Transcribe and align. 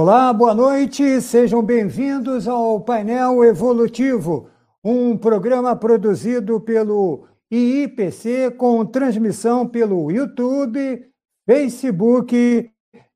Olá, 0.00 0.32
boa 0.32 0.54
noite, 0.54 1.20
sejam 1.20 1.60
bem-vindos 1.60 2.46
ao 2.46 2.80
Painel 2.80 3.42
Evolutivo, 3.42 4.48
um 4.82 5.18
programa 5.18 5.74
produzido 5.74 6.60
pelo 6.60 7.26
IIPC 7.50 8.52
com 8.52 8.86
transmissão 8.86 9.66
pelo 9.66 10.08
YouTube, 10.08 11.04
Facebook 11.44 12.70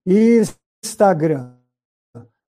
e 0.04 0.42
Instagram. 0.84 1.52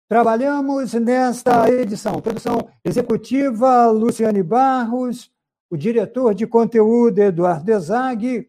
Trabalhamos 0.08 0.94
nesta 0.94 1.68
edição, 1.68 2.20
produção 2.20 2.68
executiva 2.84 3.90
Luciane 3.90 4.44
Barros, 4.44 5.28
o 5.68 5.76
diretor 5.76 6.36
de 6.36 6.46
conteúdo 6.46 7.18
Eduardo 7.18 7.72
Ezag, 7.72 8.48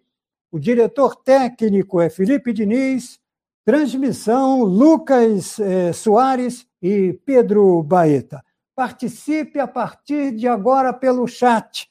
o 0.52 0.60
diretor 0.60 1.16
técnico 1.16 2.00
é 2.00 2.08
Felipe 2.08 2.54
Diniz, 2.54 3.21
Transmissão: 3.64 4.64
Lucas 4.64 5.60
eh, 5.60 5.94
Soares 5.94 6.66
e 6.82 7.14
Pedro 7.26 7.84
Baeta. 7.84 8.44
Participe 8.76 9.60
a 9.60 9.68
partir 9.68 10.36
de 10.36 10.48
agora 10.48 10.92
pelo 10.92 11.28
chat. 11.28 11.88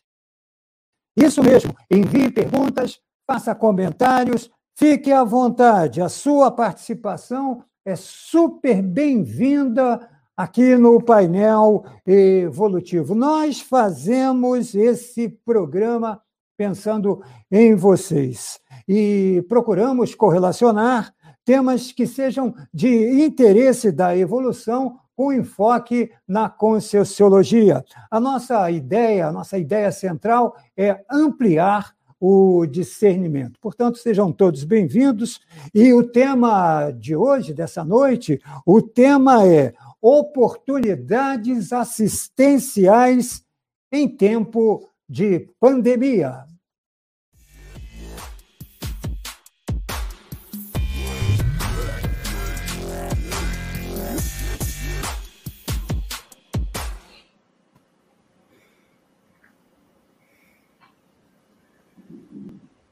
Isso 1.17 1.43
mesmo, 1.43 1.75
envie 1.91 2.31
perguntas, 2.31 3.01
faça 3.27 3.55
comentários, 3.55 4.51
fique 4.75 5.13
à 5.13 5.23
vontade. 5.23 6.01
A 6.01 6.09
sua 6.09 6.51
participação 6.51 7.63
é 7.85 7.95
super 7.95 8.83
bem-vinda 8.83 10.09
aqui 10.37 10.77
no 10.77 11.03
painel 11.03 11.85
evolutivo. 12.07 13.15
Nós 13.15 13.61
fazemos 13.61 14.75
esse 14.75 15.29
programa 15.29 16.21
pensando 16.57 17.23
em 17.51 17.75
vocês 17.75 18.59
e 18.89 19.45
procuramos 19.49 20.15
correlacionar 20.15 21.15
temas 21.51 21.91
que 21.91 22.07
sejam 22.07 22.55
de 22.73 23.25
interesse 23.25 23.91
da 23.91 24.17
evolução 24.17 25.01
com 25.17 25.33
enfoque 25.33 26.13
na 26.27 26.49
conscienciologia. 26.49 27.85
A 28.09 28.21
nossa 28.21 28.71
ideia, 28.71 29.27
a 29.27 29.33
nossa 29.33 29.59
ideia 29.59 29.91
central 29.91 30.57
é 30.77 31.05
ampliar 31.11 31.93
o 32.21 32.65
discernimento. 32.67 33.59
Portanto, 33.61 33.99
sejam 33.99 34.31
todos 34.31 34.63
bem-vindos. 34.63 35.41
E 35.75 35.93
o 35.93 36.05
tema 36.05 36.93
de 36.93 37.17
hoje, 37.17 37.53
dessa 37.53 37.85
noite, 37.85 38.41
o 38.65 38.81
tema 38.81 39.45
é 39.45 39.75
oportunidades 40.01 41.73
assistenciais 41.73 43.45
em 43.91 44.07
tempo 44.07 44.89
de 45.09 45.49
pandemia. 45.59 46.45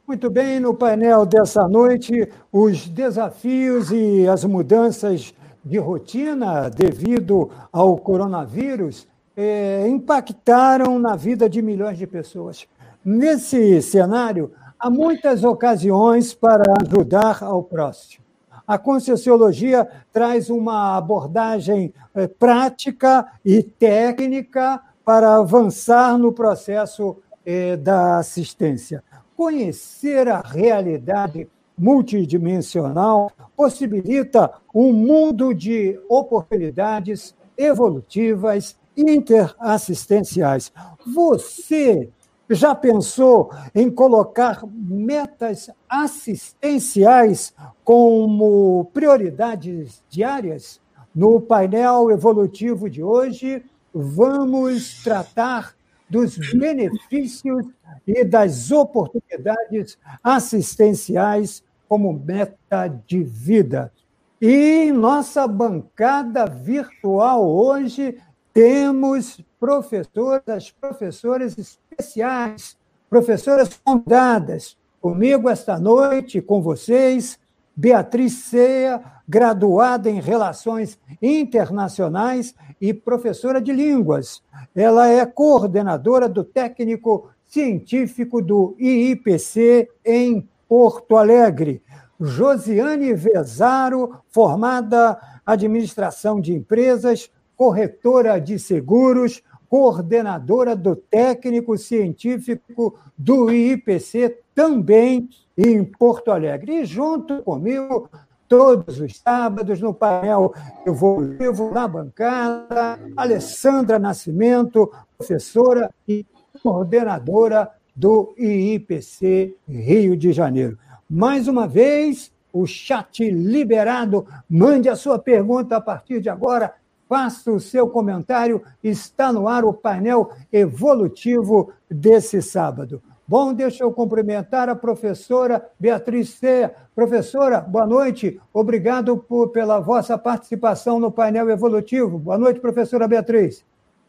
Muito 0.08 0.30
bem, 0.30 0.58
no 0.58 0.72
painel 0.72 1.26
dessa 1.26 1.68
noite, 1.68 2.32
os 2.50 2.88
desafios 2.88 3.90
e 3.92 4.26
as 4.26 4.42
mudanças 4.42 5.34
de 5.62 5.76
rotina 5.76 6.70
devido 6.70 7.50
ao 7.70 7.94
coronavírus 7.98 9.06
é, 9.36 9.86
impactaram 9.86 10.98
na 10.98 11.14
vida 11.14 11.46
de 11.46 11.60
milhões 11.60 11.98
de 11.98 12.06
pessoas. 12.06 12.66
Nesse 13.04 13.82
cenário, 13.82 14.50
há 14.78 14.88
muitas 14.88 15.44
ocasiões 15.44 16.32
para 16.32 16.72
ajudar 16.82 17.44
ao 17.44 17.62
próximo. 17.62 18.24
A 18.66 18.78
Conscienciologia 18.78 19.86
traz 20.10 20.48
uma 20.48 20.96
abordagem 20.96 21.92
é, 22.14 22.26
prática 22.26 23.26
e 23.44 23.62
técnica 23.62 24.80
para 25.04 25.36
avançar 25.36 26.16
no 26.16 26.32
processo 26.32 27.18
é, 27.44 27.76
da 27.76 28.16
assistência. 28.16 29.04
Conhecer 29.38 30.26
a 30.28 30.40
realidade 30.40 31.48
multidimensional 31.78 33.30
possibilita 33.56 34.52
um 34.74 34.92
mundo 34.92 35.54
de 35.54 35.96
oportunidades 36.08 37.36
evolutivas 37.56 38.76
interassistenciais. 38.96 40.72
Você 41.14 42.10
já 42.50 42.74
pensou 42.74 43.52
em 43.72 43.88
colocar 43.88 44.64
metas 44.72 45.70
assistenciais 45.88 47.54
como 47.84 48.90
prioridades 48.92 50.02
diárias? 50.08 50.80
No 51.14 51.40
painel 51.40 52.10
evolutivo 52.10 52.90
de 52.90 53.04
hoje, 53.04 53.64
vamos 53.94 55.00
tratar 55.04 55.77
dos 56.08 56.36
benefícios 56.36 57.66
e 58.06 58.24
das 58.24 58.70
oportunidades 58.70 59.98
assistenciais 60.22 61.62
como 61.88 62.12
meta 62.12 62.88
de 63.06 63.22
vida. 63.22 63.92
E 64.40 64.86
em 64.86 64.92
nossa 64.92 65.46
bancada 65.46 66.46
virtual 66.46 67.48
hoje 67.48 68.16
temos 68.52 69.40
professoras, 69.58 70.70
professoras 70.70 71.56
especiais, 71.58 72.76
professoras 73.10 73.80
convidadas 73.82 74.76
comigo 75.00 75.48
esta 75.48 75.78
noite, 75.78 76.40
com 76.40 76.60
vocês, 76.60 77.38
Beatriz 77.78 78.32
Ceia, 78.32 79.00
graduada 79.28 80.10
em 80.10 80.20
Relações 80.20 80.98
Internacionais 81.22 82.52
e 82.80 82.92
professora 82.92 83.60
de 83.60 83.72
línguas. 83.72 84.42
Ela 84.74 85.06
é 85.06 85.24
coordenadora 85.24 86.28
do 86.28 86.42
técnico 86.42 87.30
científico 87.46 88.42
do 88.42 88.74
IIPC 88.80 89.88
em 90.04 90.48
Porto 90.68 91.16
Alegre. 91.16 91.80
Josiane 92.20 93.14
Vezaro, 93.14 94.16
formada 94.28 95.16
administração 95.46 96.40
de 96.40 96.52
empresas, 96.52 97.30
corretora 97.56 98.40
de 98.40 98.58
seguros, 98.58 99.40
coordenadora 99.68 100.74
do 100.74 100.96
técnico 100.96 101.76
científico 101.76 102.98
do 103.16 103.50
IIPC 103.50 104.38
também 104.54 105.28
em 105.56 105.84
Porto 105.84 106.30
Alegre. 106.30 106.80
E 106.80 106.84
junto 106.84 107.42
comigo, 107.42 108.08
todos 108.48 108.98
os 109.00 109.18
sábados, 109.18 109.80
no 109.80 109.92
painel 109.92 110.54
evolutivo, 110.86 111.70
na 111.70 111.86
bancada, 111.86 112.98
Alessandra 113.16 113.98
Nascimento, 113.98 114.90
professora 115.16 115.90
e 116.08 116.24
coordenadora 116.62 117.70
do 117.94 118.34
IIPC 118.38 119.56
Rio 119.68 120.16
de 120.16 120.32
Janeiro. 120.32 120.78
Mais 121.08 121.48
uma 121.48 121.66
vez, 121.66 122.32
o 122.52 122.66
chat 122.66 123.28
liberado. 123.30 124.26
Mande 124.48 124.88
a 124.88 124.96
sua 124.96 125.18
pergunta 125.18 125.76
a 125.76 125.80
partir 125.80 126.20
de 126.20 126.28
agora. 126.28 126.74
Faça 127.08 127.50
o 127.50 127.58
seu 127.58 127.88
comentário. 127.88 128.62
Está 128.84 129.32
no 129.32 129.48
ar 129.48 129.64
o 129.64 129.72
painel 129.72 130.30
evolutivo 130.52 131.72
desse 131.90 132.42
sábado. 132.42 133.02
Bom, 133.26 133.52
deixa 133.52 133.84
eu 133.84 133.92
cumprimentar 133.92 134.68
a 134.68 134.74
professora 134.74 135.62
Beatriz 135.78 136.30
Ceia. 136.30 136.74
Professora, 136.94 137.60
boa 137.60 137.86
noite. 137.86 138.40
Obrigado 138.54 139.18
por, 139.18 139.50
pela 139.50 139.78
vossa 139.80 140.16
participação 140.16 140.98
no 140.98 141.12
painel 141.12 141.50
evolutivo. 141.50 142.18
Boa 142.18 142.38
noite, 142.38 142.58
professora 142.58 143.06
Beatriz. 143.06 143.64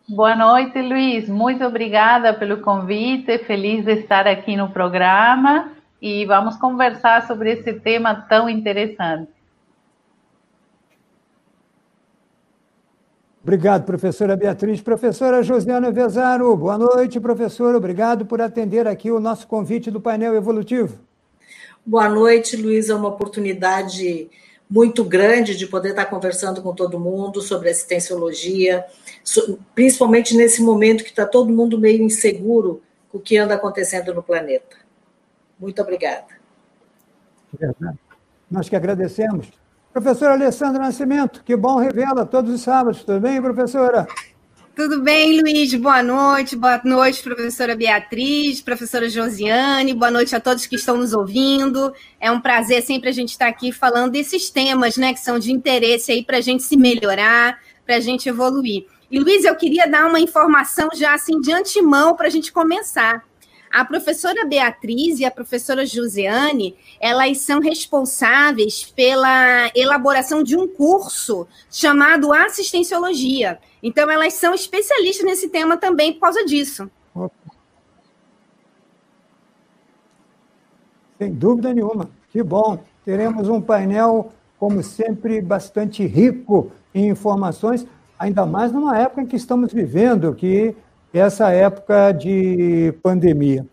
Boa 0.08 0.36
noite, 0.36 0.82
Luiz. 0.82 1.30
Muito 1.30 1.64
obrigada 1.66 2.34
pelo 2.34 2.62
convite. 2.62 3.38
Feliz 3.40 3.86
de 3.86 3.92
estar 3.92 4.26
aqui 4.26 4.56
no 4.56 4.70
programa 4.70 5.72
e 6.02 6.26
vamos 6.26 6.56
conversar 6.56 7.28
sobre 7.28 7.52
esse 7.52 7.74
tema 7.74 8.16
tão 8.28 8.50
interessante. 8.50 9.39
Obrigado, 13.50 13.84
professora 13.84 14.36
Beatriz. 14.36 14.80
Professora 14.80 15.42
Josiana 15.42 15.90
Vezaro, 15.90 16.56
boa 16.56 16.78
noite, 16.78 17.20
professora. 17.20 17.76
Obrigado 17.76 18.24
por 18.24 18.40
atender 18.40 18.88
aqui 18.88 19.10
o 19.10 19.20
nosso 19.20 19.48
convite 19.48 19.90
do 19.90 20.00
painel 20.00 20.36
evolutivo. 20.36 21.00
Boa 21.84 22.08
noite, 22.08 22.56
Luiz. 22.56 22.90
É 22.90 22.94
uma 22.94 23.10
oportunidade 23.10 24.30
muito 24.70 25.04
grande 25.04 25.58
de 25.58 25.66
poder 25.66 25.90
estar 25.90 26.06
conversando 26.06 26.62
com 26.62 26.76
todo 26.76 27.00
mundo 27.00 27.42
sobre 27.42 27.72
assistenciologia, 27.72 28.86
principalmente 29.74 30.38
nesse 30.38 30.62
momento 30.62 31.04
que 31.04 31.10
está 31.10 31.26
todo 31.26 31.52
mundo 31.52 31.80
meio 31.80 32.04
inseguro 32.04 32.84
com 33.12 33.18
o 33.18 33.22
que 33.22 33.36
anda 33.36 33.56
acontecendo 33.56 34.14
no 34.14 34.22
planeta. 34.22 34.78
Muito 35.60 35.82
obrigada. 35.82 36.28
Verdade. 37.60 37.98
Nós 38.52 38.70
que 38.70 38.76
agradecemos. 38.76 39.48
Professora 40.02 40.32
Alessandra 40.32 40.82
Nascimento, 40.82 41.44
que 41.44 41.58
bom 41.58 41.76
revela 41.76 42.26
todos 42.26 42.56
os 42.56 42.62
sábados. 42.62 43.04
Tudo 43.04 43.20
bem, 43.20 43.42
professora? 43.42 44.08
Tudo 44.74 45.02
bem, 45.02 45.42
Luiz? 45.42 45.74
Boa 45.74 46.02
noite. 46.02 46.56
Boa 46.56 46.80
noite, 46.86 47.22
professora 47.22 47.76
Beatriz, 47.76 48.62
professora 48.62 49.10
Josiane. 49.10 49.94
Boa 49.94 50.10
noite 50.10 50.34
a 50.34 50.40
todos 50.40 50.66
que 50.66 50.78
estão 50.78 50.96
nos 50.96 51.12
ouvindo. 51.12 51.94
É 52.18 52.32
um 52.32 52.40
prazer 52.40 52.82
sempre 52.82 53.10
a 53.10 53.12
gente 53.12 53.32
estar 53.32 53.50
aqui 53.50 53.74
falando 53.74 54.14
desses 54.14 54.50
temas, 54.50 54.96
né, 54.96 55.12
que 55.12 55.20
são 55.20 55.38
de 55.38 55.52
interesse 55.52 56.14
aí 56.14 56.24
para 56.24 56.38
a 56.38 56.42
gente 56.42 56.64
se 56.64 56.78
melhorar, 56.78 57.60
para 57.86 57.98
a 57.98 58.00
gente 58.00 58.30
evoluir. 58.30 58.86
E, 59.12 59.20
Luiz, 59.20 59.44
eu 59.44 59.56
queria 59.58 59.86
dar 59.86 60.08
uma 60.08 60.22
informação 60.22 60.88
já 60.96 61.14
assim 61.14 61.42
de 61.42 61.52
antemão 61.52 62.16
para 62.16 62.28
a 62.28 62.32
gente 62.32 62.54
começar. 62.54 63.29
A 63.72 63.86
professora 63.86 64.46
Beatriz 64.46 65.20
e 65.20 65.26
a 65.26 65.32
professora 65.32 65.86
Josiane, 65.86 66.76
elas 67.00 67.38
são 67.40 67.60
responsáveis 67.60 68.84
pela 68.84 69.70
elaboração 69.76 70.42
de 70.42 70.58
um 70.58 70.68
curso 70.68 71.48
chamado 71.70 72.34
Assistenciologia. 72.34 73.60
Então, 73.82 74.10
elas 74.10 74.34
são 74.34 74.54
especialistas 74.56 75.26
nesse 75.26 75.50
tema 75.50 75.78
também 75.78 76.14
por 76.14 76.22
causa 76.22 76.44
disso. 76.46 76.90
Sem 81.20 81.34
dúvida 81.34 81.74
nenhuma. 81.74 82.10
Que 82.32 82.42
bom. 82.42 82.84
Teremos 83.06 83.50
um 83.50 83.62
painel, 83.62 84.32
como 84.58 84.82
sempre, 84.82 85.42
bastante 85.42 86.06
rico 86.06 86.72
em 86.94 87.10
informações, 87.10 87.86
ainda 88.18 88.46
mais 88.46 88.72
numa 88.72 88.98
época 88.98 89.22
em 89.22 89.26
que 89.28 89.36
estamos 89.36 89.72
vivendo, 89.72 90.34
que 90.34 90.76
essa 91.18 91.50
época 91.50 92.12
de 92.12 92.94
pandemia. 93.02 93.66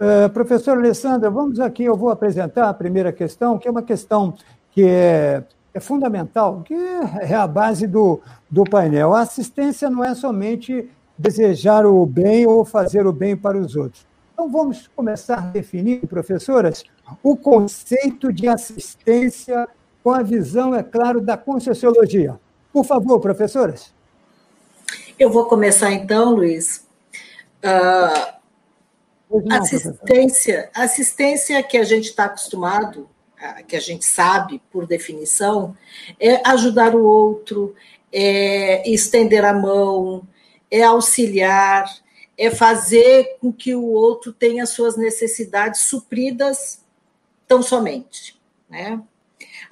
Uh, 0.00 0.28
professor 0.30 0.76
Alessandra, 0.76 1.30
vamos 1.30 1.58
aqui, 1.60 1.84
eu 1.84 1.96
vou 1.96 2.10
apresentar 2.10 2.68
a 2.68 2.74
primeira 2.74 3.12
questão, 3.12 3.58
que 3.58 3.66
é 3.66 3.70
uma 3.70 3.82
questão 3.82 4.34
que 4.70 4.84
é 4.84 5.44
é 5.74 5.80
fundamental, 5.80 6.62
que 6.64 6.72
é 6.72 7.34
a 7.34 7.48
base 7.48 7.88
do, 7.88 8.20
do 8.48 8.62
painel. 8.62 9.12
A 9.12 9.22
assistência 9.22 9.90
não 9.90 10.04
é 10.04 10.14
somente 10.14 10.88
desejar 11.18 11.84
o 11.84 12.06
bem 12.06 12.46
ou 12.46 12.64
fazer 12.64 13.04
o 13.06 13.12
bem 13.12 13.36
para 13.36 13.58
os 13.58 13.74
outros. 13.74 14.06
Então, 14.32 14.48
vamos 14.48 14.88
começar 14.94 15.38
a 15.38 15.40
definir, 15.40 16.06
professoras, 16.06 16.84
o 17.22 17.36
conceito 17.36 18.32
de 18.32 18.48
assistência 18.48 19.68
com 20.02 20.12
a 20.12 20.22
visão, 20.22 20.74
é 20.74 20.82
claro, 20.82 21.20
da 21.20 21.36
Conscienciologia. 21.36 22.38
Por 22.72 22.84
favor, 22.84 23.20
professoras. 23.20 23.92
Eu 25.18 25.30
vou 25.30 25.46
começar 25.46 25.92
então, 25.92 26.34
Luiz. 26.34 26.83
Uh, 27.64 28.34
assistência, 29.50 30.70
assistência 30.74 31.62
que 31.62 31.78
a 31.78 31.84
gente 31.84 32.04
está 32.04 32.26
acostumado 32.26 33.08
que 33.66 33.76
a 33.76 33.80
gente 33.80 34.04
sabe 34.04 34.62
por 34.70 34.86
definição, 34.86 35.76
é 36.18 36.40
ajudar 36.48 36.94
o 36.94 37.04
outro, 37.04 37.74
é 38.12 38.88
estender 38.88 39.44
a 39.44 39.52
mão, 39.52 40.26
é 40.70 40.82
auxiliar, 40.82 41.92
é 42.36 42.50
fazer 42.50 43.36
com 43.40 43.52
que 43.52 43.74
o 43.74 43.84
outro 43.84 44.32
tenha 44.32 44.66
suas 44.66 44.96
necessidades 44.96 45.82
supridas 45.82 46.82
tão 47.46 47.62
somente, 47.62 48.40
né? 48.68 49.00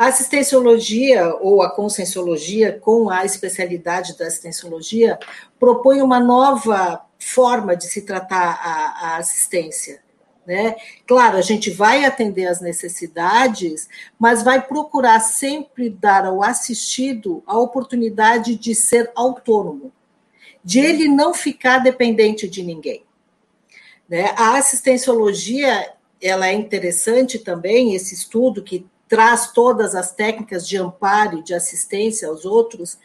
A 0.02 0.06
assistenciologia 0.06 1.32
ou 1.36 1.62
a 1.62 1.70
conscienciologia, 1.70 2.76
com 2.76 3.08
a 3.08 3.24
especialidade 3.24 4.18
da 4.18 4.26
assistenciologia, 4.26 5.16
propõe 5.60 6.02
uma 6.02 6.18
nova 6.18 7.06
forma 7.20 7.76
de 7.76 7.84
se 7.84 8.02
tratar 8.02 8.58
a, 8.60 9.10
a 9.10 9.16
assistência, 9.18 10.02
né? 10.44 10.74
Claro, 11.06 11.36
a 11.36 11.40
gente 11.40 11.70
vai 11.70 12.04
atender 12.04 12.46
às 12.46 12.60
necessidades, 12.60 13.88
mas 14.18 14.42
vai 14.42 14.60
procurar 14.60 15.20
sempre 15.20 15.88
dar 15.88 16.26
ao 16.26 16.42
assistido 16.42 17.40
a 17.46 17.56
oportunidade 17.56 18.56
de 18.56 18.74
ser 18.74 19.08
autônomo, 19.14 19.92
de 20.64 20.80
ele 20.80 21.06
não 21.06 21.32
ficar 21.32 21.78
dependente 21.78 22.48
de 22.48 22.64
ninguém. 22.64 23.04
Né? 24.08 24.34
A 24.36 24.56
assistenciologia 24.56 25.92
ela 26.20 26.48
é 26.48 26.52
interessante 26.52 27.38
também, 27.38 27.94
esse 27.94 28.14
estudo 28.14 28.64
que 28.64 28.84
traz 29.12 29.52
todas 29.52 29.94
as 29.94 30.10
técnicas 30.12 30.66
de 30.66 30.78
amparo 30.78 31.40
e 31.40 31.42
de 31.42 31.52
assistência 31.52 32.28
aos 32.28 32.46
outros, 32.46 32.96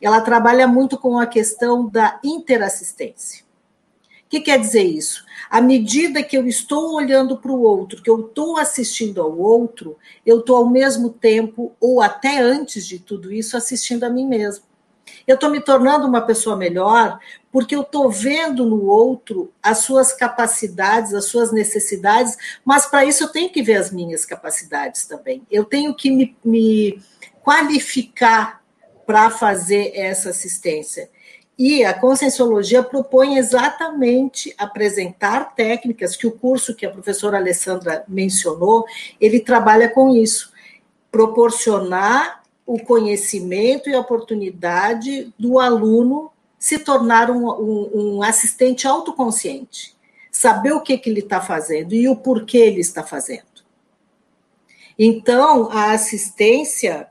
ela 0.00 0.20
trabalha 0.20 0.66
muito 0.66 0.98
com 0.98 1.16
a 1.16 1.26
questão 1.26 1.88
da 1.88 2.18
interassistência 2.24 3.44
que 4.32 4.40
quer 4.40 4.58
dizer 4.58 4.84
isso? 4.84 5.26
À 5.50 5.60
medida 5.60 6.22
que 6.22 6.38
eu 6.38 6.46
estou 6.46 6.94
olhando 6.94 7.36
para 7.36 7.52
o 7.52 7.60
outro, 7.60 8.02
que 8.02 8.08
eu 8.08 8.28
estou 8.28 8.56
assistindo 8.56 9.20
ao 9.20 9.38
outro, 9.38 9.98
eu 10.24 10.38
estou 10.38 10.56
ao 10.56 10.70
mesmo 10.70 11.10
tempo, 11.10 11.76
ou 11.78 12.00
até 12.00 12.40
antes 12.40 12.86
de 12.86 12.98
tudo 12.98 13.30
isso, 13.30 13.58
assistindo 13.58 14.04
a 14.04 14.08
mim 14.08 14.26
mesmo. 14.26 14.64
Eu 15.26 15.34
estou 15.34 15.50
me 15.50 15.60
tornando 15.60 16.06
uma 16.06 16.22
pessoa 16.22 16.56
melhor 16.56 17.20
porque 17.52 17.76
eu 17.76 17.82
estou 17.82 18.10
vendo 18.10 18.64
no 18.64 18.86
outro 18.86 19.52
as 19.62 19.78
suas 19.78 20.14
capacidades, 20.14 21.12
as 21.12 21.26
suas 21.26 21.52
necessidades, 21.52 22.36
mas 22.64 22.86
para 22.86 23.04
isso 23.04 23.24
eu 23.24 23.28
tenho 23.28 23.50
que 23.50 23.62
ver 23.62 23.76
as 23.76 23.92
minhas 23.92 24.24
capacidades 24.24 25.04
também. 25.04 25.42
Eu 25.50 25.64
tenho 25.64 25.94
que 25.94 26.10
me, 26.10 26.34
me 26.42 27.02
qualificar 27.42 28.62
para 29.06 29.28
fazer 29.28 29.92
essa 29.94 30.30
assistência. 30.30 31.10
E 31.58 31.84
a 31.84 31.92
conscienciologia 31.92 32.82
propõe 32.82 33.36
exatamente 33.36 34.54
apresentar 34.56 35.54
técnicas 35.54 36.16
que 36.16 36.26
o 36.26 36.32
curso 36.32 36.74
que 36.74 36.86
a 36.86 36.90
professora 36.90 37.36
Alessandra 37.36 38.02
mencionou, 38.08 38.86
ele 39.20 39.38
trabalha 39.38 39.88
com 39.90 40.16
isso, 40.16 40.50
proporcionar 41.10 42.42
o 42.64 42.78
conhecimento 42.78 43.90
e 43.90 43.94
a 43.94 44.00
oportunidade 44.00 45.30
do 45.38 45.58
aluno 45.58 46.31
se 46.62 46.78
tornar 46.78 47.28
um, 47.28 47.48
um, 47.48 47.90
um 47.92 48.22
assistente 48.22 48.86
autoconsciente, 48.86 49.96
saber 50.30 50.70
o 50.70 50.80
que, 50.80 50.96
que 50.96 51.10
ele 51.10 51.18
está 51.18 51.40
fazendo 51.40 51.92
e 51.92 52.08
o 52.08 52.14
porquê 52.14 52.58
ele 52.58 52.78
está 52.78 53.02
fazendo. 53.02 53.64
Então, 54.96 55.68
a 55.72 55.90
assistência 55.90 57.08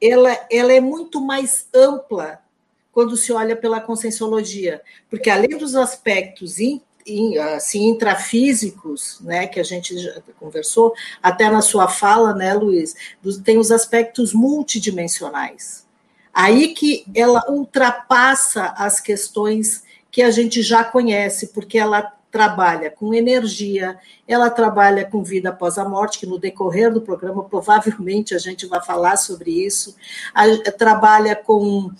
ela, 0.00 0.46
ela 0.48 0.72
é 0.72 0.80
muito 0.80 1.20
mais 1.20 1.66
ampla 1.74 2.38
quando 2.92 3.16
se 3.16 3.32
olha 3.32 3.56
pela 3.56 3.80
conscienciologia, 3.80 4.80
porque 5.10 5.28
além 5.28 5.58
dos 5.58 5.74
aspectos 5.74 6.60
in, 6.60 6.80
in, 7.04 7.36
assim, 7.36 7.88
intrafísicos, 7.88 9.18
né, 9.22 9.48
que 9.48 9.58
a 9.58 9.64
gente 9.64 9.98
já 9.98 10.22
conversou, 10.38 10.94
até 11.20 11.50
na 11.50 11.62
sua 11.62 11.88
fala, 11.88 12.32
né, 12.32 12.54
Luiz, 12.54 12.94
tem 13.44 13.58
os 13.58 13.72
aspectos 13.72 14.32
multidimensionais. 14.32 15.87
Aí 16.38 16.68
que 16.68 17.04
ela 17.16 17.50
ultrapassa 17.50 18.72
as 18.76 19.00
questões 19.00 19.82
que 20.08 20.22
a 20.22 20.30
gente 20.30 20.62
já 20.62 20.84
conhece, 20.84 21.48
porque 21.48 21.76
ela 21.76 22.12
trabalha 22.30 22.92
com 22.92 23.12
energia, 23.12 23.98
ela 24.26 24.48
trabalha 24.48 25.04
com 25.04 25.24
vida 25.24 25.48
após 25.48 25.78
a 25.78 25.88
morte, 25.88 26.20
que 26.20 26.26
no 26.26 26.38
decorrer 26.38 26.92
do 26.92 27.00
programa 27.00 27.42
provavelmente 27.42 28.36
a 28.36 28.38
gente 28.38 28.66
vai 28.66 28.80
falar 28.80 29.16
sobre 29.16 29.50
isso, 29.50 29.96
a, 30.32 30.44
trabalha 30.70 31.34
com 31.34 31.90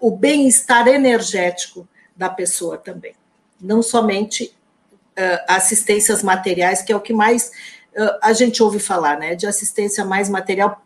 o 0.00 0.16
bem-estar 0.16 0.86
energético 0.86 1.88
da 2.16 2.30
pessoa 2.30 2.78
também. 2.78 3.14
Não 3.60 3.82
somente 3.82 4.54
uh, 5.18 5.44
assistências 5.48 6.22
materiais, 6.22 6.80
que 6.80 6.92
é 6.92 6.96
o 6.96 7.00
que 7.00 7.12
mais 7.12 7.50
uh, 7.96 8.18
a 8.22 8.32
gente 8.34 8.62
ouve 8.62 8.78
falar, 8.78 9.18
né? 9.18 9.34
De 9.34 9.48
assistência 9.48 10.04
mais 10.04 10.28
material. 10.28 10.80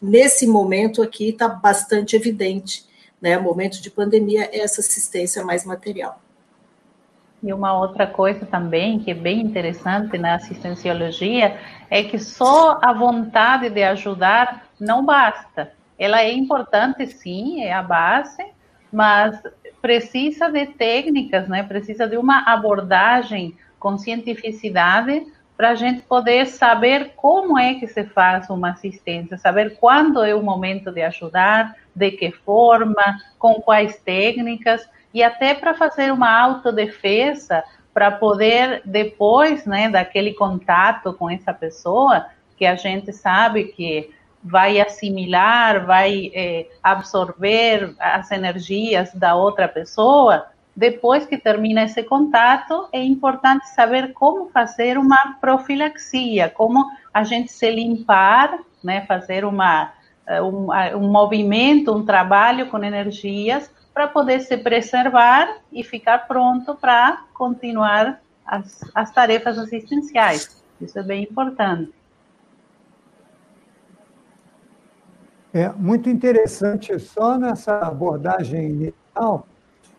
Nesse 0.00 0.46
momento 0.46 1.02
aqui 1.02 1.30
está 1.30 1.48
bastante 1.48 2.16
evidente, 2.16 2.84
né? 3.20 3.38
Momento 3.38 3.80
de 3.80 3.90
pandemia, 3.90 4.48
essa 4.52 4.80
assistência 4.80 5.44
mais 5.44 5.64
material. 5.64 6.20
E 7.42 7.52
uma 7.52 7.78
outra 7.78 8.06
coisa 8.06 8.44
também 8.46 8.98
que 8.98 9.10
é 9.10 9.14
bem 9.14 9.40
interessante 9.40 10.18
na 10.18 10.34
assistenciologia 10.34 11.58
é 11.90 12.02
que 12.02 12.18
só 12.18 12.78
a 12.82 12.92
vontade 12.92 13.70
de 13.70 13.82
ajudar 13.82 14.68
não 14.80 15.04
basta 15.04 15.76
ela 15.98 16.22
é 16.22 16.32
importante, 16.32 17.06
sim, 17.06 17.62
é 17.62 17.72
a 17.72 17.82
base, 17.82 18.44
mas 18.92 19.40
precisa 19.80 20.50
de 20.50 20.66
técnicas, 20.66 21.48
né? 21.48 21.62
Precisa 21.62 22.06
de 22.06 22.16
uma 22.16 22.42
abordagem 22.52 23.56
com 23.78 23.96
cientificidade 23.96 25.26
para 25.56 25.70
a 25.70 25.74
gente 25.74 26.02
poder 26.02 26.46
saber 26.46 27.12
como 27.16 27.58
é 27.58 27.74
que 27.74 27.86
se 27.86 28.04
faz 28.04 28.50
uma 28.50 28.70
assistência, 28.70 29.38
saber 29.38 29.78
quando 29.78 30.22
é 30.22 30.34
o 30.34 30.42
momento 30.42 30.92
de 30.92 31.02
ajudar, 31.02 31.74
de 31.94 32.10
que 32.10 32.30
forma, 32.30 33.18
com 33.38 33.54
quais 33.54 33.96
técnicas, 33.96 34.86
e 35.14 35.22
até 35.22 35.54
para 35.54 35.72
fazer 35.72 36.12
uma 36.12 36.30
autodefesa, 36.30 37.64
para 37.94 38.10
poder, 38.10 38.82
depois 38.84 39.64
né, 39.64 39.88
daquele 39.88 40.34
contato 40.34 41.14
com 41.14 41.30
essa 41.30 41.54
pessoa, 41.54 42.26
que 42.58 42.66
a 42.66 42.74
gente 42.74 43.10
sabe 43.12 43.64
que 43.64 44.10
vai 44.44 44.78
assimilar, 44.78 45.86
vai 45.86 46.30
é, 46.34 46.66
absorver 46.82 47.94
as 47.98 48.30
energias 48.30 49.12
da 49.14 49.34
outra 49.34 49.66
pessoa, 49.66 50.46
depois 50.76 51.24
que 51.24 51.38
termina 51.38 51.84
esse 51.84 52.02
contato, 52.02 52.86
é 52.92 53.02
importante 53.02 53.66
saber 53.70 54.12
como 54.12 54.50
fazer 54.50 54.98
uma 54.98 55.38
profilaxia, 55.40 56.50
como 56.50 56.84
a 57.14 57.24
gente 57.24 57.50
se 57.50 57.70
limpar, 57.70 58.58
né, 58.84 59.06
fazer 59.06 59.46
uma, 59.46 59.94
um, 60.42 60.70
um 60.98 61.10
movimento, 61.10 61.94
um 61.94 62.04
trabalho 62.04 62.68
com 62.68 62.84
energias 62.84 63.70
para 63.94 64.06
poder 64.06 64.40
se 64.40 64.58
preservar 64.58 65.48
e 65.72 65.82
ficar 65.82 66.26
pronto 66.28 66.74
para 66.74 67.24
continuar 67.32 68.20
as, 68.46 68.80
as 68.94 69.10
tarefas 69.10 69.58
assistenciais. 69.58 70.62
Isso 70.78 70.98
é 70.98 71.02
bem 71.02 71.22
importante. 71.22 71.90
É 75.54 75.70
muito 75.70 76.10
interessante 76.10 76.98
só 76.98 77.38
nessa 77.38 77.78
abordagem 77.78 78.68
inicial, 78.68 79.46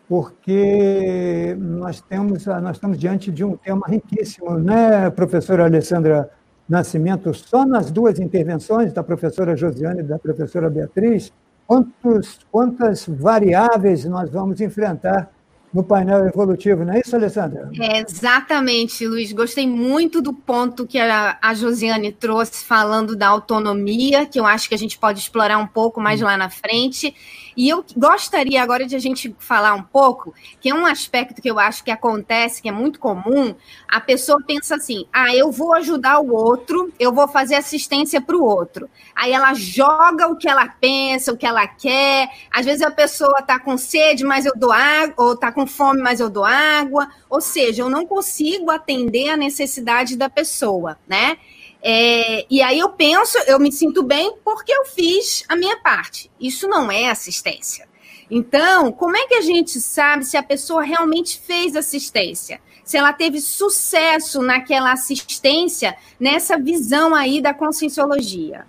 porque 0.08 1.54
nós 1.60 2.00
temos 2.00 2.46
nós 2.46 2.76
estamos 2.76 2.98
diante 2.98 3.30
de 3.30 3.44
um 3.44 3.56
tema 3.56 3.86
riquíssimo, 3.86 4.58
né, 4.58 5.10
professora 5.10 5.64
Alessandra 5.64 6.30
Nascimento? 6.68 7.32
Só 7.34 7.66
nas 7.66 7.90
duas 7.90 8.18
intervenções 8.18 8.92
da 8.92 9.02
professora 9.02 9.54
Josiane 9.54 10.00
e 10.00 10.04
da 10.04 10.18
professora 10.18 10.70
Beatriz, 10.70 11.30
quantos, 11.66 12.40
quantas 12.50 13.06
variáveis 13.06 14.04
nós 14.06 14.30
vamos 14.30 14.60
enfrentar 14.60 15.30
no 15.72 15.84
painel 15.84 16.26
evolutivo, 16.26 16.84
não 16.84 16.94
é 16.94 17.00
isso, 17.00 17.14
Alessandra? 17.14 17.70
É, 17.78 18.00
exatamente, 18.00 19.06
Luiz. 19.06 19.32
Gostei 19.32 19.66
muito 19.66 20.22
do 20.22 20.32
ponto 20.32 20.86
que 20.86 20.98
a, 20.98 21.38
a 21.42 21.54
Josiane 21.54 22.10
trouxe 22.10 22.64
falando 22.64 23.14
da 23.14 23.28
autonomia, 23.28 24.24
que 24.24 24.40
eu 24.40 24.46
acho 24.46 24.68
que 24.68 24.74
a 24.74 24.78
gente 24.78 24.98
pode 24.98 25.18
explorar 25.18 25.58
um 25.58 25.66
pouco 25.66 26.00
mais 26.00 26.20
lá 26.20 26.36
na 26.36 26.48
frente. 26.48 27.14
E 27.56 27.68
eu 27.68 27.84
gostaria 27.96 28.62
agora 28.62 28.86
de 28.86 28.94
a 28.96 28.98
gente 28.98 29.34
falar 29.38 29.74
um 29.74 29.82
pouco, 29.82 30.34
que 30.60 30.70
é 30.70 30.74
um 30.74 30.86
aspecto 30.86 31.40
que 31.40 31.50
eu 31.50 31.58
acho 31.58 31.82
que 31.82 31.90
acontece, 31.90 32.62
que 32.62 32.68
é 32.68 32.72
muito 32.72 32.98
comum. 32.98 33.54
A 33.88 34.00
pessoa 34.00 34.42
pensa 34.46 34.76
assim: 34.76 35.06
ah, 35.12 35.34
eu 35.34 35.50
vou 35.50 35.74
ajudar 35.74 36.20
o 36.20 36.32
outro, 36.32 36.92
eu 36.98 37.12
vou 37.12 37.28
fazer 37.28 37.54
assistência 37.54 38.20
para 38.20 38.36
o 38.36 38.44
outro. 38.44 38.88
Aí 39.14 39.32
ela 39.32 39.54
joga 39.54 40.28
o 40.28 40.36
que 40.36 40.48
ela 40.48 40.68
pensa, 40.68 41.32
o 41.32 41.36
que 41.36 41.46
ela 41.46 41.66
quer. 41.66 42.28
Às 42.50 42.64
vezes 42.64 42.82
a 42.82 42.90
pessoa 42.90 43.38
está 43.40 43.58
com 43.58 43.76
sede, 43.76 44.24
mas 44.24 44.46
eu 44.46 44.52
dou 44.56 44.72
água, 44.72 45.14
ou 45.16 45.32
está 45.32 45.50
com 45.50 45.66
fome, 45.66 46.00
mas 46.00 46.20
eu 46.20 46.30
dou 46.30 46.44
água. 46.44 47.08
Ou 47.28 47.40
seja, 47.40 47.82
eu 47.82 47.90
não 47.90 48.06
consigo 48.06 48.70
atender 48.70 49.30
a 49.30 49.36
necessidade 49.36 50.16
da 50.16 50.28
pessoa, 50.28 50.98
né? 51.06 51.36
É, 51.82 52.44
e 52.50 52.60
aí 52.60 52.78
eu 52.78 52.90
penso, 52.90 53.38
eu 53.46 53.58
me 53.58 53.70
sinto 53.70 54.02
bem 54.02 54.34
porque 54.44 54.72
eu 54.72 54.84
fiz 54.84 55.44
a 55.48 55.56
minha 55.56 55.76
parte. 55.78 56.30
Isso 56.40 56.68
não 56.68 56.90
é 56.90 57.08
assistência. 57.08 57.86
Então, 58.30 58.92
como 58.92 59.16
é 59.16 59.26
que 59.26 59.34
a 59.34 59.40
gente 59.40 59.80
sabe 59.80 60.24
se 60.24 60.36
a 60.36 60.42
pessoa 60.42 60.82
realmente 60.82 61.38
fez 61.38 61.74
assistência? 61.74 62.60
Se 62.84 62.96
ela 62.96 63.12
teve 63.12 63.40
sucesso 63.40 64.42
naquela 64.42 64.92
assistência, 64.92 65.96
nessa 66.18 66.58
visão 66.58 67.14
aí 67.14 67.40
da 67.40 67.54
conscienciologia? 67.54 68.66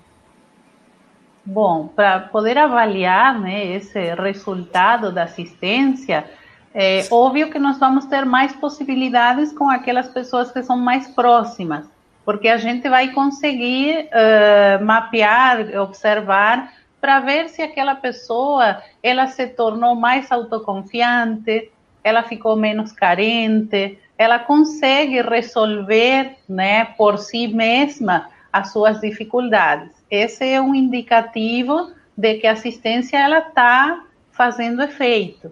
Bom, 1.44 1.88
para 1.88 2.20
poder 2.20 2.58
avaliar 2.58 3.40
né, 3.40 3.66
esse 3.76 4.00
resultado 4.16 5.12
da 5.12 5.24
assistência, 5.24 6.30
é 6.74 7.08
óbvio 7.10 7.50
que 7.50 7.58
nós 7.58 7.80
vamos 7.80 8.06
ter 8.06 8.26
mais 8.26 8.54
possibilidades 8.56 9.52
com 9.52 9.70
aquelas 9.70 10.08
pessoas 10.10 10.52
que 10.52 10.62
são 10.62 10.78
mais 10.78 11.08
próximas 11.08 11.86
porque 12.30 12.48
a 12.48 12.58
gente 12.58 12.88
vai 12.88 13.12
conseguir 13.12 14.08
uh, 14.14 14.86
mapear, 14.86 15.76
observar, 15.82 16.72
para 17.02 17.20
ver 17.22 17.50
se 17.50 17.60
aquela 17.60 17.96
pessoa 17.96 18.84
ela 19.02 19.26
se 19.26 19.48
tornou 19.48 19.96
mais 19.96 20.32
autoconfiante, 20.32 21.72
ela 22.04 22.22
ficou 22.22 22.56
menos 22.56 22.92
carente, 22.92 23.98
ela 24.16 24.38
consegue 24.38 25.24
resolver, 25.24 26.36
né, 26.48 26.86
por 27.00 27.18
si 27.18 27.48
mesma 27.48 28.30
as 28.54 28.74
suas 28.74 29.02
dificuldades. 29.02 29.90
Esse 30.12 30.50
é 30.50 30.62
um 30.62 30.76
indicativo 30.76 31.92
de 32.16 32.36
que 32.36 32.46
a 32.46 32.52
assistência 32.52 33.18
ela 33.18 33.40
está 33.40 34.04
fazendo 34.32 34.84
efeito. 34.84 35.52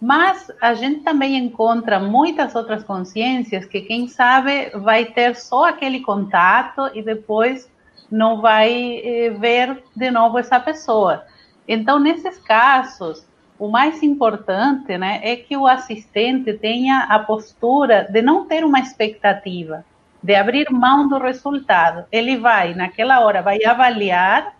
Mas 0.00 0.50
a 0.60 0.72
gente 0.72 1.00
também 1.00 1.36
encontra 1.36 2.00
muitas 2.00 2.54
outras 2.54 2.82
consciências 2.82 3.66
que, 3.66 3.82
quem 3.82 4.08
sabe, 4.08 4.70
vai 4.70 5.04
ter 5.04 5.36
só 5.36 5.66
aquele 5.66 6.00
contato 6.00 6.90
e 6.94 7.02
depois 7.02 7.70
não 8.10 8.40
vai 8.40 9.00
eh, 9.04 9.30
ver 9.30 9.82
de 9.94 10.10
novo 10.10 10.38
essa 10.38 10.58
pessoa. 10.58 11.24
Então, 11.68 12.00
nesses 12.00 12.38
casos, 12.38 13.26
o 13.58 13.68
mais 13.68 14.02
importante 14.02 14.96
né, 14.96 15.20
é 15.22 15.36
que 15.36 15.54
o 15.54 15.66
assistente 15.66 16.54
tenha 16.54 17.00
a 17.00 17.18
postura 17.18 18.08
de 18.10 18.22
não 18.22 18.46
ter 18.46 18.64
uma 18.64 18.80
expectativa, 18.80 19.84
de 20.22 20.34
abrir 20.34 20.70
mão 20.70 21.06
do 21.06 21.18
resultado. 21.18 22.06
Ele 22.10 22.38
vai, 22.38 22.74
naquela 22.74 23.20
hora, 23.20 23.42
vai 23.42 23.62
avaliar, 23.62 24.56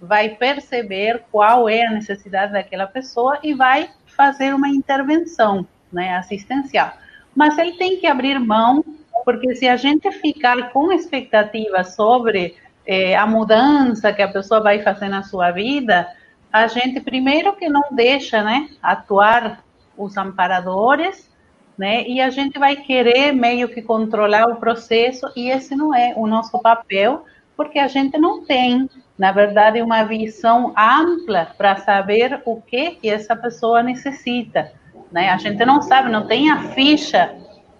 vai 0.00 0.28
perceber 0.28 1.24
qual 1.32 1.68
é 1.68 1.84
a 1.84 1.90
necessidade 1.90 2.52
daquela 2.52 2.86
pessoa 2.86 3.38
e 3.42 3.52
vai 3.54 3.90
fazer 4.14 4.54
uma 4.54 4.68
intervenção 4.68 5.66
né, 5.92 6.16
assistencial. 6.16 6.92
Mas 7.34 7.58
ele 7.58 7.72
tem 7.72 7.98
que 7.98 8.06
abrir 8.06 8.38
mão, 8.38 8.84
porque 9.24 9.54
se 9.54 9.68
a 9.68 9.76
gente 9.76 10.10
ficar 10.12 10.70
com 10.70 10.92
expectativa 10.92 11.82
sobre 11.84 12.56
eh, 12.86 13.16
a 13.16 13.26
mudança 13.26 14.12
que 14.12 14.22
a 14.22 14.28
pessoa 14.28 14.60
vai 14.60 14.82
fazer 14.82 15.08
na 15.08 15.22
sua 15.22 15.50
vida, 15.50 16.08
a 16.52 16.66
gente 16.66 17.00
primeiro 17.00 17.56
que 17.56 17.68
não 17.68 17.82
deixa 17.90 18.42
né, 18.42 18.68
atuar 18.82 19.64
os 19.96 20.16
amparadores, 20.16 21.28
né, 21.76 22.06
e 22.06 22.20
a 22.20 22.30
gente 22.30 22.58
vai 22.58 22.76
querer 22.76 23.32
meio 23.32 23.68
que 23.68 23.82
controlar 23.82 24.46
o 24.46 24.56
processo, 24.56 25.26
e 25.34 25.50
esse 25.50 25.74
não 25.74 25.94
é 25.94 26.12
o 26.16 26.26
nosso 26.26 26.60
papel, 26.60 27.24
porque 27.56 27.78
a 27.78 27.88
gente 27.88 28.16
não 28.18 28.44
tem 28.44 28.88
na 29.16 29.30
verdade, 29.30 29.80
uma 29.80 30.02
visão 30.04 30.74
ampla 30.76 31.52
para 31.56 31.76
saber 31.76 32.42
o 32.44 32.60
que, 32.60 32.98
essa 33.04 33.36
pessoa 33.36 33.82
necessita. 33.82 34.72
Né? 35.12 35.30
A 35.30 35.36
gente 35.36 35.64
não 35.64 35.80
sabe, 35.80 36.10
não 36.10 36.26
tem 36.26 36.50
a 36.50 36.70
ficha 36.70 37.32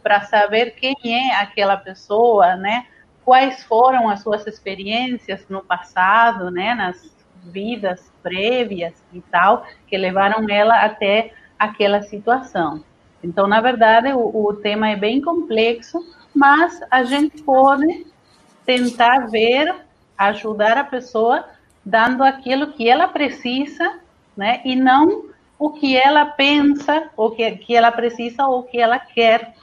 para 0.02 0.20
saber 0.22 0.72
quem 0.72 0.94
é 1.04 1.34
aquela 1.36 1.76
pessoa, 1.76 2.54
né? 2.56 2.86
quais 3.24 3.64
foram 3.64 4.08
as 4.08 4.22
suas 4.22 4.46
experiências 4.46 5.44
no 5.48 5.64
passado, 5.64 6.50
né? 6.50 6.74
nas 6.74 7.12
vidas 7.44 8.12
prévias 8.22 8.94
e 9.12 9.20
tal, 9.20 9.66
que 9.88 9.96
levaram 9.96 10.48
ela 10.48 10.84
até 10.84 11.32
aquela 11.58 12.02
situação. 12.02 12.84
Então, 13.22 13.46
na 13.46 13.60
verdade, 13.60 14.12
o, 14.12 14.46
o 14.46 14.54
tema 14.54 14.90
é 14.90 14.96
bem 14.96 15.20
complexo, 15.20 15.98
mas 16.34 16.80
a 16.90 17.02
gente 17.02 17.42
pode 17.42 18.06
tentar 18.64 19.30
ver 19.30 19.83
ajudar 20.16 20.76
a 20.76 20.84
pessoa 20.84 21.44
dando 21.84 22.22
aquilo 22.24 22.72
que 22.72 22.88
ela 22.88 23.08
precisa, 23.08 23.98
né? 24.36 24.60
E 24.64 24.74
não 24.74 25.26
o 25.58 25.70
que 25.70 25.96
ela 25.96 26.26
pensa, 26.26 27.10
o 27.16 27.30
que, 27.30 27.50
que 27.52 27.76
ela 27.76 27.92
precisa 27.92 28.46
ou 28.46 28.60
o 28.60 28.62
que 28.64 28.80
ela 28.80 28.98
quer. 28.98 29.54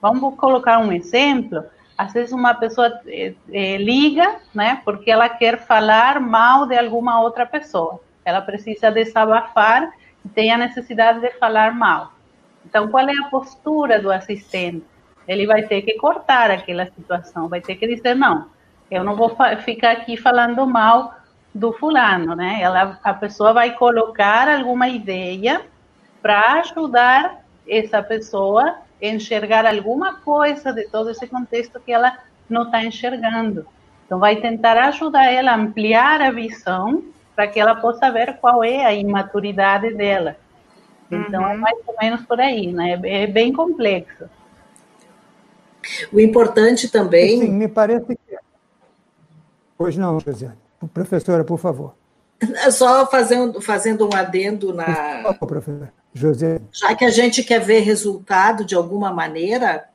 Vamos 0.00 0.36
colocar 0.36 0.78
um 0.78 0.92
exemplo. 0.92 1.64
Às 1.96 2.12
vezes 2.12 2.32
uma 2.32 2.54
pessoa 2.54 3.00
eh, 3.06 3.34
eh, 3.52 3.76
liga, 3.76 4.36
né? 4.54 4.80
Porque 4.84 5.10
ela 5.10 5.28
quer 5.28 5.58
falar 5.58 6.20
mal 6.20 6.66
de 6.66 6.76
alguma 6.76 7.20
outra 7.20 7.44
pessoa. 7.44 8.00
Ela 8.24 8.40
precisa 8.40 8.90
desabafar 8.90 9.90
e 10.24 10.28
tem 10.28 10.52
a 10.52 10.58
necessidade 10.58 11.20
de 11.20 11.30
falar 11.38 11.74
mal. 11.74 12.12
Então, 12.64 12.88
qual 12.88 13.08
é 13.08 13.12
a 13.12 13.28
postura 13.30 14.00
do 14.00 14.12
assistente? 14.12 14.84
Ele 15.26 15.46
vai 15.46 15.62
ter 15.62 15.82
que 15.82 15.94
cortar 15.94 16.50
aquela 16.50 16.86
situação, 16.86 17.48
vai 17.48 17.60
ter 17.60 17.76
que 17.76 17.86
dizer 17.86 18.14
não 18.14 18.46
eu 18.90 19.04
não 19.04 19.14
vou 19.16 19.36
ficar 19.64 19.92
aqui 19.92 20.16
falando 20.16 20.66
mal 20.66 21.14
do 21.54 21.72
fulano, 21.72 22.34
né? 22.34 22.58
Ela, 22.60 22.98
a 23.02 23.14
pessoa 23.14 23.52
vai 23.52 23.74
colocar 23.74 24.48
alguma 24.48 24.88
ideia 24.88 25.62
para 26.22 26.60
ajudar 26.60 27.44
essa 27.68 28.02
pessoa 28.02 28.76
a 29.02 29.06
enxergar 29.06 29.66
alguma 29.66 30.20
coisa 30.20 30.72
de 30.72 30.88
todo 30.88 31.10
esse 31.10 31.26
contexto 31.26 31.80
que 31.80 31.92
ela 31.92 32.18
não 32.48 32.62
está 32.62 32.84
enxergando. 32.84 33.66
Então, 34.06 34.18
vai 34.18 34.36
tentar 34.36 34.78
ajudar 34.88 35.30
ela 35.30 35.52
a 35.52 35.56
ampliar 35.56 36.22
a 36.22 36.30
visão 36.30 37.04
para 37.36 37.46
que 37.46 37.60
ela 37.60 37.74
possa 37.74 38.10
ver 38.10 38.38
qual 38.38 38.64
é 38.64 38.84
a 38.84 38.92
imaturidade 38.92 39.94
dela. 39.94 40.36
Então, 41.10 41.42
é 41.42 41.46
uhum. 41.46 41.52
é 41.52 41.56
mais 41.56 41.78
ou 41.86 41.94
menos 42.00 42.22
por 42.22 42.40
aí, 42.40 42.72
né? 42.72 42.98
É 43.04 43.26
bem 43.26 43.52
complexo. 43.52 44.28
O 46.12 46.20
importante 46.20 46.90
também. 46.90 47.40
Sim, 47.40 47.50
me 47.50 47.68
parece 47.68 48.16
que 48.16 48.27
Pois 49.78 49.96
não, 49.96 50.18
Josiane. 50.18 50.58
Professora, 50.92 51.44
por 51.44 51.58
favor. 51.58 51.94
Só 52.70 53.06
fazendo, 53.06 53.60
fazendo 53.60 54.06
um 54.06 54.14
adendo 54.14 54.74
na. 54.74 54.84
Por 54.84 55.22
favor, 55.22 55.46
professora. 55.46 55.92
José. 56.12 56.60
Já 56.72 56.94
que 56.94 57.04
a 57.04 57.10
gente 57.10 57.42
quer 57.44 57.60
ver 57.60 57.80
resultado 57.80 58.64
de 58.64 58.74
alguma 58.74 59.12
maneira, 59.12 59.88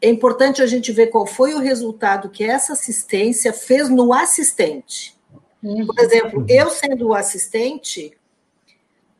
é 0.00 0.08
importante 0.08 0.62
a 0.62 0.66
gente 0.66 0.90
ver 0.90 1.08
qual 1.08 1.26
foi 1.26 1.54
o 1.54 1.60
resultado 1.60 2.30
que 2.30 2.44
essa 2.44 2.72
assistência 2.72 3.52
fez 3.52 3.88
no 3.88 4.12
assistente. 4.12 5.16
Uhum. 5.62 5.86
Por 5.86 5.98
exemplo, 5.98 6.44
eu 6.48 6.70
sendo 6.70 7.08
o 7.08 7.14
assistente, 7.14 8.16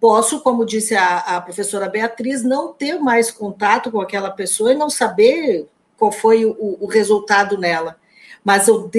posso, 0.00 0.40
como 0.40 0.64
disse 0.64 0.94
a, 0.94 1.18
a, 1.18 1.40
professora 1.40 1.88
Beatriz, 1.88 2.42
não 2.42 2.72
ter 2.72 2.98
mais 2.98 3.30
contato 3.30 3.90
com 3.90 4.00
aquela 4.00 4.30
pessoa 4.30 4.72
e 4.72 4.76
não 4.76 4.90
saber 4.90 5.68
qual 5.96 6.10
foi 6.10 6.44
o, 6.44 6.78
o 6.80 6.86
resultado 6.86 7.56
nela. 7.56 7.96
Mas 8.44 8.66
eu 8.66 8.90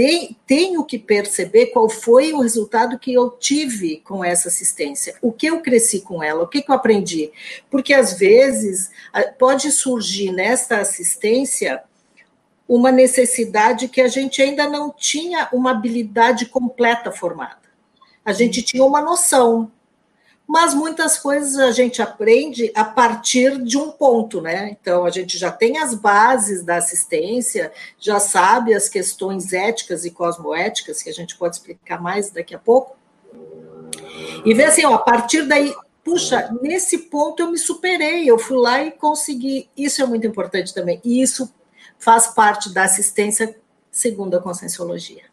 tenho 0.48 0.86
que 0.86 0.98
perceber 0.98 1.68
qual 1.68 1.90
foi 1.90 2.32
o 2.32 2.40
resultado 2.40 2.98
que 2.98 3.14
eu 3.14 3.30
tive 3.32 3.98
com 3.98 4.24
essa 4.24 4.48
assistência, 4.48 5.16
o 5.22 5.32
que 5.32 5.48
eu 5.48 5.62
cresci 5.62 6.02
com 6.02 6.24
ela, 6.24 6.44
o 6.44 6.48
que, 6.48 6.62
que 6.62 6.72
eu 6.72 6.76
aprendi. 6.76 7.32
Porque 7.70 7.94
às 7.94 8.18
vezes 8.18 8.90
pode 9.38 9.72
surgir 9.72 10.32
nesta 10.32 10.78
assistência 10.78 11.84
uma 12.68 12.92
necessidade 12.92 13.90
que 13.90 14.00
a 14.00 14.08
gente 14.08 14.42
ainda 14.42 14.68
não 14.70 14.90
tinha 14.90 15.50
uma 15.52 15.72
habilidade 15.72 16.46
completa 16.46 17.12
formada. 17.12 17.62
A 18.24 18.32
gente 18.32 18.62
tinha 18.62 18.86
uma 18.86 19.02
noção, 19.02 19.70
mas 20.48 20.74
muitas 20.74 21.18
coisas 21.18 21.58
a 21.58 21.72
gente 21.72 22.02
aprende 22.02 22.72
a 22.76 22.84
partir 22.84 23.64
de 23.64 23.78
um 23.78 23.92
ponto, 23.92 24.42
né? 24.42 24.70
Então, 24.70 25.06
a 25.06 25.10
gente 25.10 25.38
já 25.38 25.52
tem 25.52 25.78
as 25.78 25.94
bases 25.94 26.64
da 26.64 26.78
assistência, 26.78 27.72
já 27.98 28.20
sabe 28.20 28.74
as 28.74 28.90
questões 28.90 29.54
éticas 29.54 30.04
e 30.06 30.12
cosmoéticas, 30.12 31.02
que 31.02 31.10
a 31.10 31.14
gente 31.14 31.38
pode 31.38 31.56
explicar 31.56 32.02
mais 32.02 32.30
daqui 32.30 32.54
a 32.54 32.60
pouco. 32.60 32.96
E 34.46 34.54
ver 34.54 34.66
assim, 34.66 34.86
ó, 34.86 34.96
a 34.96 35.00
partir 35.00 35.48
daí, 35.48 35.74
puxa, 36.04 36.54
nesse 36.62 36.98
ponto 37.10 37.42
eu 37.42 37.52
me 37.52 37.58
superei, 37.58 38.30
eu 38.30 38.38
fui 38.38 38.58
lá 38.58 38.84
e 38.84 38.92
consegui. 38.92 39.70
Isso 39.78 40.02
é 40.02 40.06
muito 40.06 40.28
importante 40.28 40.74
também. 40.74 41.00
E 41.04 41.22
isso 41.22 41.54
faz 41.98 42.28
parte 42.28 42.74
da 42.74 42.84
assistência 42.84 43.58
segundo 43.90 44.36
a 44.36 44.42
conscienciologia. 44.42 45.24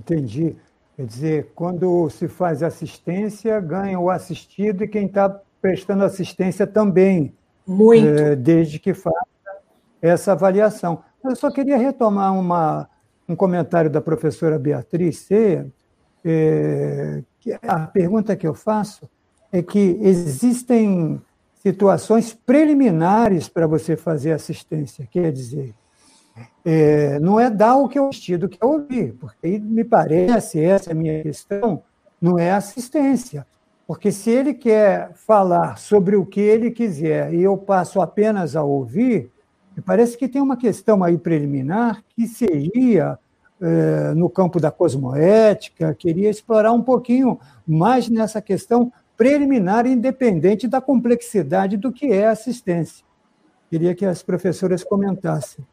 Entendi. 0.00 0.56
Quer 0.98 1.06
dizer, 1.06 1.52
quando 1.54 2.10
se 2.10 2.26
faz 2.26 2.60
assistência, 2.60 3.60
ganha 3.60 4.00
o 4.00 4.10
assistido 4.10 4.82
e 4.82 4.88
quem 4.88 5.06
está 5.06 5.28
prestando 5.62 6.02
assistência 6.02 6.66
também. 6.66 7.32
Muito. 7.64 8.04
É, 8.04 8.34
desde 8.34 8.80
que 8.80 8.92
faça 8.92 9.28
essa 10.02 10.32
avaliação. 10.32 11.04
Eu 11.22 11.36
só 11.36 11.52
queria 11.52 11.76
retomar 11.76 12.36
uma, 12.36 12.90
um 13.28 13.36
comentário 13.36 13.88
da 13.88 14.00
professora 14.00 14.58
Beatriz 14.58 15.18
Ceia. 15.18 15.70
É, 16.24 17.22
a 17.62 17.86
pergunta 17.86 18.34
que 18.34 18.48
eu 18.48 18.54
faço 18.54 19.08
é 19.52 19.62
que 19.62 20.00
existem 20.00 21.22
situações 21.62 22.34
preliminares 22.34 23.48
para 23.48 23.68
você 23.68 23.96
fazer 23.96 24.32
assistência. 24.32 25.06
Quer 25.08 25.30
dizer, 25.30 25.76
é, 26.64 27.18
não 27.20 27.38
é 27.38 27.48
dar 27.48 27.76
o 27.76 27.88
que 27.88 27.98
eu 27.98 28.08
vestido 28.08 28.48
que 28.48 28.58
eu 28.60 28.68
ouvi, 28.68 29.12
porque 29.12 29.58
me 29.58 29.84
parece, 29.84 30.62
essa 30.62 30.90
é 30.90 30.92
a 30.92 30.96
minha 30.96 31.22
questão, 31.22 31.82
não 32.20 32.38
é 32.38 32.50
assistência. 32.52 33.46
Porque 33.86 34.12
se 34.12 34.30
ele 34.30 34.52
quer 34.52 35.14
falar 35.14 35.78
sobre 35.78 36.14
o 36.14 36.26
que 36.26 36.40
ele 36.40 36.70
quiser 36.70 37.32
e 37.32 37.42
eu 37.42 37.56
passo 37.56 38.02
apenas 38.02 38.54
a 38.54 38.62
ouvir, 38.62 39.30
me 39.74 39.82
parece 39.82 40.18
que 40.18 40.28
tem 40.28 40.42
uma 40.42 40.56
questão 40.56 41.02
aí 41.02 41.16
preliminar 41.16 42.04
que 42.14 42.26
seria 42.26 43.18
é, 43.60 44.14
no 44.14 44.28
campo 44.28 44.60
da 44.60 44.70
cosmoética, 44.70 45.94
queria 45.94 46.28
explorar 46.28 46.72
um 46.72 46.82
pouquinho 46.82 47.40
mais 47.66 48.08
nessa 48.08 48.42
questão 48.42 48.92
preliminar, 49.16 49.86
independente 49.86 50.68
da 50.68 50.80
complexidade 50.80 51.76
do 51.76 51.90
que 51.90 52.12
é 52.12 52.28
assistência. 52.28 53.04
Queria 53.70 53.94
que 53.94 54.06
as 54.06 54.22
professoras 54.22 54.84
comentassem. 54.84 55.64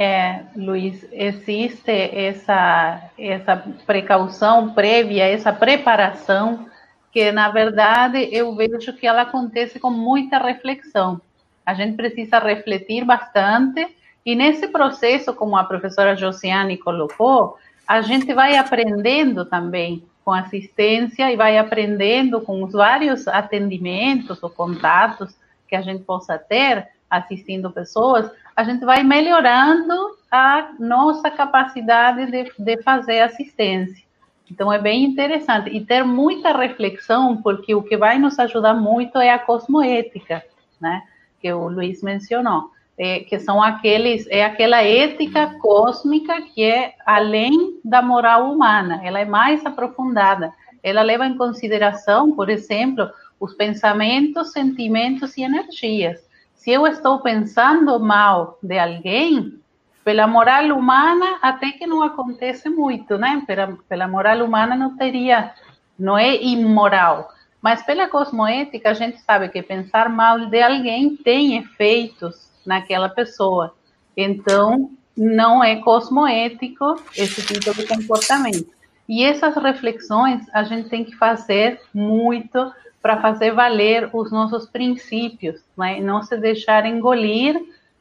É, 0.00 0.44
Luiz, 0.54 1.04
existe 1.10 1.90
essa, 1.90 3.10
essa 3.18 3.56
precaução 3.84 4.72
prévia, 4.72 5.24
essa 5.24 5.52
preparação, 5.52 6.68
que 7.10 7.32
na 7.32 7.50
verdade 7.50 8.28
eu 8.30 8.54
vejo 8.54 8.92
que 8.92 9.08
ela 9.08 9.22
acontece 9.22 9.80
com 9.80 9.90
muita 9.90 10.38
reflexão. 10.38 11.20
A 11.66 11.74
gente 11.74 11.96
precisa 11.96 12.38
refletir 12.38 13.04
bastante, 13.04 13.88
e 14.24 14.36
nesse 14.36 14.68
processo, 14.68 15.34
como 15.34 15.56
a 15.56 15.64
professora 15.64 16.14
Josiane 16.14 16.76
colocou, 16.78 17.56
a 17.84 18.00
gente 18.00 18.32
vai 18.32 18.56
aprendendo 18.56 19.46
também 19.46 20.04
com 20.24 20.30
assistência 20.30 21.32
e 21.32 21.36
vai 21.36 21.58
aprendendo 21.58 22.40
com 22.40 22.62
os 22.62 22.72
vários 22.72 23.26
atendimentos 23.26 24.40
ou 24.44 24.50
contatos 24.50 25.34
que 25.66 25.74
a 25.74 25.82
gente 25.82 26.04
possa 26.04 26.38
ter 26.38 26.86
assistindo 27.10 27.70
pessoas, 27.70 28.30
a 28.54 28.62
gente 28.64 28.84
vai 28.84 29.02
melhorando 29.02 30.16
a 30.30 30.72
nossa 30.78 31.30
capacidade 31.30 32.26
de, 32.30 32.52
de 32.58 32.82
fazer 32.82 33.20
assistência. 33.20 34.06
Então 34.50 34.72
é 34.72 34.78
bem 34.78 35.04
interessante 35.04 35.70
e 35.70 35.84
ter 35.84 36.04
muita 36.04 36.56
reflexão, 36.56 37.36
porque 37.42 37.74
o 37.74 37.82
que 37.82 37.96
vai 37.96 38.18
nos 38.18 38.38
ajudar 38.38 38.74
muito 38.74 39.18
é 39.18 39.30
a 39.30 39.38
cosmoética, 39.38 40.42
né? 40.80 41.02
Que 41.40 41.52
o 41.52 41.68
Luiz 41.68 42.02
mencionou, 42.02 42.70
é, 42.96 43.20
que 43.20 43.38
são 43.38 43.62
aqueles 43.62 44.26
é 44.28 44.44
aquela 44.44 44.82
ética 44.82 45.58
cósmica 45.60 46.40
que 46.42 46.64
é 46.64 46.94
além 47.06 47.78
da 47.84 48.02
moral 48.02 48.50
humana, 48.50 49.00
ela 49.04 49.20
é 49.20 49.24
mais 49.24 49.64
aprofundada. 49.64 50.52
Ela 50.82 51.02
leva 51.02 51.26
em 51.26 51.36
consideração, 51.36 52.32
por 52.32 52.48
exemplo, 52.48 53.08
os 53.38 53.54
pensamentos, 53.54 54.52
sentimentos 54.52 55.36
e 55.36 55.42
energias 55.42 56.27
se 56.58 56.72
eu 56.72 56.86
estou 56.86 57.20
pensando 57.20 57.98
mal 57.98 58.58
de 58.62 58.78
alguém, 58.78 59.58
pela 60.04 60.26
moral 60.26 60.76
humana, 60.76 61.38
até 61.40 61.70
que 61.72 61.86
não 61.86 62.02
acontece 62.02 62.68
muito, 62.68 63.16
né? 63.16 63.42
Pela, 63.46 63.78
pela 63.88 64.08
moral 64.08 64.44
humana 64.44 64.76
não 64.76 64.96
teria, 64.96 65.52
não 65.98 66.18
é 66.18 66.36
imoral. 66.42 67.30
Mas 67.62 67.82
pela 67.82 68.08
cosmoética, 68.08 68.90
a 68.90 68.94
gente 68.94 69.18
sabe 69.20 69.48
que 69.48 69.62
pensar 69.62 70.08
mal 70.08 70.46
de 70.46 70.60
alguém 70.60 71.16
tem 71.16 71.58
efeitos 71.58 72.50
naquela 72.66 73.08
pessoa. 73.08 73.74
Então, 74.16 74.90
não 75.16 75.62
é 75.62 75.76
cosmoético 75.76 76.96
esse 77.16 77.42
tipo 77.46 77.74
de 77.74 77.86
comportamento. 77.86 78.68
E 79.08 79.24
essas 79.24 79.54
reflexões 79.56 80.46
a 80.52 80.64
gente 80.64 80.88
tem 80.88 81.04
que 81.04 81.16
fazer 81.16 81.80
muito 81.94 82.72
para 83.08 83.22
fazer 83.22 83.52
valer 83.52 84.10
os 84.12 84.30
nossos 84.30 84.66
princípios, 84.66 85.64
né? 85.78 85.98
não 85.98 86.22
se 86.22 86.36
deixar 86.36 86.84
engolir 86.84 87.58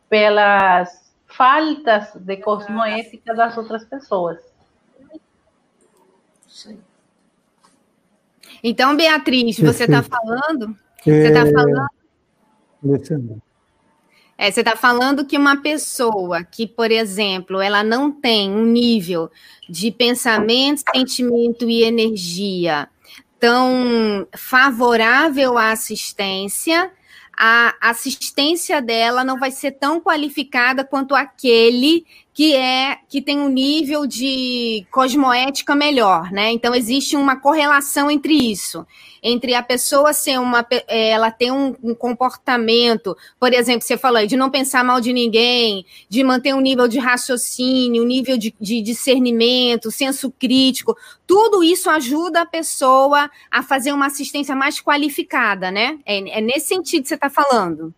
pelas 0.10 1.10
faltas 1.26 2.14
de 2.14 2.36
cosmoética 2.36 3.34
das 3.34 3.58
outras 3.58 3.86
pessoas. 3.86 4.38
Então, 8.62 8.98
Beatriz, 8.98 9.58
você 9.58 9.86
está 9.86 10.04
falando, 10.04 10.76
você 11.02 11.28
está 11.30 11.46
falando, 11.46 11.88
é, 14.38 14.52
você 14.52 14.60
está 14.60 14.76
falando 14.76 15.26
que 15.26 15.38
uma 15.38 15.62
pessoa 15.62 16.44
que, 16.44 16.68
por 16.68 16.92
exemplo, 16.92 17.62
ela 17.62 17.82
não 17.82 18.12
tem 18.12 18.52
um 18.52 18.66
nível 18.66 19.32
de 19.70 19.90
pensamento, 19.90 20.84
sentimento 20.94 21.70
e 21.70 21.84
energia 21.84 22.90
tão 23.40 24.28
favorável 24.36 25.58
à 25.58 25.72
assistência, 25.72 26.92
a 27.38 27.76
assistência 27.82 28.82
dela 28.82 29.24
não 29.24 29.38
vai 29.38 29.52
ser 29.52 29.72
tão 29.74 30.02
qualificada 30.02 30.84
quanto 30.84 31.14
aquele 31.14 32.06
que 32.38 32.56
é 32.56 33.00
que 33.10 33.20
tem 33.20 33.40
um 33.40 33.50
nível 33.50 34.06
de 34.06 34.86
cosmoética 34.92 35.76
melhor, 35.76 36.32
né? 36.32 36.52
Então 36.52 36.76
existe 36.76 37.18
uma 37.18 37.36
correlação 37.36 38.12
entre 38.12 38.36
isso, 38.36 38.86
entre 39.24 39.56
a 39.56 39.64
pessoa 39.64 40.14
ser 40.14 40.40
uma, 40.40 40.64
é, 40.88 41.10
ela 41.10 41.32
tem 41.32 41.52
um, 41.52 41.76
um 41.82 41.96
comportamento, 41.96 43.18
por 43.40 43.52
exemplo, 43.52 43.82
você 43.82 43.98
falou 43.98 44.20
aí, 44.20 44.28
de 44.28 44.38
não 44.38 44.52
pensar 44.52 44.84
mal 44.84 45.02
de 45.02 45.12
ninguém, 45.12 45.84
de 46.08 46.24
manter 46.24 46.54
um 46.54 46.62
nível 46.62 46.88
de 46.88 47.00
raciocínio, 47.00 48.04
um 48.04 48.08
nível 48.08 48.38
de, 48.38 48.54
de 48.62 48.84
discernimento, 48.84 49.90
senso 49.90 50.30
crítico, 50.30 50.96
tudo 51.26 51.64
isso 51.64 51.90
ajuda 51.90 52.42
a 52.42 52.46
pessoa 52.46 53.32
a 53.50 53.64
fazer 53.64 53.92
uma 53.94 54.06
assistência 54.06 54.56
mais 54.56 54.80
qualificada, 54.80 55.72
né? 55.72 55.98
É, 56.06 56.38
é 56.38 56.40
nesse 56.40 56.68
sentido 56.68 57.02
que 57.02 57.10
você 57.10 57.16
está 57.16 57.32
falando. 57.32 57.92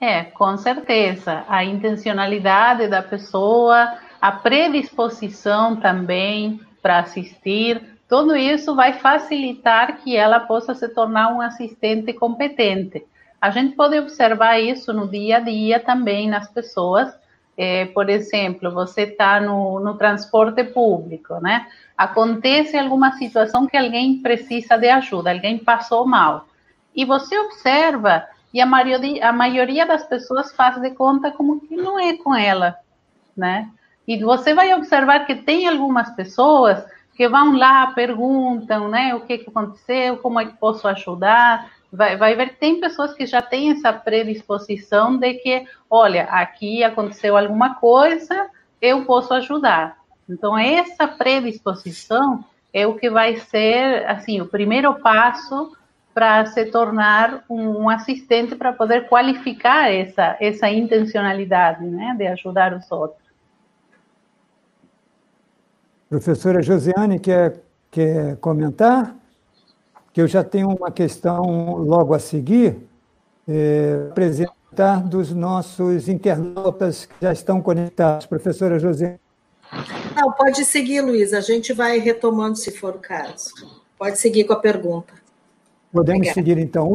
É, 0.00 0.24
com 0.24 0.56
certeza. 0.56 1.44
A 1.46 1.62
intencionalidade 1.62 2.88
da 2.88 3.02
pessoa, 3.02 3.98
a 4.20 4.32
predisposição 4.32 5.76
também 5.76 6.58
para 6.80 7.00
assistir, 7.00 7.98
tudo 8.08 8.34
isso 8.34 8.74
vai 8.74 8.94
facilitar 8.94 9.98
que 9.98 10.16
ela 10.16 10.40
possa 10.40 10.74
se 10.74 10.88
tornar 10.88 11.28
um 11.34 11.40
assistente 11.42 12.14
competente. 12.14 13.04
A 13.38 13.50
gente 13.50 13.76
pode 13.76 13.98
observar 13.98 14.58
isso 14.58 14.92
no 14.92 15.06
dia 15.06 15.36
a 15.36 15.40
dia 15.40 15.78
também 15.78 16.28
nas 16.28 16.48
pessoas. 16.48 17.14
É, 17.56 17.84
por 17.86 18.08
exemplo, 18.08 18.70
você 18.70 19.02
está 19.02 19.38
no, 19.38 19.80
no 19.80 19.94
transporte 19.98 20.64
público, 20.64 21.34
né? 21.40 21.66
Acontece 21.96 22.78
alguma 22.78 23.12
situação 23.12 23.66
que 23.66 23.76
alguém 23.76 24.22
precisa 24.22 24.78
de 24.78 24.88
ajuda, 24.88 25.30
alguém 25.30 25.58
passou 25.58 26.06
mal. 26.06 26.46
E 26.96 27.04
você 27.04 27.38
observa 27.38 28.24
e 28.52 28.60
a 28.60 28.66
maioria, 28.66 29.28
a 29.28 29.32
maioria 29.32 29.86
das 29.86 30.04
pessoas 30.04 30.52
faz 30.52 30.80
de 30.80 30.90
conta 30.90 31.30
como 31.30 31.60
que 31.60 31.76
não 31.76 31.98
é 31.98 32.16
com 32.16 32.34
ela, 32.34 32.76
né? 33.36 33.70
E 34.06 34.18
você 34.22 34.54
vai 34.54 34.74
observar 34.74 35.26
que 35.26 35.36
tem 35.36 35.68
algumas 35.68 36.10
pessoas 36.10 36.84
que 37.14 37.28
vão 37.28 37.56
lá, 37.56 37.88
perguntam, 37.88 38.88
né, 38.88 39.14
o 39.14 39.20
que, 39.20 39.38
que 39.38 39.50
aconteceu, 39.50 40.16
como 40.16 40.40
é 40.40 40.46
que 40.46 40.56
posso 40.56 40.88
ajudar, 40.88 41.70
vai, 41.92 42.16
vai 42.16 42.34
ver, 42.34 42.56
tem 42.56 42.80
pessoas 42.80 43.12
que 43.12 43.26
já 43.26 43.42
têm 43.42 43.72
essa 43.72 43.92
predisposição 43.92 45.16
de 45.16 45.34
que, 45.34 45.66
olha, 45.88 46.24
aqui 46.24 46.82
aconteceu 46.82 47.36
alguma 47.36 47.74
coisa, 47.74 48.48
eu 48.80 49.04
posso 49.04 49.34
ajudar. 49.34 49.98
Então, 50.28 50.56
essa 50.56 51.06
predisposição 51.06 52.44
é 52.72 52.86
o 52.86 52.94
que 52.94 53.10
vai 53.10 53.36
ser, 53.36 54.08
assim, 54.08 54.40
o 54.40 54.46
primeiro 54.46 54.94
passo 55.00 55.76
para 56.12 56.46
se 56.46 56.66
tornar 56.66 57.44
um, 57.48 57.82
um 57.82 57.90
assistente 57.90 58.56
para 58.56 58.72
poder 58.72 59.08
qualificar 59.08 59.92
essa, 59.92 60.36
essa 60.40 60.68
intencionalidade, 60.68 61.84
né, 61.84 62.14
de 62.16 62.26
ajudar 62.26 62.74
os 62.74 62.90
outros. 62.90 63.20
Professora 66.08 66.60
Josiane, 66.60 67.20
quer, 67.20 67.60
quer 67.90 68.36
comentar? 68.38 69.14
Que 70.12 70.20
eu 70.20 70.26
já 70.26 70.42
tenho 70.42 70.68
uma 70.68 70.90
questão 70.90 71.40
logo 71.76 72.12
a 72.12 72.18
seguir, 72.18 72.76
é, 73.46 74.08
apresentar 74.10 75.02
dos 75.04 75.32
nossos 75.32 76.08
internautas 76.08 77.06
que 77.06 77.14
já 77.22 77.32
estão 77.32 77.62
conectados. 77.62 78.26
Professora 78.26 78.76
Josiane. 78.78 79.20
Não, 80.16 80.32
pode 80.32 80.64
seguir, 80.64 81.00
Luiz. 81.00 81.32
A 81.32 81.40
gente 81.40 81.72
vai 81.72 81.98
retomando 81.98 82.56
se 82.56 82.72
for 82.72 82.96
o 82.96 82.98
caso. 82.98 83.52
Pode 83.96 84.18
seguir 84.18 84.44
com 84.44 84.52
a 84.52 84.58
pergunta. 84.58 85.19
Podemos 85.92 86.28
Obrigada. 86.28 86.34
seguir, 86.34 86.58
então. 86.58 86.94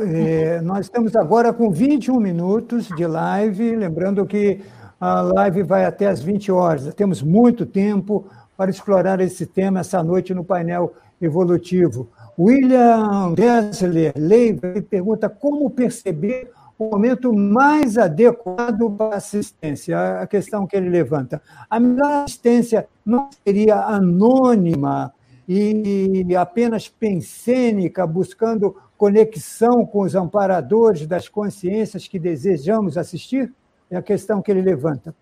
É, 0.00 0.60
nós 0.60 0.86
estamos 0.86 1.14
agora 1.14 1.52
com 1.52 1.70
21 1.70 2.18
minutos 2.18 2.88
de 2.88 3.06
live. 3.06 3.76
Lembrando 3.76 4.26
que 4.26 4.60
a 5.00 5.20
live 5.20 5.62
vai 5.62 5.84
até 5.84 6.08
às 6.08 6.20
20 6.20 6.50
horas. 6.50 6.92
Temos 6.94 7.22
muito 7.22 7.64
tempo 7.64 8.26
para 8.56 8.70
explorar 8.70 9.20
esse 9.20 9.46
tema 9.46 9.80
essa 9.80 10.02
noite 10.02 10.34
no 10.34 10.44
painel 10.44 10.92
evolutivo. 11.20 12.08
William 12.36 13.34
Gessler 13.36 14.12
Leiva 14.16 14.82
pergunta 14.90 15.28
como 15.28 15.70
perceber 15.70 16.50
o 16.76 16.90
momento 16.90 17.32
mais 17.32 17.96
adequado 17.96 18.90
para 18.90 19.16
assistência, 19.16 20.20
a 20.20 20.26
questão 20.26 20.66
que 20.66 20.76
ele 20.76 20.88
levanta. 20.88 21.40
A 21.70 21.78
melhor 21.78 22.24
assistência 22.24 22.88
não 23.06 23.28
seria 23.46 23.76
anônima 23.76 25.12
e 25.46 26.34
apenas 26.36 26.88
pensênica, 26.88 28.06
buscando 28.06 28.76
conexão 28.96 29.84
com 29.84 30.00
os 30.00 30.14
amparadores 30.14 31.06
das 31.06 31.28
consciências 31.28 32.08
que 32.08 32.18
desejamos 32.18 32.96
assistir? 32.96 33.52
É 33.90 33.96
a 33.96 34.02
questão 34.02 34.40
que 34.40 34.50
ele 34.50 34.62
levanta. 34.62 35.14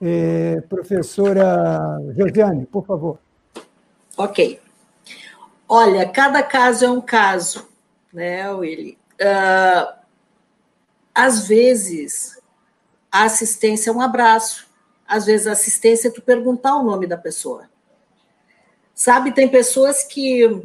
É, 0.00 0.60
professora 0.68 1.80
Josiane, 2.16 2.66
por 2.66 2.84
favor. 2.84 3.18
Ok. 4.16 4.60
Olha, 5.68 6.08
cada 6.08 6.42
caso 6.42 6.84
é 6.84 6.90
um 6.90 7.00
caso, 7.00 7.68
né, 8.12 8.50
Willy? 8.50 8.98
Uh, 9.20 9.92
às 11.14 11.48
vezes, 11.48 12.40
a 13.10 13.24
assistência 13.24 13.90
é 13.90 13.92
um 13.92 14.00
abraço. 14.00 14.66
Às 15.06 15.26
vezes, 15.26 15.46
a 15.46 15.52
assistência 15.52 16.08
é 16.08 16.10
tu 16.10 16.22
perguntar 16.22 16.76
o 16.76 16.84
nome 16.84 17.06
da 17.06 17.16
pessoa. 17.16 17.68
Sabe, 18.96 19.34
tem 19.34 19.46
pessoas 19.46 20.02
que 20.02 20.62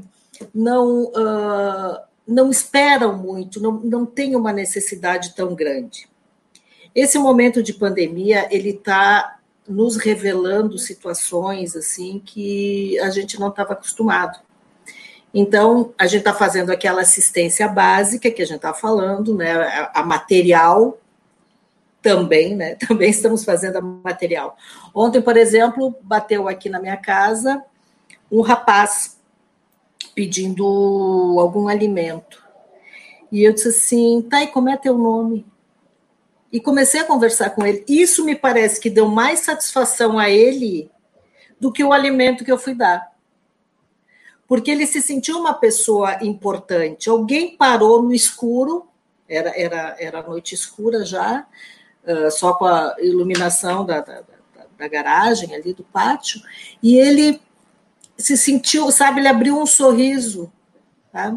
não, 0.56 1.04
uh, 1.08 2.00
não 2.26 2.50
esperam 2.50 3.18
muito, 3.18 3.62
não, 3.62 3.74
não 3.74 4.06
têm 4.06 4.38
uma 4.38 4.54
necessidade 4.54 5.36
tão 5.36 5.54
grande. 5.54 6.08
Esse 6.96 7.20
momento 7.20 7.62
de 7.62 7.74
pandemia, 7.74 8.48
ele 8.50 8.70
está 8.70 9.38
nos 9.68 9.98
revelando 9.98 10.78
situações 10.78 11.76
assim 11.76 12.22
que 12.26 12.98
a 13.00 13.10
gente 13.10 13.38
não 13.38 13.50
estava 13.50 13.74
acostumado. 13.74 14.40
Então, 15.34 15.94
a 15.98 16.08
gente 16.08 16.20
está 16.20 16.34
fazendo 16.34 16.72
aquela 16.72 17.02
assistência 17.02 17.68
básica 17.68 18.32
que 18.32 18.42
a 18.42 18.46
gente 18.46 18.58
está 18.58 18.74
falando, 18.74 19.36
né? 19.36 19.52
A, 19.52 20.00
a 20.00 20.04
material 20.06 20.98
também, 22.02 22.56
né? 22.56 22.76
Também 22.88 23.10
estamos 23.10 23.44
fazendo 23.44 23.76
a 23.76 23.82
material. 23.82 24.56
Ontem, 24.96 25.22
por 25.22 25.36
exemplo, 25.36 25.94
bateu 26.02 26.48
aqui 26.48 26.70
na 26.70 26.80
minha 26.80 26.98
casa 26.98 27.62
um 28.32 28.42
rapaz 28.42 29.20
pedindo 30.16 30.66
algum 31.40 31.68
alimento. 31.68 32.42
E 33.32 33.44
eu 33.44 33.54
disse 33.54 33.70
assim, 33.70 34.22
tá, 34.30 34.44
e 34.44 34.48
como 34.48 34.70
é 34.70 34.78
teu 34.78 34.98
nome? 34.98 35.46
e 36.52 36.60
comecei 36.60 37.00
a 37.00 37.06
conversar 37.06 37.52
com 37.52 37.66
ele. 37.66 37.84
Isso 37.88 38.26
me 38.26 38.36
parece 38.36 38.80
que 38.80 38.90
deu 38.90 39.08
mais 39.08 39.40
satisfação 39.40 40.20
a 40.20 40.30
ele 40.30 40.92
do 41.60 41.72
que 41.72 41.84
o 41.84 41.94
alimento 41.94 42.44
que 42.44 42.52
eu 42.52 42.58
fui 42.58 42.76
dar. 42.76 43.12
Porque 44.48 44.70
ele 44.70 44.86
se 44.86 45.02
sentiu 45.02 45.38
uma 45.40 45.54
pessoa 45.54 46.22
importante. 46.22 47.10
Alguém 47.10 47.56
parou 47.56 48.02
no 48.02 48.14
escuro, 48.14 48.86
era, 49.30 49.54
era, 49.58 49.96
era 49.98 50.24
noite 50.24 50.54
escura 50.54 51.06
já, 51.06 51.48
uh, 52.04 52.30
só 52.30 52.54
com 52.54 52.66
a 52.66 52.96
iluminação 53.00 53.86
da, 53.86 54.02
da, 54.02 54.16
da, 54.16 54.66
da 54.78 54.88
garagem 54.90 55.56
ali 55.56 55.74
do 55.74 55.86
pátio, 55.86 56.42
e 56.84 56.98
ele 56.98 57.40
se 58.22 58.38
sentiu, 58.38 58.92
sabe, 58.92 59.20
ele 59.20 59.28
abriu 59.28 59.60
um 59.60 59.66
sorriso. 59.66 60.52
Tá? 61.12 61.36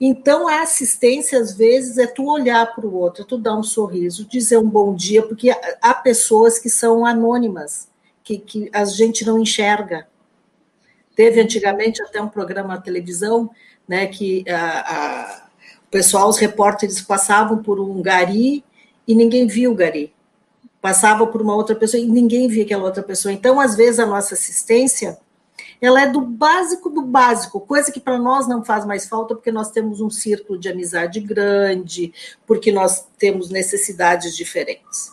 Então, 0.00 0.48
a 0.48 0.62
assistência, 0.62 1.38
às 1.38 1.54
vezes, 1.54 1.98
é 1.98 2.06
tu 2.06 2.26
olhar 2.26 2.74
para 2.74 2.86
o 2.86 2.94
outro, 2.94 3.22
é 3.22 3.26
tu 3.26 3.38
dar 3.38 3.56
um 3.56 3.62
sorriso, 3.62 4.26
dizer 4.26 4.58
um 4.58 4.68
bom 4.68 4.94
dia, 4.94 5.22
porque 5.22 5.50
há 5.80 5.94
pessoas 5.94 6.58
que 6.58 6.68
são 6.68 7.04
anônimas, 7.04 7.88
que, 8.22 8.38
que 8.38 8.70
a 8.72 8.84
gente 8.84 9.24
não 9.24 9.38
enxerga. 9.38 10.06
Teve 11.14 11.40
antigamente 11.40 12.02
até 12.02 12.20
um 12.20 12.28
programa 12.28 12.74
na 12.74 12.80
televisão, 12.80 13.50
né, 13.86 14.06
que 14.06 14.44
a, 14.48 14.96
a, 14.96 15.46
o 15.86 15.90
pessoal, 15.90 16.28
os 16.28 16.38
repórteres 16.38 17.00
passavam 17.00 17.62
por 17.62 17.78
um 17.78 18.00
gari 18.00 18.64
e 19.06 19.14
ninguém 19.14 19.46
viu 19.46 19.72
o 19.72 19.74
gari. 19.74 20.12
Passava 20.80 21.26
por 21.26 21.42
uma 21.42 21.54
outra 21.54 21.76
pessoa 21.76 22.02
e 22.02 22.06
ninguém 22.06 22.48
via 22.48 22.64
aquela 22.64 22.84
outra 22.84 23.02
pessoa. 23.02 23.32
Então, 23.32 23.60
às 23.60 23.76
vezes, 23.76 24.00
a 24.00 24.06
nossa 24.06 24.34
assistência 24.34 25.18
ela 25.82 26.02
é 26.02 26.06
do 26.06 26.20
básico 26.20 26.88
do 26.88 27.02
básico, 27.02 27.60
coisa 27.60 27.90
que 27.90 27.98
para 27.98 28.16
nós 28.16 28.46
não 28.46 28.64
faz 28.64 28.86
mais 28.86 29.08
falta, 29.08 29.34
porque 29.34 29.50
nós 29.50 29.72
temos 29.72 30.00
um 30.00 30.08
círculo 30.08 30.56
de 30.56 30.68
amizade 30.68 31.18
grande, 31.18 32.14
porque 32.46 32.70
nós 32.70 33.08
temos 33.18 33.50
necessidades 33.50 34.36
diferentes. 34.36 35.12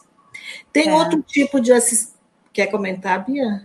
Tem 0.72 0.90
é. 0.90 0.94
outro 0.94 1.24
tipo 1.24 1.60
de 1.60 1.74
assistência. 1.74 2.20
Quer 2.54 2.68
comentar, 2.68 3.26
Bia? 3.26 3.64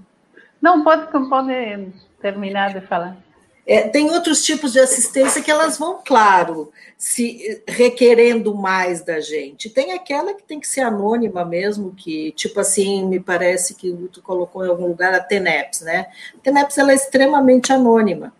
Não, 0.60 0.82
pode, 0.82 1.10
pode 1.28 1.92
terminar 2.20 2.72
de 2.72 2.80
falar. 2.86 3.16
É, 3.66 3.88
tem 3.88 4.10
outros 4.10 4.44
tipos 4.44 4.72
de 4.72 4.80
assistência 4.80 5.42
que 5.42 5.50
elas 5.50 5.78
vão, 5.78 6.00
claro, 6.04 6.70
se 6.98 7.62
requerendo 7.66 8.54
mais 8.54 9.02
da 9.02 9.20
gente. 9.20 9.70
Tem 9.70 9.92
aquela 9.92 10.34
que 10.34 10.42
tem 10.42 10.60
que 10.60 10.68
ser 10.68 10.82
anônima 10.82 11.44
mesmo, 11.46 11.94
que, 11.94 12.32
tipo 12.32 12.60
assim, 12.60 13.06
me 13.06 13.18
parece 13.18 13.74
que 13.74 13.90
tu 14.12 14.20
colocou 14.20 14.64
em 14.64 14.68
algum 14.68 14.86
lugar 14.86 15.14
a 15.14 15.20
TENEPS, 15.20 15.80
né? 15.80 16.08
A 16.36 16.40
TENEPS 16.40 16.76
ela 16.76 16.92
é 16.92 16.94
extremamente 16.94 17.72
anônima. 17.72 18.34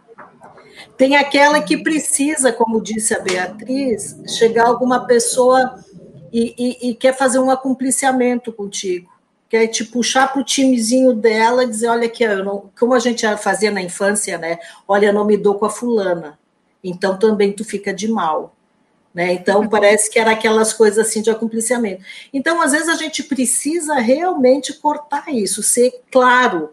Tem 0.98 1.16
aquela 1.16 1.62
que 1.62 1.78
precisa, 1.78 2.52
como 2.52 2.82
disse 2.82 3.14
a 3.14 3.20
Beatriz, 3.20 4.16
chegar 4.28 4.66
alguma 4.66 5.06
pessoa 5.06 5.82
e, 6.30 6.54
e, 6.58 6.90
e 6.90 6.94
quer 6.94 7.16
fazer 7.16 7.38
um 7.38 7.50
acompliciamento 7.50 8.52
contigo 8.52 9.13
que 9.55 9.59
é 9.59 9.67
te 9.69 9.85
puxar 9.85 10.33
para 10.33 10.40
o 10.40 10.45
timezinho 10.45 11.12
dela 11.12 11.62
e 11.62 11.69
dizer, 11.69 11.87
olha 11.87 12.07
aqui, 12.07 12.27
não, 12.27 12.73
como 12.77 12.93
a 12.93 12.99
gente 12.99 13.25
fazia 13.37 13.71
na 13.71 13.81
infância, 13.81 14.37
né? 14.37 14.59
Olha, 14.88 15.07
eu 15.07 15.12
não 15.12 15.25
me 15.25 15.37
dou 15.37 15.55
com 15.55 15.64
a 15.64 15.71
fulana, 15.71 16.37
então 16.83 17.17
também 17.17 17.53
tu 17.53 17.64
fica 17.64 17.95
de 17.95 18.09
mal. 18.09 18.57
Né? 19.14 19.35
Então, 19.35 19.61
uhum. 19.61 19.69
parece 19.69 20.11
que 20.11 20.19
era 20.19 20.33
aquelas 20.33 20.73
coisas 20.73 21.07
assim 21.07 21.23
de 21.23 21.31
acompliciamento. 21.31 22.03
Então, 22.33 22.61
às 22.61 22.73
vezes, 22.73 22.88
a 22.88 22.97
gente 22.97 23.23
precisa 23.23 23.95
realmente 23.95 24.73
cortar 24.73 25.29
isso, 25.29 25.62
ser 25.62 26.03
claro 26.11 26.71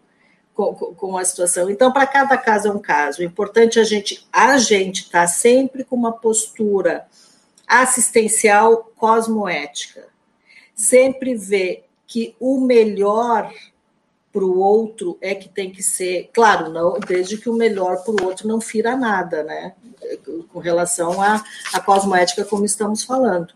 com, 0.51 0.73
com 0.73 1.17
a 1.19 1.23
situação. 1.23 1.69
Então, 1.69 1.93
para 1.93 2.07
cada 2.07 2.35
caso 2.35 2.67
é 2.67 2.71
um 2.71 2.79
caso. 2.79 3.21
O 3.21 3.23
importante 3.23 3.77
é 3.77 3.83
a 3.83 3.85
gente, 3.85 4.27
a 4.33 4.57
gente 4.57 5.03
estar 5.03 5.21
tá 5.21 5.27
sempre 5.27 5.83
com 5.83 5.95
uma 5.95 6.13
postura 6.13 7.05
assistencial 7.67 8.91
cosmoética. 8.97 10.07
Sempre 10.73 11.35
ver 11.35 11.85
que 12.11 12.35
o 12.41 12.59
melhor 12.59 13.49
para 14.33 14.43
o 14.43 14.59
outro 14.59 15.17
é 15.21 15.33
que 15.33 15.47
tem 15.47 15.71
que 15.71 15.81
ser, 15.81 16.29
claro, 16.33 16.69
não, 16.69 16.99
desde 16.99 17.37
que 17.37 17.49
o 17.49 17.53
melhor 17.53 18.03
para 18.03 18.21
o 18.21 18.25
outro 18.25 18.49
não 18.49 18.59
fira 18.59 18.97
nada, 18.97 19.43
né? 19.43 19.73
Com 20.51 20.59
relação 20.59 21.21
à, 21.21 21.41
à 21.73 21.79
cosmoética, 21.79 22.43
como 22.43 22.65
estamos 22.65 23.05
falando. 23.05 23.53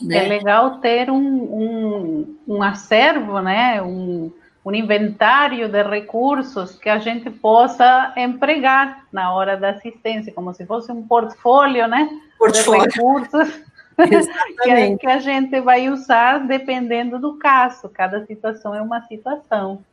Né? 0.00 0.24
É 0.24 0.28
legal 0.28 0.78
ter 0.78 1.10
um, 1.10 1.18
um, 1.18 2.36
um 2.46 2.62
acervo, 2.62 3.40
né? 3.40 3.82
Um, 3.82 4.32
um 4.64 4.72
inventário 4.72 5.68
de 5.68 5.82
recursos 5.82 6.76
que 6.76 6.88
a 6.88 7.00
gente 7.00 7.28
possa 7.28 8.12
empregar 8.16 9.04
na 9.12 9.34
hora 9.34 9.56
da 9.56 9.70
assistência, 9.70 10.32
como 10.32 10.54
se 10.54 10.64
fosse 10.64 10.92
um 10.92 11.02
portfólio, 11.02 11.88
né? 11.88 12.08
Portfólio. 12.38 12.88
De 12.88 12.94
recursos 12.94 13.67
que, 14.62 14.70
a, 14.70 14.96
que 14.96 15.06
a 15.06 15.18
gente 15.18 15.60
vai 15.60 15.88
usar 15.88 16.46
dependendo 16.46 17.18
do 17.18 17.36
caso. 17.36 17.88
Cada 17.88 18.24
situação 18.26 18.74
é 18.74 18.80
uma 18.80 19.02
situação. 19.06 19.84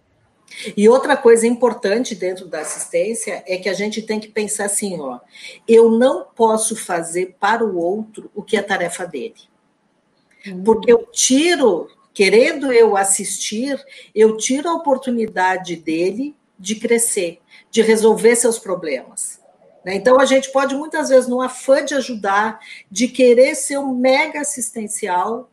E 0.78 0.88
outra 0.88 1.18
coisa 1.18 1.48
importante 1.48 2.14
dentro 2.14 2.48
da 2.48 2.60
assistência 2.60 3.44
é 3.48 3.58
que 3.58 3.68
a 3.68 3.74
gente 3.74 4.02
tem 4.02 4.20
que 4.20 4.28
pensar 4.28 4.66
assim, 4.66 5.00
ó, 5.00 5.20
eu 5.68 5.90
não 5.90 6.24
posso 6.24 6.76
fazer 6.76 7.36
para 7.40 7.66
o 7.66 7.78
outro 7.78 8.30
o 8.34 8.44
que 8.44 8.56
é 8.56 8.62
tarefa 8.62 9.06
dele. 9.06 9.36
Uhum. 10.46 10.64
Porque 10.64 10.92
eu 10.92 11.08
tiro, 11.12 11.90
querendo 12.14 12.72
eu 12.72 12.96
assistir, 12.96 13.84
eu 14.14 14.38
tiro 14.38 14.70
a 14.70 14.76
oportunidade 14.76 15.76
dele 15.76 16.36
de 16.58 16.76
crescer, 16.76 17.40
de 17.72 17.82
resolver 17.82 18.36
seus 18.36 18.60
problemas. 18.60 19.35
Né? 19.86 19.96
Então, 19.96 20.20
a 20.20 20.26
gente 20.26 20.52
pode, 20.52 20.74
muitas 20.76 21.10
vezes, 21.10 21.30
no 21.30 21.40
afã 21.40 21.86
de 21.86 21.94
ajudar, 21.94 22.60
de 22.90 23.08
querer 23.08 23.54
ser 23.54 23.78
um 23.78 23.94
mega 23.94 24.42
assistencial, 24.42 25.48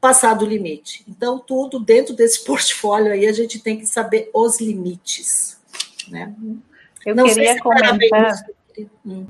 passar 0.00 0.34
do 0.34 0.46
limite. 0.46 1.04
Então, 1.08 1.36
tudo 1.36 1.80
dentro 1.80 2.14
desse 2.14 2.44
portfólio 2.46 3.12
aí, 3.12 3.26
a 3.26 3.32
gente 3.32 3.58
tem 3.58 3.76
que 3.78 3.86
saber 3.86 4.30
os 4.32 4.60
limites. 4.60 5.60
Né? 6.08 6.32
Eu 7.04 7.16
Não 7.16 7.24
queria 7.24 7.58
comentar. 7.60 8.32
Hum. 9.04 9.26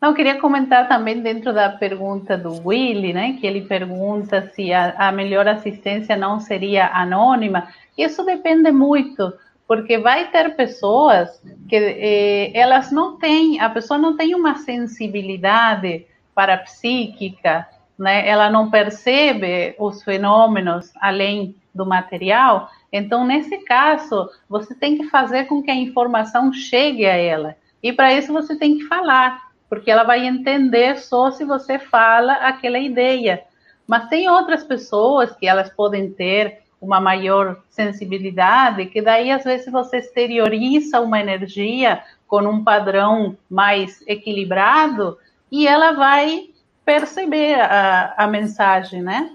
Não, 0.00 0.14
queria 0.14 0.38
comentar 0.38 0.88
também 0.88 1.20
dentro 1.20 1.52
da 1.52 1.70
pergunta 1.70 2.36
do 2.36 2.68
Willy, 2.68 3.12
né, 3.12 3.36
que 3.40 3.46
ele 3.46 3.62
pergunta 3.62 4.50
se 4.54 4.72
a, 4.72 5.08
a 5.08 5.10
melhor 5.10 5.48
assistência 5.48 6.16
não 6.16 6.38
seria 6.38 6.88
anônima. 6.88 7.68
Isso 7.96 8.22
depende 8.22 8.70
muito, 8.70 9.32
porque 9.66 9.98
vai 9.98 10.30
ter 10.30 10.54
pessoas 10.54 11.42
que 11.68 11.76
eh, 11.76 12.50
elas 12.54 12.92
não 12.92 13.18
têm, 13.18 13.60
a 13.60 13.68
pessoa 13.68 13.98
não 13.98 14.16
tem 14.16 14.34
uma 14.34 14.56
sensibilidade 14.56 16.06
para 16.34 16.58
psíquica, 16.58 17.66
né? 17.98 18.28
Ela 18.28 18.50
não 18.50 18.70
percebe 18.70 19.74
os 19.78 20.02
fenômenos 20.02 20.92
além 21.00 21.56
do 21.74 21.84
material. 21.84 22.70
Então, 22.92 23.26
nesse 23.26 23.58
caso, 23.58 24.30
você 24.48 24.74
tem 24.74 24.96
que 24.96 25.08
fazer 25.08 25.44
com 25.44 25.62
que 25.62 25.70
a 25.70 25.74
informação 25.74 26.52
chegue 26.52 27.04
a 27.04 27.16
ela. 27.16 27.56
E 27.82 27.92
para 27.92 28.12
isso 28.12 28.32
você 28.32 28.56
tem 28.56 28.78
que 28.78 28.84
falar, 28.84 29.50
porque 29.68 29.90
ela 29.90 30.04
vai 30.04 30.26
entender 30.26 30.98
só 30.98 31.30
se 31.30 31.44
você 31.44 31.78
fala 31.78 32.34
aquela 32.34 32.78
ideia. 32.78 33.42
Mas 33.86 34.08
tem 34.08 34.28
outras 34.28 34.64
pessoas 34.64 35.34
que 35.34 35.46
elas 35.46 35.70
podem 35.70 36.10
ter 36.10 36.65
uma 36.80 37.00
maior 37.00 37.62
sensibilidade, 37.68 38.86
que 38.86 39.00
daí 39.00 39.30
às 39.30 39.44
vezes 39.44 39.70
você 39.70 39.98
exterioriza 39.98 41.00
uma 41.00 41.20
energia 41.20 42.02
com 42.26 42.42
um 42.42 42.62
padrão 42.62 43.36
mais 43.48 44.02
equilibrado 44.06 45.16
e 45.50 45.66
ela 45.66 45.92
vai 45.92 46.50
perceber 46.84 47.54
a, 47.60 48.14
a 48.16 48.26
mensagem, 48.26 49.02
né? 49.02 49.30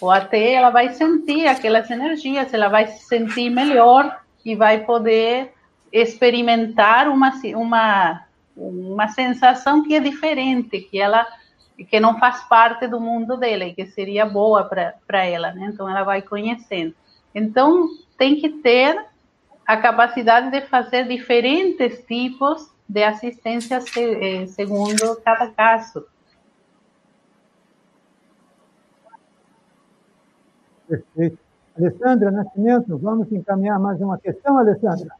Ou 0.00 0.10
até 0.10 0.52
ela 0.52 0.70
vai 0.70 0.92
sentir 0.92 1.46
aquelas 1.46 1.90
energias, 1.90 2.52
ela 2.52 2.68
vai 2.68 2.86
se 2.86 3.06
sentir 3.06 3.50
melhor 3.50 4.20
e 4.44 4.54
vai 4.54 4.84
poder 4.84 5.52
experimentar 5.92 7.08
uma, 7.08 7.32
uma, 7.54 8.22
uma 8.56 9.08
sensação 9.08 9.82
que 9.82 9.94
é 9.94 10.00
diferente, 10.00 10.80
que 10.80 11.00
ela 11.00 11.26
que 11.84 12.00
não 12.00 12.18
faz 12.18 12.42
parte 12.44 12.86
do 12.86 13.00
mundo 13.00 13.36
dela 13.36 13.64
e 13.64 13.74
que 13.74 13.86
seria 13.86 14.24
boa 14.24 14.64
para 14.64 15.24
ela, 15.24 15.52
né? 15.52 15.70
Então 15.72 15.88
ela 15.88 16.04
vai 16.04 16.22
conhecendo. 16.22 16.94
Então 17.34 17.88
tem 18.16 18.36
que 18.36 18.48
ter 18.48 19.04
a 19.66 19.76
capacidade 19.76 20.50
de 20.50 20.62
fazer 20.68 21.06
diferentes 21.06 22.04
tipos 22.06 22.70
de 22.88 23.02
assistência 23.02 23.82
eh, 23.96 24.46
segundo 24.46 25.16
cada 25.22 25.50
caso. 25.50 26.06
Perfeito. 30.88 31.38
Alessandra 31.76 32.30
Nascimento, 32.30 32.96
vamos 32.96 33.30
encaminhar 33.30 33.78
mais 33.78 34.00
uma 34.00 34.16
questão, 34.18 34.56
Alessandra? 34.56 35.14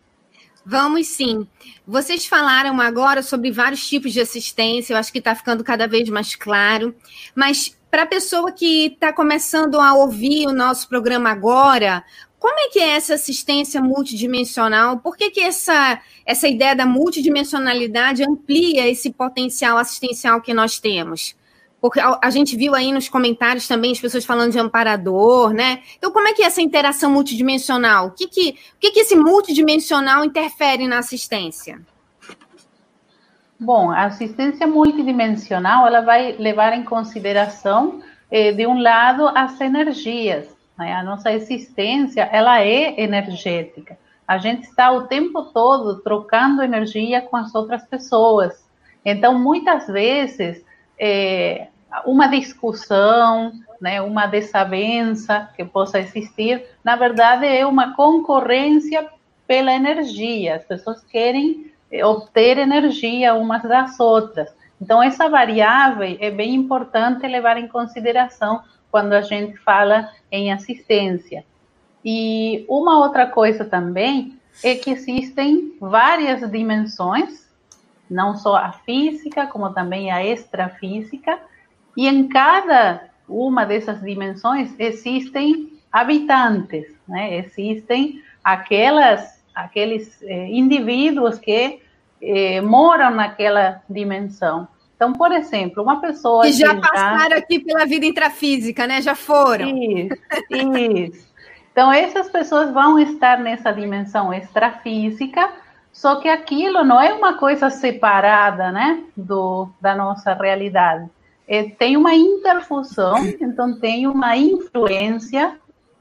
Vamos 0.69 1.07
sim. 1.07 1.47
Vocês 1.87 2.27
falaram 2.27 2.81
agora 2.81 3.23
sobre 3.23 3.53
vários 3.53 3.89
tipos 3.89 4.13
de 4.13 4.21
assistência, 4.21 4.93
eu 4.93 4.99
acho 4.99 5.13
que 5.13 5.21
está 5.21 5.33
ficando 5.33 5.63
cada 5.63 5.87
vez 5.87 6.09
mais 6.09 6.35
claro. 6.35 6.93
Mas 7.37 7.79
para 7.89 8.03
a 8.03 8.07
pessoa 8.07 8.51
que 8.51 8.87
está 8.87 9.13
começando 9.13 9.81
a 9.81 9.95
ouvir 9.95 10.45
o 10.49 10.53
nosso 10.53 10.89
programa 10.89 11.31
agora, 11.31 12.05
como 12.37 12.59
é 12.59 12.69
que 12.69 12.81
é 12.81 12.97
essa 12.97 13.15
assistência 13.15 13.81
multidimensional? 13.81 14.99
Por 14.99 15.17
que, 15.17 15.31
que 15.31 15.41
essa, 15.41 16.03
essa 16.27 16.49
ideia 16.49 16.75
da 16.75 16.85
multidimensionalidade 16.85 18.25
amplia 18.25 18.89
esse 18.89 19.13
potencial 19.13 19.79
assistencial 19.79 20.43
que 20.43 20.53
nós 20.53 20.81
temos? 20.81 21.37
Porque 21.81 22.01
a, 22.01 22.31
gente 22.31 22.57
viu 22.57 22.75
aí 22.75 22.91
nos 22.91 23.09
comentários 23.09 23.69
também 23.69 23.93
as 23.93 24.01
pessoas 24.01 24.25
falando 24.25 24.53
de 24.53 24.59
amparador, 24.59 25.53
né? 25.53 25.83
Então, 25.97 26.11
como 26.11 26.27
é 26.27 26.33
que 26.33 26.43
é 26.43 26.47
essa 26.47 26.63
interação 26.63 27.11
multidimensional? 27.11 28.09
O 28.09 28.11
que, 28.13 28.27
que, 28.27 28.51
o 28.51 28.79
que, 28.81 28.91
que 28.91 29.01
esse 29.01 29.15
multidimensional 29.15 30.25
interfere 30.25 30.89
na 30.89 30.99
assistência? 30.99 31.81
Bom, 33.59 33.91
a 33.91 34.05
assistência 34.05 34.67
multidimensional 34.67 35.87
ela 35.87 36.01
vai 36.01 36.33
levar 36.33 36.73
em 36.73 36.83
consideração, 36.83 38.01
eh, 38.31 38.53
de 38.53 38.67
um 38.67 38.81
lado, 38.81 39.29
as 39.29 39.61
energias. 39.61 40.49
Né? 40.79 40.93
A 40.93 41.03
nossa 41.03 41.33
existência 41.33 42.23
ela 42.33 42.61
é 42.61 43.01
energética. 43.01 43.99
A 44.27 44.39
gente 44.39 44.65
está 44.65 44.91
o 44.91 45.07
tempo 45.07 45.43
todo 45.43 46.01
trocando 46.01 46.63
energia 46.63 47.23
com 47.23 47.37
as 47.37 47.55
outras 47.55 47.85
pessoas. 47.85 48.67
Então, 49.05 49.39
muitas 49.39 49.87
vezes, 49.87 50.66
é, 50.99 51.69
uma 52.05 52.27
discussão, 52.27 53.53
né, 53.81 54.01
uma 54.01 54.27
desavença 54.27 55.51
que 55.57 55.65
possa 55.65 55.99
existir, 55.99 56.65
na 56.83 56.97
verdade 56.97 57.47
é 57.47 57.67
uma 57.67 57.95
concorrência 57.95 59.07
pela 59.47 59.73
energia. 59.73 60.57
As 60.57 60.65
pessoas 60.65 61.03
querem 61.05 61.71
eh, 61.91 62.05
obter 62.05 62.59
energia 62.59 63.35
umas 63.35 63.63
das 63.63 63.99
outras. 64.01 64.53
Então, 64.81 65.03
essa 65.03 65.29
variável 65.29 66.17
é 66.21 66.31
bem 66.31 66.55
importante 66.55 67.27
levar 67.27 67.57
em 67.57 67.69
consideração 67.69 68.63
quando 68.91 69.13
a 69.13 69.23
gente 69.23 69.57
fala 69.59 70.11
em 70.31 70.53
assistência. 70.53 71.45
E 72.05 72.65
uma 72.69 72.99
outra 72.99 73.27
coisa 73.27 73.65
também 73.65 74.39
é 74.63 74.75
que 74.75 74.91
existem 74.91 75.75
várias 75.81 76.49
dimensões, 76.51 77.46
não 78.11 78.37
só 78.37 78.57
a 78.57 78.73
física, 78.73 79.47
como 79.47 79.71
também 79.73 80.11
a 80.11 80.25
extrafísica, 80.25 81.39
e 81.97 82.07
em 82.07 82.29
cada 82.29 83.09
uma 83.29 83.65
dessas 83.65 84.01
dimensões 84.01 84.75
existem 84.79 85.73
habitantes, 85.91 86.87
né? 87.09 87.39
Existem 87.39 88.23
aquelas, 88.45 89.43
aqueles 89.55 90.23
eh, 90.23 90.49
indivíduos 90.49 91.39
que 91.39 91.81
eh, 92.23 92.61
moram 92.61 93.11
naquela 93.11 93.83
dimensão. 93.89 94.69
Então, 94.95 95.13
por 95.13 95.31
exemplo, 95.33 95.83
uma 95.83 96.01
pessoa 96.01 96.45
que 96.45 96.53
já 96.53 96.75
que 96.75 96.81
passaram 96.81 97.31
já... 97.31 97.37
aqui 97.37 97.59
pela 97.59 97.85
vida 97.85 98.07
intrafísica, 98.07 98.87
né? 98.87 99.03
Já 99.03 99.15
foram. 99.15 99.69
Isso, 99.69 100.17
isso. 100.51 101.27
Então, 101.71 101.93
essas 101.93 102.31
pessoas 102.31 102.73
vão 102.73 102.99
estar 102.99 103.39
nessa 103.39 103.71
dimensão 103.71 104.33
extrafísica, 104.33 105.51
só 105.97 106.17
que 106.17 106.29
aquilo 106.29 106.85
não 106.85 107.01
é 107.01 107.13
uma 107.13 107.39
coisa 107.39 107.71
separada, 107.71 108.71
né, 108.71 109.03
do, 109.17 109.69
da 109.81 109.95
nossa 109.95 110.35
realidade 110.35 111.09
é, 111.49 111.65
tem 111.65 111.97
uma 111.97 112.15
interfusão, 112.15 113.25
então 113.41 113.79
tem 113.79 114.07
uma 114.07 114.37
influência 114.37 115.59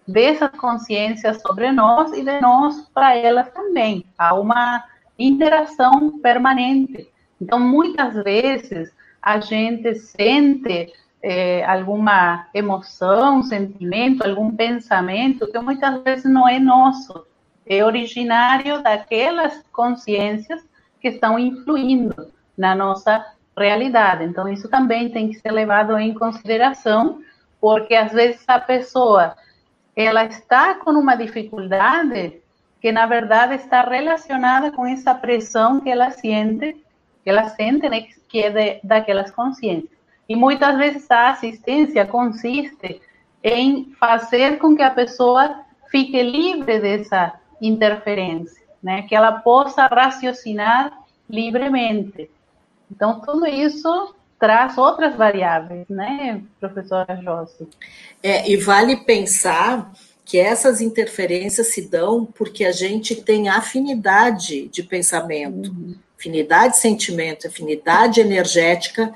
dessa 0.07 0.49
consciência 0.49 1.33
sobre 1.33 1.71
nós 1.71 2.11
e 2.13 2.23
de 2.23 2.41
nós 2.41 2.89
para 2.93 3.15
elas 3.15 3.49
também. 3.51 4.05
Há 4.17 4.33
uma 4.33 4.83
interação 5.17 6.19
permanente. 6.19 7.07
Então, 7.39 7.59
muitas 7.59 8.15
vezes, 8.23 8.91
a 9.21 9.39
gente 9.39 9.95
sente 9.95 10.93
é, 11.21 11.63
alguma 11.65 12.47
emoção, 12.53 13.41
sentimento, 13.43 14.23
algum 14.23 14.55
pensamento 14.55 15.47
que 15.51 15.59
muitas 15.59 16.03
vezes 16.03 16.25
não 16.25 16.47
é 16.47 16.59
nosso, 16.59 17.25
é 17.65 17.83
originário 17.83 18.81
daquelas 18.81 19.63
consciências 19.71 20.63
que 21.01 21.09
estão 21.09 21.37
influindo 21.39 22.31
na 22.57 22.75
nossa 22.75 23.25
realidade. 23.57 24.23
Então, 24.23 24.47
isso 24.47 24.69
também 24.69 25.09
tem 25.09 25.29
que 25.29 25.39
ser 25.39 25.51
levado 25.51 25.97
em 25.97 26.13
consideração, 26.13 27.21
porque 27.59 27.95
às 27.95 28.11
vezes 28.11 28.43
a 28.47 28.59
pessoa 28.59 29.35
ela 29.95 30.25
está 30.25 30.75
com 30.75 30.91
uma 30.91 31.15
dificuldade 31.15 32.41
que 32.81 32.91
na 32.91 33.05
verdade 33.05 33.55
está 33.55 33.81
relacionada 33.81 34.71
com 34.71 34.85
essa 34.85 35.15
pressão 35.15 35.79
que 35.79 35.89
ela 35.89 36.11
sente, 36.11 36.75
que 37.23 37.29
ela 37.29 37.49
sente, 37.49 37.89
né, 37.89 38.05
que 38.27 38.43
é 38.43 38.49
de, 38.49 38.79
daquelas 38.83 39.31
consciências. 39.31 39.89
E 40.27 40.35
muitas 40.35 40.77
vezes 40.77 41.09
a 41.09 41.29
assistência 41.29 42.05
consiste 42.05 43.01
em 43.43 43.91
fazer 43.99 44.57
com 44.57 44.75
que 44.75 44.83
a 44.83 44.91
pessoa 44.91 45.61
fique 45.89 46.21
livre 46.21 46.79
dessa 46.79 47.33
interferência, 47.61 48.61
né, 48.81 49.03
que 49.03 49.15
ela 49.15 49.31
possa 49.31 49.87
raciocinar 49.87 50.91
livremente. 51.29 52.29
Então, 52.91 53.19
tudo 53.19 53.45
isso 53.47 54.15
traz 54.39 54.77
outras 54.77 55.15
variáveis, 55.15 55.87
né, 55.89 56.41
professora 56.59 57.19
Jossi? 57.23 57.67
É, 58.21 58.49
e 58.49 58.57
vale 58.57 58.97
pensar 58.97 59.91
que 60.25 60.39
essas 60.39 60.81
interferências 60.81 61.67
se 61.67 61.87
dão 61.87 62.25
porque 62.25 62.65
a 62.65 62.71
gente 62.71 63.15
tem 63.15 63.47
afinidade 63.47 64.67
de 64.67 64.81
pensamento, 64.83 65.69
uhum. 65.69 65.95
afinidade 66.17 66.73
de 66.73 66.79
sentimento, 66.79 67.47
afinidade 67.47 68.19
energética 68.19 69.13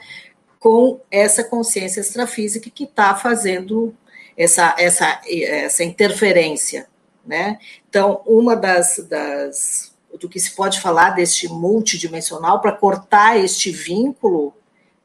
com 0.59 0.99
essa 1.09 1.43
consciência 1.43 2.01
extrafísica 2.01 2.69
que 2.69 2.83
está 2.83 3.15
fazendo 3.15 3.95
essa, 4.37 4.75
essa, 4.77 5.19
essa 5.27 5.83
interferência, 5.83 6.87
né? 7.25 7.57
Então, 7.89 8.21
uma 8.25 8.55
das, 8.55 8.97
das 9.09 9.91
do 10.19 10.29
que 10.29 10.39
se 10.39 10.55
pode 10.55 10.79
falar 10.79 11.11
deste 11.11 11.47
multidimensional 11.47 12.61
para 12.61 12.71
cortar 12.71 13.37
este 13.37 13.71
vínculo 13.71 14.53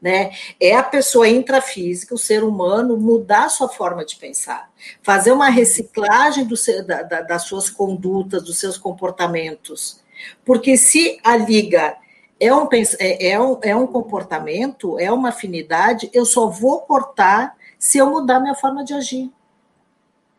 né? 0.04 0.32
É 0.60 0.76
a 0.76 0.82
pessoa 0.82 1.26
intrafísica, 1.26 2.14
o 2.14 2.18
ser 2.18 2.44
humano, 2.44 2.94
mudar 2.94 3.48
sua 3.48 3.70
forma 3.70 4.04
de 4.04 4.16
pensar, 4.16 4.70
fazer 5.02 5.32
uma 5.32 5.48
reciclagem 5.48 6.44
do 6.44 6.56
da, 6.86 7.02
da, 7.02 7.20
das 7.22 7.44
suas 7.44 7.70
condutas, 7.70 8.42
dos 8.42 8.58
seus 8.58 8.76
comportamentos. 8.76 10.02
Porque 10.44 10.76
se 10.76 11.18
a 11.24 11.38
liga 11.38 11.96
é 12.38 12.54
um, 12.54 12.68
é, 12.98 13.28
é, 13.30 13.40
um, 13.40 13.58
é 13.62 13.74
um 13.74 13.86
comportamento, 13.86 14.98
é 14.98 15.10
uma 15.10 15.30
afinidade, 15.30 16.10
eu 16.12 16.26
só 16.26 16.48
vou 16.48 16.82
cortar 16.82 17.56
se 17.78 17.96
eu 17.96 18.10
mudar 18.10 18.40
minha 18.40 18.54
forma 18.54 18.84
de 18.84 18.92
agir. 18.92 19.32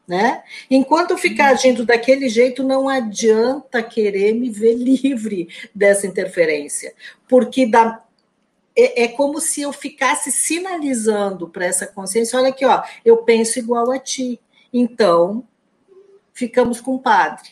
Né? 0.08 0.44
Enquanto 0.70 1.12
eu 1.12 1.18
ficar 1.18 1.48
agindo 1.48 1.84
daquele 1.84 2.30
jeito, 2.30 2.64
não 2.64 2.88
adianta 2.88 3.82
querer 3.82 4.34
me 4.34 4.52
ver 4.52 4.76
livre 4.78 5.50
dessa 5.74 6.06
interferência, 6.06 6.94
porque 7.28 7.66
da, 7.66 8.04
é, 8.76 9.06
é 9.06 9.08
como 9.08 9.40
se 9.40 9.62
eu 9.62 9.74
ficasse 9.74 10.32
sinalizando 10.32 11.50
para 11.50 11.66
essa 11.66 11.88
consciência: 11.88 12.38
olha 12.38 12.50
aqui, 12.50 12.66
ó, 12.66 12.84
eu 13.04 13.18
penso 13.18 13.58
igual 13.58 13.92
a 13.92 13.98
ti. 13.98 14.40
Então, 14.72 15.44
ficamos 16.34 16.82
com 16.82 16.96
o 16.96 17.00
padre. 17.00 17.50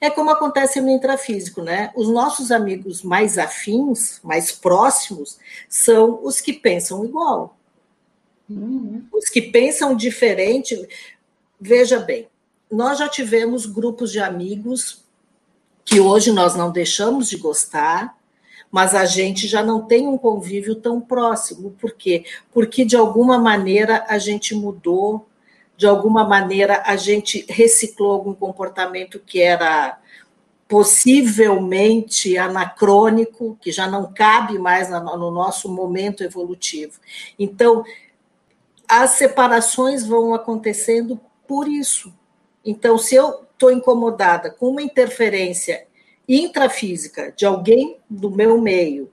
É 0.00 0.08
como 0.08 0.30
acontece 0.30 0.80
no 0.80 0.90
intrafísico, 0.90 1.62
né? 1.62 1.92
Os 1.94 2.08
nossos 2.08 2.50
amigos 2.50 3.02
mais 3.02 3.36
afins, 3.36 4.18
mais 4.24 4.50
próximos, 4.50 5.38
são 5.68 6.20
os 6.24 6.40
que 6.40 6.54
pensam 6.54 7.04
igual. 7.04 7.58
Uhum. 8.48 9.04
Os 9.12 9.28
que 9.28 9.42
pensam 9.42 9.94
diferente. 9.94 10.88
Veja 11.66 11.98
bem, 11.98 12.28
nós 12.70 12.98
já 12.98 13.08
tivemos 13.08 13.64
grupos 13.64 14.12
de 14.12 14.20
amigos 14.20 15.02
que 15.82 15.98
hoje 15.98 16.30
nós 16.30 16.54
não 16.54 16.70
deixamos 16.70 17.30
de 17.30 17.38
gostar, 17.38 18.18
mas 18.70 18.94
a 18.94 19.06
gente 19.06 19.48
já 19.48 19.62
não 19.62 19.80
tem 19.80 20.06
um 20.06 20.18
convívio 20.18 20.74
tão 20.74 21.00
próximo. 21.00 21.70
Por 21.80 21.92
quê? 21.92 22.26
Porque 22.52 22.84
de 22.84 22.96
alguma 22.96 23.38
maneira 23.38 24.04
a 24.10 24.18
gente 24.18 24.54
mudou, 24.54 25.26
de 25.74 25.86
alguma 25.86 26.22
maneira 26.22 26.82
a 26.84 26.96
gente 26.96 27.46
reciclou 27.48 28.12
algum 28.12 28.34
comportamento 28.34 29.18
que 29.18 29.40
era 29.40 29.98
possivelmente 30.68 32.36
anacrônico, 32.36 33.56
que 33.58 33.72
já 33.72 33.88
não 33.88 34.12
cabe 34.12 34.58
mais 34.58 34.90
no 34.90 35.30
nosso 35.30 35.72
momento 35.72 36.22
evolutivo. 36.22 37.00
Então, 37.38 37.82
as 38.86 39.12
separações 39.12 40.06
vão 40.06 40.34
acontecendo 40.34 41.18
por 41.46 41.68
isso. 41.68 42.12
Então, 42.64 42.96
se 42.98 43.14
eu 43.14 43.44
estou 43.52 43.70
incomodada 43.70 44.50
com 44.50 44.68
uma 44.68 44.82
interferência 44.82 45.86
intrafísica 46.28 47.32
de 47.32 47.44
alguém 47.44 47.98
do 48.08 48.30
meu 48.30 48.60
meio 48.60 49.12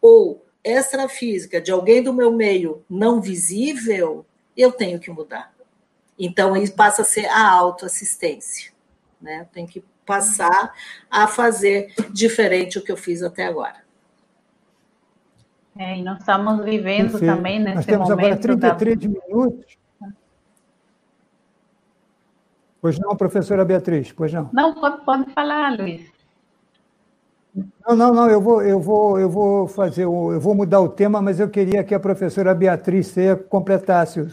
ou 0.00 0.44
extrafísica 0.64 1.60
de 1.60 1.72
alguém 1.72 2.02
do 2.02 2.12
meu 2.12 2.32
meio 2.32 2.84
não 2.88 3.20
visível, 3.20 4.24
eu 4.56 4.70
tenho 4.70 5.00
que 5.00 5.10
mudar. 5.10 5.52
Então, 6.18 6.56
isso 6.56 6.74
passa 6.74 7.02
a 7.02 7.04
ser 7.04 7.26
a 7.26 7.50
autoassistência. 7.50 8.72
Né? 9.20 9.40
Eu 9.40 9.46
tenho 9.46 9.66
que 9.66 9.84
passar 10.06 10.74
a 11.10 11.26
fazer 11.26 11.92
diferente 12.12 12.78
o 12.78 12.82
que 12.82 12.92
eu 12.92 12.96
fiz 12.96 13.22
até 13.22 13.46
agora. 13.46 13.82
É, 15.76 15.96
e 15.98 16.02
nós 16.02 16.18
estamos 16.18 16.64
vivendo 16.64 17.12
Perfeito. 17.12 17.34
também 17.34 17.58
nesse 17.58 17.76
nós 17.76 17.86
temos 17.86 18.08
momento. 18.08 18.50
Agora 18.50 18.76
33 18.76 18.98
da... 18.98 19.08
minutos. 19.08 19.81
Pois 22.82 22.98
não, 22.98 23.14
professora 23.14 23.64
Beatriz, 23.64 24.10
pois 24.10 24.32
não. 24.32 24.50
Não, 24.52 24.74
pode, 24.74 25.04
pode 25.04 25.30
falar, 25.30 25.78
Luiz. 25.78 26.12
Não, 27.86 27.94
não, 27.94 28.12
não, 28.12 28.28
eu 28.28 28.40
vou, 28.40 28.60
eu 28.60 28.80
vou, 28.80 29.20
eu 29.20 29.30
vou 29.30 29.68
fazer, 29.68 30.02
eu 30.02 30.40
vou 30.40 30.52
mudar 30.52 30.80
o 30.80 30.88
tema, 30.88 31.22
mas 31.22 31.38
eu 31.38 31.48
queria 31.48 31.84
que 31.84 31.94
a 31.94 32.00
professora 32.00 32.52
Beatriz 32.52 33.14
completasse 33.48 34.20
o, 34.20 34.28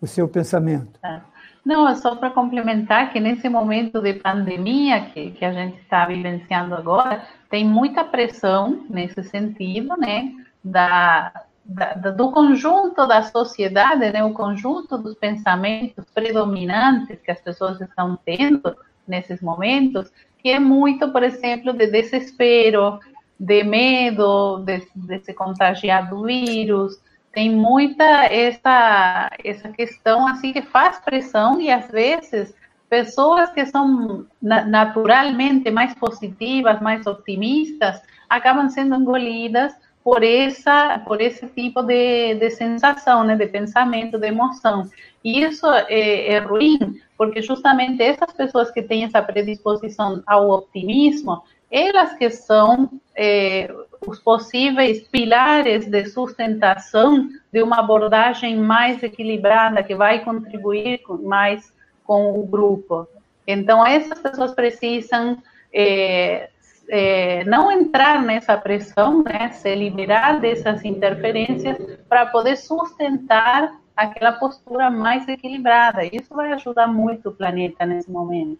o 0.00 0.06
seu 0.06 0.26
pensamento. 0.26 0.98
Tá. 1.02 1.26
Não, 1.62 1.86
é 1.86 1.94
só 1.94 2.16
para 2.16 2.30
complementar 2.30 3.12
que 3.12 3.20
nesse 3.20 3.50
momento 3.50 4.00
de 4.00 4.14
pandemia 4.14 5.02
que, 5.12 5.32
que 5.32 5.44
a 5.44 5.52
gente 5.52 5.78
está 5.80 6.06
vivenciando 6.06 6.74
agora, 6.74 7.26
tem 7.50 7.66
muita 7.66 8.02
pressão 8.02 8.86
nesse 8.88 9.22
sentido, 9.24 9.94
né, 9.98 10.32
da, 10.64 11.30
da, 11.70 12.10
do 12.10 12.32
conjunto 12.32 13.06
da 13.06 13.22
sociedade, 13.22 14.10
né, 14.10 14.24
o 14.24 14.32
conjunto 14.32 14.98
dos 14.98 15.14
pensamentos 15.14 16.04
predominantes 16.12 17.20
que 17.20 17.30
as 17.30 17.40
pessoas 17.40 17.80
estão 17.80 18.18
tendo 18.24 18.76
nesses 19.06 19.40
momentos, 19.40 20.10
que 20.38 20.50
é 20.50 20.58
muito, 20.58 21.12
por 21.12 21.22
exemplo, 21.22 21.72
de 21.72 21.86
desespero, 21.86 22.98
de 23.38 23.62
medo 23.62 24.64
de, 24.64 24.82
de 24.94 25.20
se 25.20 25.32
contagiar 25.32 26.10
do 26.10 26.24
vírus. 26.24 27.00
Tem 27.32 27.54
muita 27.54 28.24
essa, 28.24 29.30
essa 29.44 29.68
questão 29.68 30.26
assim 30.26 30.52
que 30.52 30.62
faz 30.62 30.98
pressão 30.98 31.60
e 31.60 31.70
às 31.70 31.88
vezes 31.88 32.52
pessoas 32.88 33.50
que 33.50 33.64
são 33.66 34.26
naturalmente 34.42 35.70
mais 35.70 35.94
positivas, 35.94 36.80
mais 36.80 37.06
otimistas, 37.06 38.02
acabam 38.28 38.68
sendo 38.68 38.96
engolidas 38.96 39.72
por 40.02 40.22
essa 40.22 40.98
por 41.06 41.20
esse 41.20 41.46
tipo 41.48 41.82
de, 41.82 42.34
de 42.34 42.50
sensação, 42.50 43.24
né, 43.24 43.36
de 43.36 43.46
pensamento, 43.46 44.18
de 44.18 44.26
emoção. 44.26 44.88
E 45.22 45.42
isso 45.42 45.66
é, 45.66 46.32
é 46.32 46.38
ruim, 46.38 47.00
porque 47.16 47.42
justamente 47.42 48.02
essas 48.02 48.32
pessoas 48.32 48.70
que 48.70 48.82
têm 48.82 49.04
essa 49.04 49.22
predisposição 49.22 50.22
ao 50.26 50.48
otimismo, 50.50 51.42
elas 51.70 52.14
que 52.14 52.30
são 52.30 52.90
é, 53.14 53.72
os 54.06 54.18
possíveis 54.18 55.06
pilares 55.08 55.86
de 55.86 56.06
sustentação 56.06 57.28
de 57.52 57.62
uma 57.62 57.80
abordagem 57.80 58.56
mais 58.56 59.02
equilibrada, 59.02 59.82
que 59.82 59.94
vai 59.94 60.24
contribuir 60.24 61.00
mais 61.22 61.72
com 62.04 62.40
o 62.40 62.46
grupo. 62.46 63.06
Então, 63.46 63.86
essas 63.86 64.18
pessoas 64.18 64.52
precisam 64.52 65.38
é, 65.72 66.48
é, 66.92 67.44
não 67.44 67.70
entrar 67.70 68.20
nessa 68.20 68.56
pressão, 68.58 69.22
né, 69.22 69.50
se 69.52 69.72
liberar 69.76 70.40
dessas 70.40 70.84
interferências 70.84 71.78
para 72.08 72.26
poder 72.26 72.56
sustentar 72.56 73.80
aquela 73.96 74.32
postura 74.32 74.90
mais 74.90 75.26
equilibrada. 75.28 76.04
Isso 76.04 76.34
vai 76.34 76.52
ajudar 76.52 76.88
muito 76.88 77.28
o 77.28 77.32
planeta 77.32 77.86
nesse 77.86 78.10
momento. 78.10 78.58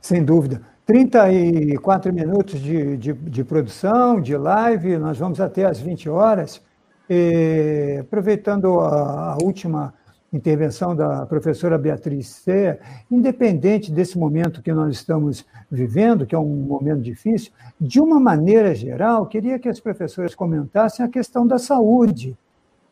Sem 0.00 0.22
dúvida. 0.22 0.60
34 0.84 2.12
minutos 2.12 2.60
de, 2.60 2.96
de, 2.96 3.12
de 3.12 3.44
produção, 3.44 4.20
de 4.20 4.36
live, 4.36 4.98
nós 4.98 5.18
vamos 5.18 5.40
até 5.40 5.64
às 5.64 5.80
20 5.80 6.10
horas. 6.10 6.62
E, 7.08 7.98
aproveitando 8.00 8.80
a, 8.80 9.32
a 9.32 9.38
última 9.42 9.94
intervenção 10.32 10.94
da 10.94 11.24
professora 11.26 11.78
Beatriz 11.78 12.28
C, 12.28 12.78
independente 13.10 13.90
desse 13.90 14.18
momento 14.18 14.62
que 14.62 14.72
nós 14.72 14.94
estamos 14.94 15.44
vivendo, 15.70 16.26
que 16.26 16.34
é 16.34 16.38
um 16.38 16.44
momento 16.44 17.00
difícil, 17.00 17.50
de 17.80 18.00
uma 18.00 18.20
maneira 18.20 18.74
geral, 18.74 19.26
queria 19.26 19.58
que 19.58 19.68
as 19.68 19.80
professoras 19.80 20.34
comentassem 20.34 21.04
a 21.04 21.08
questão 21.08 21.46
da 21.46 21.58
saúde. 21.58 22.36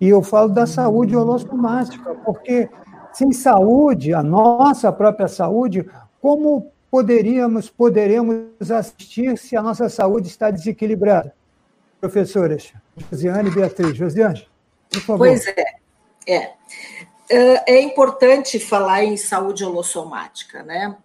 E 0.01 0.09
eu 0.09 0.23
falo 0.23 0.49
da 0.49 0.67
saúde 0.67 1.17
holossomática, 1.17 2.15
porque 2.25 2.69
sem 3.13 3.33
saúde, 3.33 4.13
a 4.13 4.23
nossa 4.23 4.93
própria 4.93 5.29
saúde, 5.29 5.89
como 6.21 6.71
poderíamos, 6.91 7.69
poderemos 7.69 8.71
assistir 8.71 9.37
se 9.39 9.57
a 9.57 9.63
nossa 9.63 9.89
saúde 9.89 10.29
está 10.29 10.51
desequilibrada? 10.51 11.35
Professoras, 12.01 12.73
Josiane 13.11 13.49
e 13.49 13.53
Beatriz. 13.53 13.97
Josiane, 13.97 14.47
por 14.91 15.01
favor. 15.01 15.29
Pois 15.29 15.47
é. 15.47 15.77
É. 16.29 16.53
É 17.29 17.81
importante 17.81 18.59
falar 18.59 19.05
em 19.05 19.17
saúde 19.17 19.65
holossomática, 19.65 20.63
né? 20.63 20.97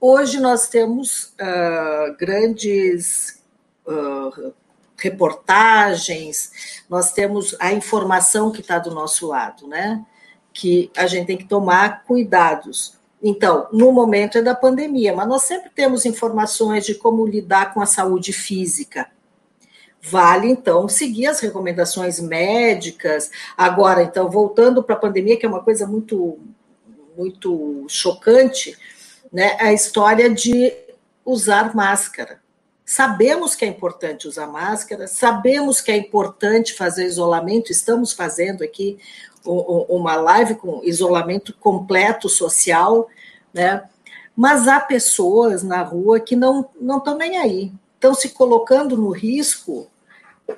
Hoje 0.00 0.38
nós 0.38 0.68
temos 0.68 1.34
uh, 1.40 2.16
grandes 2.18 3.42
uh, 3.86 4.52
reportagens, 4.96 6.84
nós 6.88 7.12
temos 7.12 7.56
a 7.58 7.72
informação 7.72 8.52
que 8.52 8.60
está 8.60 8.78
do 8.78 8.94
nosso 8.94 9.26
lado, 9.26 9.66
né? 9.66 10.04
Que 10.52 10.90
a 10.96 11.06
gente 11.06 11.26
tem 11.26 11.36
que 11.38 11.48
tomar 11.48 12.04
cuidados. 12.04 12.98
Então, 13.22 13.66
no 13.72 13.90
momento 13.90 14.36
é 14.36 14.42
da 14.42 14.54
pandemia, 14.54 15.16
mas 15.16 15.26
nós 15.26 15.42
sempre 15.44 15.70
temos 15.70 16.04
informações 16.04 16.84
de 16.84 16.94
como 16.94 17.26
lidar 17.26 17.72
com 17.72 17.80
a 17.80 17.86
saúde 17.86 18.32
física. 18.32 19.10
Vale 20.06 20.48
então 20.48 20.86
seguir 20.86 21.26
as 21.26 21.40
recomendações 21.40 22.20
médicas. 22.20 23.30
Agora, 23.56 24.02
então, 24.02 24.30
voltando 24.30 24.82
para 24.82 24.94
a 24.94 24.98
pandemia, 24.98 25.36
que 25.38 25.46
é 25.46 25.48
uma 25.48 25.62
coisa 25.62 25.86
muito 25.86 26.38
muito 27.16 27.86
chocante, 27.88 28.76
né? 29.32 29.56
A 29.60 29.72
história 29.72 30.28
de 30.28 30.72
usar 31.24 31.74
máscara. 31.74 32.40
Sabemos 32.84 33.54
que 33.54 33.64
é 33.64 33.68
importante 33.68 34.28
usar 34.28 34.48
máscara, 34.48 35.06
sabemos 35.06 35.80
que 35.80 35.92
é 35.92 35.96
importante 35.96 36.74
fazer 36.74 37.06
isolamento, 37.06 37.70
estamos 37.70 38.12
fazendo 38.12 38.62
aqui 38.62 38.98
uma 39.44 40.16
live 40.16 40.56
com 40.56 40.82
isolamento 40.84 41.54
completo 41.54 42.28
social, 42.28 43.08
né? 43.54 43.84
Mas 44.36 44.66
há 44.66 44.80
pessoas 44.80 45.62
na 45.62 45.82
rua 45.82 46.18
que 46.18 46.34
não 46.34 46.68
não 46.78 46.98
estão 46.98 47.16
nem 47.16 47.38
aí, 47.38 47.72
estão 47.94 48.12
se 48.12 48.30
colocando 48.30 48.96
no 48.96 49.10
risco 49.10 49.88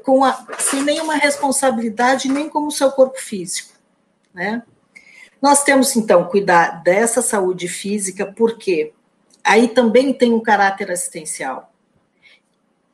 com 0.03 0.25
a, 0.25 0.47
sem 0.59 0.83
nenhuma 0.83 1.15
responsabilidade 1.15 2.29
nem 2.29 2.49
como 2.49 2.69
o 2.69 2.73
seu 2.73 2.91
corpo 2.91 3.19
físico, 3.19 3.75
né? 4.35 4.63
Nós 5.41 5.63
temos 5.63 5.95
então 5.95 6.25
cuidar 6.25 6.83
dessa 6.83 7.23
saúde 7.23 7.69
física 7.69 8.33
porque 8.37 8.93
aí 9.45 9.69
também 9.69 10.13
tem 10.13 10.33
um 10.33 10.41
caráter 10.41 10.91
assistencial. 10.91 11.73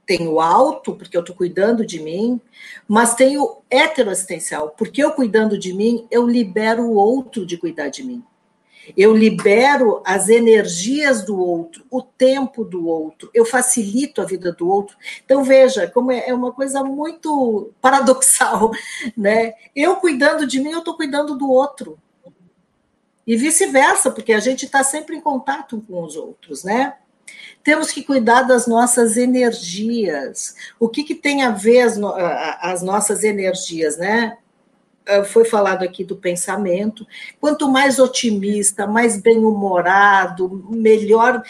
Tem 0.05 0.27
o 0.27 0.41
alto, 0.41 0.95
porque 0.95 1.17
eu 1.17 1.21
estou 1.21 1.35
cuidando 1.35 1.87
de 1.87 2.01
mim, 2.01 2.41
mas 2.89 3.15
tem 3.15 3.39
o 3.39 3.63
heteroassistencial, 3.71 4.71
porque 4.71 5.03
eu 5.03 5.13
cuidando 5.13 5.57
de 5.57 5.73
mim, 5.73 6.07
eu 6.11 6.27
libero 6.27 6.83
o 6.83 6.95
outro 6.95 7.47
de 7.47 7.57
cuidar 7.57 7.89
de 7.89 8.03
mim. 8.03 8.23
Eu 8.97 9.17
libero 9.17 10.03
as 10.05 10.29
energias 10.29 11.25
do 11.25 11.39
outro, 11.39 11.85
o 11.91 12.03
tempo 12.03 12.65
do 12.65 12.87
outro, 12.87 13.31
eu 13.33 13.45
facilito 13.45 14.21
a 14.21 14.25
vida 14.25 14.53
do 14.53 14.69
outro. 14.69 14.97
Então, 15.25 15.45
veja, 15.45 15.87
como 15.87 16.11
é, 16.11 16.29
é 16.29 16.35
uma 16.35 16.53
coisa 16.53 16.83
muito 16.83 17.71
paradoxal, 17.81 18.71
né? 19.17 19.55
Eu 19.75 19.97
cuidando 19.97 20.47
de 20.47 20.61
mim, 20.61 20.71
eu 20.71 20.81
estou 20.81 20.97
cuidando 20.97 21.37
do 21.37 21.49
outro. 21.51 21.99
E 23.27 23.37
vice-versa, 23.37 24.11
porque 24.11 24.33
a 24.33 24.41
gente 24.41 24.65
está 24.65 24.83
sempre 24.83 25.17
em 25.17 25.21
contato 25.21 25.83
com 25.87 26.03
os 26.03 26.17
outros, 26.17 26.65
né? 26.65 26.95
Temos 27.63 27.93
que 27.93 28.03
cuidar 28.03 28.43
das 28.43 28.67
nossas 28.67 29.17
energias. 29.17 30.57
O 30.81 30.89
que, 30.89 31.05
que 31.05 31.15
tem 31.15 31.45
a 31.45 31.51
ver 31.51 31.83
as, 31.83 31.97
as 32.61 32.83
nossas 32.83 33.23
energias, 33.23 33.97
né? 33.97 34.39
Ah, 35.07 35.25
foi 35.25 35.45
falado 35.45 35.83
aqui 35.83 36.05
do 36.05 36.17
pensamento. 36.17 37.07
Quanto 37.41 37.69
mais 37.69 37.99
otimista, 37.99 38.87
mais 38.87 39.21
bem-humorado, 39.21 40.65
melhor 40.71 41.43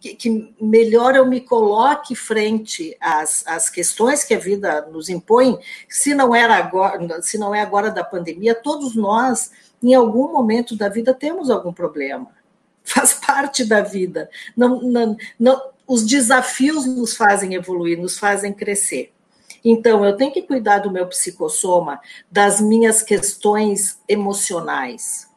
que, 0.00 0.54
melhor 0.60 1.16
eu 1.16 1.26
me 1.26 1.40
coloque 1.40 2.14
frente 2.14 2.96
às, 3.00 3.46
às 3.46 3.68
questões 3.68 4.24
que 4.24 4.34
a 4.34 4.38
vida 4.38 4.86
nos 4.90 5.08
impõe, 5.08 5.58
se 5.88 6.14
não 6.14 6.34
era 6.34 6.56
agora, 6.56 7.20
se 7.22 7.36
não 7.36 7.54
é 7.54 7.60
agora 7.60 7.90
da 7.90 8.04
pandemia, 8.04 8.54
todos 8.54 8.94
nós 8.94 9.50
em 9.82 9.94
algum 9.94 10.32
momento 10.32 10.76
da 10.76 10.88
vida 10.88 11.12
temos 11.12 11.50
algum 11.50 11.72
problema. 11.72 12.30
Faz 12.84 13.14
parte 13.14 13.64
da 13.64 13.82
vida. 13.82 14.30
Não, 14.56 14.80
não, 14.80 15.16
não, 15.38 15.62
os 15.86 16.04
desafios 16.04 16.86
nos 16.86 17.16
fazem 17.16 17.54
evoluir, 17.54 17.98
nos 17.98 18.18
fazem 18.18 18.52
crescer. 18.52 19.12
Então, 19.64 20.04
eu 20.04 20.16
tenho 20.16 20.32
que 20.32 20.42
cuidar 20.42 20.78
do 20.78 20.90
meu 20.90 21.06
psicossoma, 21.06 22.00
das 22.30 22.60
minhas 22.60 23.02
questões 23.02 24.00
emocionais. 24.08 25.28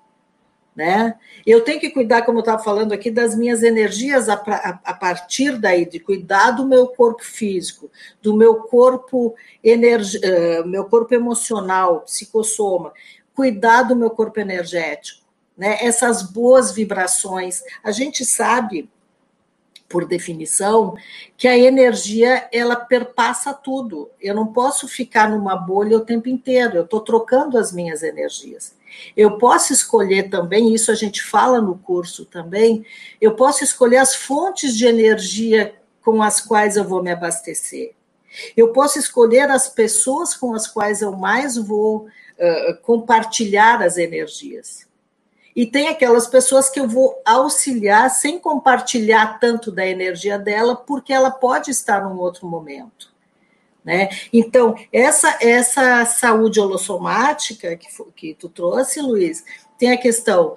Né? 0.76 1.16
Eu 1.46 1.64
tenho 1.64 1.80
que 1.80 1.92
cuidar, 1.92 2.24
como 2.24 2.40
eu 2.40 2.42
estava 2.42 2.64
falando 2.64 2.94
aqui, 2.94 3.12
das 3.12 3.36
minhas 3.36 3.62
energias 3.62 4.28
a, 4.28 4.34
a, 4.34 4.80
a, 4.84 4.94
partir 4.94 5.60
daí, 5.60 5.86
de 5.88 6.00
cuidar 6.00 6.52
do 6.52 6.66
meu 6.66 6.88
corpo 6.88 7.24
físico, 7.24 7.92
do 8.22 8.36
meu 8.36 8.56
corpo, 8.56 9.36
energi, 9.64 10.18
uh, 10.18 10.68
meu 10.68 10.86
corpo 10.86 11.14
emocional, 11.14 12.02
psicossoma, 12.02 12.92
cuidar 13.36 13.84
do 13.84 13.96
meu 13.96 14.10
corpo 14.10 14.40
energético, 14.40 15.22
né? 15.56 15.78
Essas 15.80 16.24
boas 16.24 16.72
vibrações. 16.72 17.62
A 17.84 17.92
gente 17.92 18.26
sabe, 18.26 18.90
por 19.88 20.06
definição, 20.06 20.96
que 21.38 21.48
a 21.48 21.58
energia 21.58 22.48
ela 22.52 22.76
perpassa 22.76 23.54
tudo. 23.54 24.10
Eu 24.20 24.34
não 24.34 24.48
posso 24.48 24.88
ficar 24.88 25.30
numa 25.30 25.56
bolha 25.56 25.98
o 25.98 26.06
tempo 26.06 26.28
inteiro. 26.30 26.78
Eu 26.78 26.84
estou 26.84 27.00
trocando 27.00 27.58
as 27.58 27.72
minhas 27.72 28.02
energias. 28.02 28.76
Eu 29.16 29.38
posso 29.38 29.74
escolher 29.74 30.30
também, 30.30 30.74
isso 30.74 30.92
a 30.92 30.96
gente 30.96 31.24
fala 31.24 31.60
no 31.60 31.78
curso 31.78 32.26
também, 32.26 32.86
eu 33.20 33.36
posso 33.36 33.64
escolher 33.64 33.98
as 33.98 34.14
fontes 34.14 34.78
de 34.78 34.86
energia 34.86 35.74
com 36.02 36.22
as 36.22 36.40
quais 36.40 36.78
eu 36.78 36.84
vou 36.84 37.02
me 37.02 37.12
abastecer. 37.12 37.94
Eu 38.58 38.72
posso 38.72 39.00
escolher 39.00 39.50
as 39.50 39.68
pessoas 39.68 40.36
com 40.36 40.54
as 40.54 40.68
quais 40.68 41.02
eu 41.02 41.12
mais 41.12 41.58
vou 41.58 42.08
compartilhar 42.84 43.82
as 43.82 43.98
energias. 43.98 44.88
E 45.56 45.66
tem 45.66 45.88
aquelas 45.88 46.28
pessoas 46.28 46.70
que 46.70 46.80
eu 46.80 46.88
vou 46.88 47.22
auxiliar 47.24 48.10
sem 48.10 48.40
compartilhar 48.40 49.40
tanto 49.40 49.72
da 49.72 49.86
energia 49.86 50.40
dela, 50.40 50.76
porque 50.76 51.14
ela 51.14 51.30
pode 51.30 51.70
estar 51.70 52.04
num 52.04 52.20
outro 52.20 52.48
momento. 52.48 53.14
Né? 53.84 54.10
Então, 54.32 54.76
essa, 54.92 55.38
essa 55.42 56.06
saúde 56.06 56.60
holossomática 56.60 57.76
que, 57.76 57.88
que 58.16 58.34
tu 58.34 58.50
trouxe, 58.50 59.02
Luiz, 59.02 59.44
tem 59.78 59.92
a 59.92 59.98
questão 59.98 60.56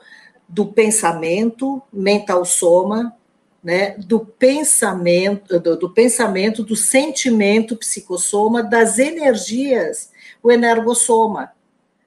do 0.49 0.67
pensamento, 0.67 1.83
mental 1.93 2.45
soma, 2.45 3.15
né, 3.63 3.97
do 3.99 4.21
pensamento, 4.21 5.59
do, 5.59 5.77
do, 5.77 5.91
pensamento, 5.91 6.63
do 6.63 6.77
sentimento 6.77 7.77
psicossoma, 7.77 8.63
das 8.63 9.01
energias, 9.01 10.13
o 10.41 10.53
energossoma 10.53 11.56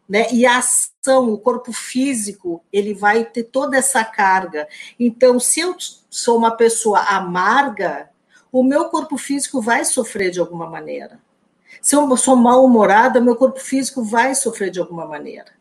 né? 0.10 0.26
E 0.34 0.44
a 0.44 0.58
ação, 0.58 1.32
o 1.32 1.38
corpo 1.38 1.72
físico, 1.72 2.64
ele 2.74 2.96
vai 2.96 3.24
ter 3.24 3.44
toda 3.44 3.78
essa 3.78 4.04
carga. 4.04 4.68
Então, 5.00 5.40
se 5.40 5.60
eu 5.60 5.76
sou 6.10 6.36
uma 6.36 6.52
pessoa 6.52 7.00
amarga, 7.02 8.10
o 8.52 8.64
meu 8.64 8.86
corpo 8.86 9.16
físico 9.18 9.62
vai 9.62 9.86
sofrer 9.86 10.32
de 10.32 10.40
alguma 10.40 10.68
maneira. 10.68 11.20
Se 11.80 11.96
eu 11.96 12.18
sou 12.18 12.36
mal-humorada, 12.36 13.22
meu 13.22 13.36
corpo 13.36 13.60
físico 13.60 14.04
vai 14.04 14.34
sofrer 14.34 14.72
de 14.72 14.80
alguma 14.80 15.06
maneira. 15.06 15.60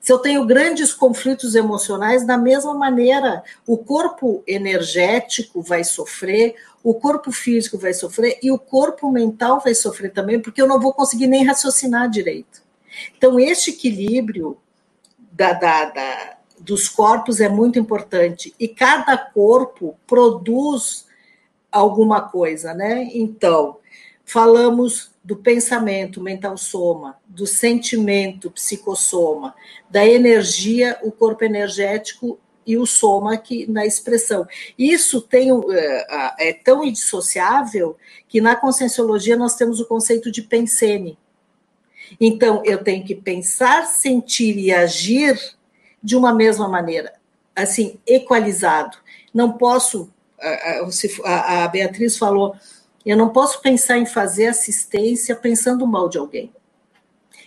Se 0.00 0.12
eu 0.12 0.18
tenho 0.18 0.44
grandes 0.44 0.92
conflitos 0.92 1.54
emocionais, 1.54 2.26
da 2.26 2.36
mesma 2.36 2.74
maneira, 2.74 3.42
o 3.66 3.76
corpo 3.76 4.42
energético 4.46 5.62
vai 5.62 5.84
sofrer, 5.84 6.56
o 6.82 6.94
corpo 6.94 7.30
físico 7.30 7.78
vai 7.78 7.92
sofrer 7.92 8.38
e 8.42 8.50
o 8.50 8.58
corpo 8.58 9.10
mental 9.10 9.60
vai 9.60 9.74
sofrer 9.74 10.12
também, 10.12 10.40
porque 10.40 10.62
eu 10.62 10.68
não 10.68 10.80
vou 10.80 10.92
conseguir 10.92 11.26
nem 11.26 11.44
raciocinar 11.44 12.08
direito. 12.08 12.67
Então, 13.16 13.38
este 13.38 13.70
equilíbrio 13.70 14.58
da, 15.32 15.52
da, 15.52 15.84
da, 15.86 16.36
dos 16.58 16.88
corpos 16.88 17.40
é 17.40 17.48
muito 17.48 17.78
importante. 17.78 18.54
E 18.58 18.68
cada 18.68 19.16
corpo 19.16 19.96
produz 20.06 21.06
alguma 21.70 22.22
coisa, 22.22 22.74
né? 22.74 23.08
Então, 23.12 23.78
falamos 24.24 25.10
do 25.22 25.36
pensamento, 25.36 26.22
mental 26.22 26.56
soma, 26.56 27.18
do 27.26 27.46
sentimento, 27.46 28.50
psicossoma, 28.50 29.54
da 29.90 30.06
energia, 30.06 30.98
o 31.02 31.12
corpo 31.12 31.44
energético 31.44 32.38
e 32.66 32.76
o 32.76 32.86
soma 32.86 33.34
aqui 33.34 33.66
na 33.70 33.86
expressão. 33.86 34.46
Isso 34.78 35.20
tem, 35.20 35.50
é, 35.70 36.48
é 36.48 36.52
tão 36.52 36.84
indissociável 36.84 37.96
que 38.28 38.40
na 38.40 38.56
conscienciologia 38.56 39.36
nós 39.36 39.54
temos 39.54 39.80
o 39.80 39.86
conceito 39.86 40.30
de 40.30 40.42
pensene, 40.42 41.18
então, 42.20 42.62
eu 42.64 42.82
tenho 42.82 43.04
que 43.04 43.14
pensar, 43.14 43.86
sentir 43.86 44.56
e 44.58 44.72
agir 44.72 45.38
de 46.02 46.16
uma 46.16 46.32
mesma 46.32 46.68
maneira, 46.68 47.14
assim, 47.54 47.98
equalizado. 48.06 48.96
Não 49.32 49.52
posso, 49.52 50.10
a, 51.24 51.68
Beatriz 51.68 52.16
falou, 52.16 52.54
eu 53.04 53.16
não 53.16 53.30
posso 53.30 53.60
pensar 53.60 53.98
em 53.98 54.06
fazer 54.06 54.46
assistência 54.46 55.34
pensando 55.36 55.86
mal 55.86 56.08
de 56.08 56.18
alguém. 56.18 56.52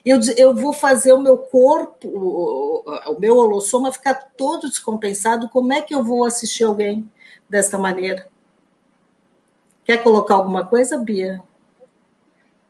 Eu, 0.03 0.20
eu 0.36 0.55
vou 0.55 0.74
fazer 0.74 1.14
o 1.14 1.22
meu 1.22 1.38
corpo, 1.38 2.07
o, 2.07 2.84
o 3.12 3.20
meu 3.20 3.38
holossoma 3.38 3.91
ficar 3.91 4.16
todo 4.36 4.68
descompensado. 4.68 5.47
Como 5.49 5.72
é 5.72 5.82
que 5.82 5.93
eu 5.93 6.03
vou 6.03 6.26
assistir 6.26 6.64
alguém 6.64 7.09
desta 7.47 7.78
maneira? 7.78 8.28
Quer 9.84 10.01
colocar 10.01 10.36
alguma 10.36 10.66
coisa, 10.66 10.97
Bia? 10.97 11.41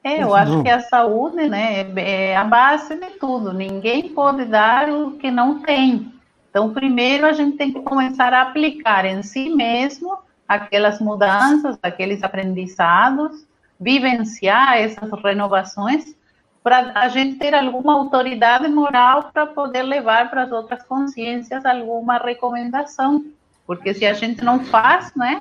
É, 0.04 0.24
eu 0.24 0.34
acho 0.34 0.64
que 0.64 0.70
a 0.70 0.80
saúde 0.80 1.48
né, 1.48 1.82
é, 1.82 2.32
é 2.32 2.36
a 2.36 2.44
base 2.44 2.96
de 2.96 3.12
tudo. 3.20 3.54
Ninguém 3.54 4.10
pode 4.10 4.46
dar 4.46 4.90
o 4.90 5.12
que 5.12 5.30
não 5.30 5.60
tem. 5.60 6.12
Então, 6.50 6.74
primeiro 6.74 7.26
a 7.26 7.34
gente 7.34 7.56
tem 7.56 7.72
que 7.72 7.82
começar 7.82 8.34
a 8.34 8.42
aplicar 8.42 9.06
em 9.06 9.22
si 9.22 9.50
mesmo 9.50 10.18
aquelas 10.48 11.00
mudanças, 11.00 11.78
aqueles 11.82 12.24
aprendizados, 12.24 13.46
vivenciar 13.80 14.78
essas 14.78 15.10
renovações, 15.24 16.16
para 16.64 16.92
a 16.96 17.08
gente 17.08 17.38
ter 17.38 17.56
alguma 17.56 17.94
autoridade 17.94 18.68
moral 18.68 19.32
para 19.32 19.48
poder 19.48 19.84
levar 19.84 20.30
para 20.30 20.44
as 20.44 20.52
outras 20.52 20.84
consciências 20.84 21.66
alguma 21.66 22.18
recomendação. 22.18 23.26
Porque 23.66 23.94
se 23.94 24.06
a 24.06 24.14
gente 24.14 24.44
não 24.44 24.60
faz, 24.60 25.14
né? 25.16 25.40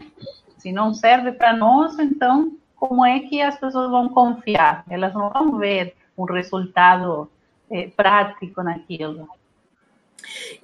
Se 0.58 0.70
não 0.72 0.94
serve 0.94 1.32
para 1.32 1.52
nós, 1.52 1.98
então 1.98 2.52
como 2.80 3.04
é 3.04 3.20
que 3.20 3.42
as 3.42 3.58
pessoas 3.58 3.90
vão 3.90 4.08
confiar? 4.08 4.84
Elas 4.88 5.12
não 5.12 5.28
vão 5.28 5.58
ver 5.58 5.94
um 6.16 6.24
resultado 6.24 7.30
é, 7.70 7.88
prático 7.88 8.62
naquilo. 8.62 9.28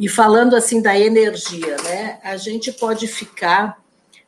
E 0.00 0.08
falando 0.08 0.56
assim 0.56 0.80
da 0.80 0.98
energia, 0.98 1.76
né? 1.82 2.18
A 2.24 2.38
gente 2.38 2.72
pode 2.72 3.06
ficar 3.06 3.78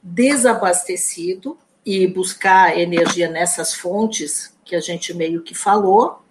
desabastecido 0.03 1.57
e 1.85 2.07
buscar 2.07 2.79
energia 2.79 3.29
nessas 3.31 3.73
fontes 3.75 4.55
que 4.65 4.77
a 4.77 4.81
gente 4.81 5.15
meio 5.15 5.43
que 5.43 5.55
falou, 5.55 6.23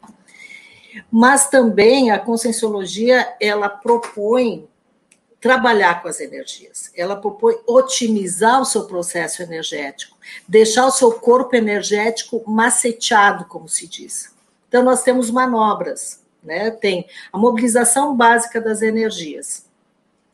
mas 1.12 1.50
também 1.50 2.12
a 2.12 2.20
conscienciologia 2.20 3.36
ela 3.42 3.68
propõe 3.68 4.68
trabalhar 5.40 6.02
com 6.02 6.08
as 6.08 6.20
energias. 6.20 6.92
Ela 6.96 7.16
propõe 7.16 7.56
otimizar 7.66 8.62
o 8.62 8.66
seu 8.66 8.86
processo 8.86 9.42
energético, 9.42 10.17
deixar 10.48 10.86
o 10.86 10.92
seu 10.92 11.12
corpo 11.12 11.56
energético 11.56 12.44
maceteado, 12.50 13.46
como 13.46 13.68
se 13.68 13.88
diz. 13.88 14.34
Então 14.68 14.84
nós 14.84 15.04
temos 15.04 15.32
manobras, 15.32 16.22
né? 16.44 16.72
Tem 16.72 17.06
a 17.32 17.38
mobilização 17.38 18.16
básica 18.16 18.60
das 18.60 18.82
energias. 18.82 19.66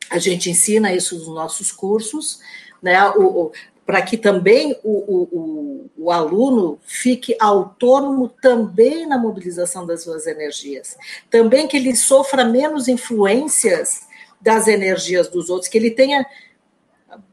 A 0.10 0.18
gente 0.18 0.50
ensina 0.50 0.94
isso 0.94 1.18
nos 1.18 1.28
nossos 1.28 1.72
cursos, 1.72 2.40
né? 2.82 3.10
O, 3.12 3.46
o 3.46 3.52
para 3.86 4.02
que 4.02 4.18
também 4.18 4.80
o, 4.84 4.92
o, 4.92 5.90
o, 5.98 6.12
aluno 6.12 6.80
fique 6.86 7.36
autônomo 7.40 8.30
também 8.30 9.06
na 9.06 9.18
mobilização 9.18 9.86
das 9.86 10.04
suas 10.04 10.26
energias. 10.26 10.98
Também 11.30 11.68
que 11.68 11.76
ele 11.76 11.96
sofra 11.96 12.46
menos 12.46 12.88
influências 12.88 14.08
das 14.40 14.68
energias 14.68 15.28
dos 15.28 15.50
outros, 15.50 15.70
que 15.70 15.78
ele 15.78 15.92
tenha, 15.92 16.26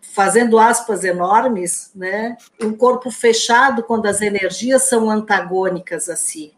fazendo 0.00 0.58
aspas 0.58 1.04
enormes, 1.04 1.90
né, 1.94 2.36
um 2.60 2.72
corpo 2.72 3.10
fechado 3.10 3.82
quando 3.82 4.06
as 4.06 4.20
energias 4.20 4.82
são 4.82 5.10
antagônicas 5.10 6.08
a 6.08 6.16
si. 6.16 6.52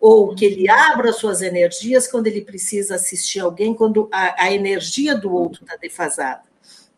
Ou 0.00 0.34
que 0.34 0.44
ele 0.44 0.68
abra 0.68 1.12
suas 1.12 1.42
energias 1.42 2.06
quando 2.06 2.26
ele 2.26 2.42
precisa 2.42 2.96
assistir 2.96 3.40
alguém, 3.40 3.74
quando 3.74 4.08
a, 4.12 4.44
a 4.44 4.52
energia 4.52 5.14
do 5.14 5.32
outro 5.32 5.62
está 5.62 5.76
defasada. 5.76 6.42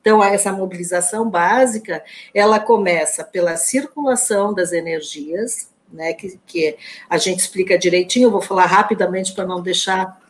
Então, 0.01 0.23
essa 0.23 0.53
mobilização 0.53 1.29
básica, 1.29 2.03
ela 2.33 2.59
começa 2.59 3.25
pela 3.25 3.57
circulação 3.57 4.55
das 4.55 4.73
energias, 4.73 5.71
né, 5.93 6.13
que, 6.13 6.39
que 6.47 6.77
a 7.09 7.19
gente 7.19 7.41
explica 7.41 7.79
direitinho, 7.79 8.27
eu 8.27 8.31
vou 8.31 8.43
falar 8.43 8.67
rapidamente 8.67 9.33
para 9.33 9.47
não 9.47 9.61
deixar 9.61 10.21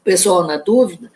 o 0.00 0.04
pessoal 0.04 0.46
na 0.46 0.56
dúvida, 0.56 1.10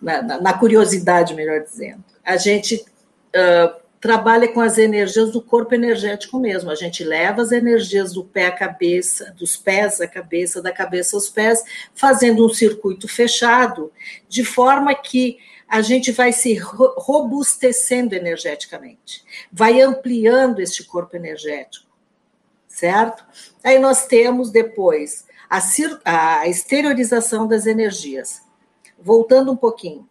na, 0.00 0.22
na, 0.22 0.40
na 0.40 0.58
curiosidade, 0.58 1.34
melhor 1.34 1.60
dizendo. 1.60 2.13
A 2.24 2.36
gente 2.36 2.76
uh, 2.76 3.84
trabalha 4.00 4.48
com 4.48 4.60
as 4.60 4.76
energias 4.76 5.32
do 5.32 5.40
corpo 5.40 5.74
energético 5.74 6.38
mesmo. 6.38 6.70
A 6.70 6.74
gente 6.74 7.02
leva 7.02 7.40
as 7.40 7.52
energias 7.52 8.12
do 8.12 8.22
pé 8.22 8.48
à 8.48 8.52
cabeça, 8.52 9.34
dos 9.38 9.56
pés 9.56 10.00
à 10.00 10.06
cabeça, 10.06 10.60
da 10.60 10.70
cabeça 10.70 11.16
aos 11.16 11.30
pés, 11.30 11.64
fazendo 11.94 12.44
um 12.44 12.50
circuito 12.50 13.08
fechado, 13.08 13.90
de 14.28 14.44
forma 14.44 14.94
que 14.94 15.38
a 15.66 15.80
gente 15.80 16.12
vai 16.12 16.32
se 16.32 16.54
robustecendo 16.54 18.14
energeticamente, 18.14 19.24
vai 19.50 19.80
ampliando 19.80 20.60
este 20.60 20.84
corpo 20.84 21.16
energético, 21.16 21.86
certo? 22.68 23.24
Aí 23.64 23.78
nós 23.78 24.06
temos 24.06 24.50
depois 24.50 25.24
a, 25.48 25.60
a 26.40 26.46
exteriorização 26.46 27.48
das 27.48 27.66
energias. 27.66 28.42
Voltando 29.00 29.50
um 29.50 29.56
pouquinho, 29.56 30.06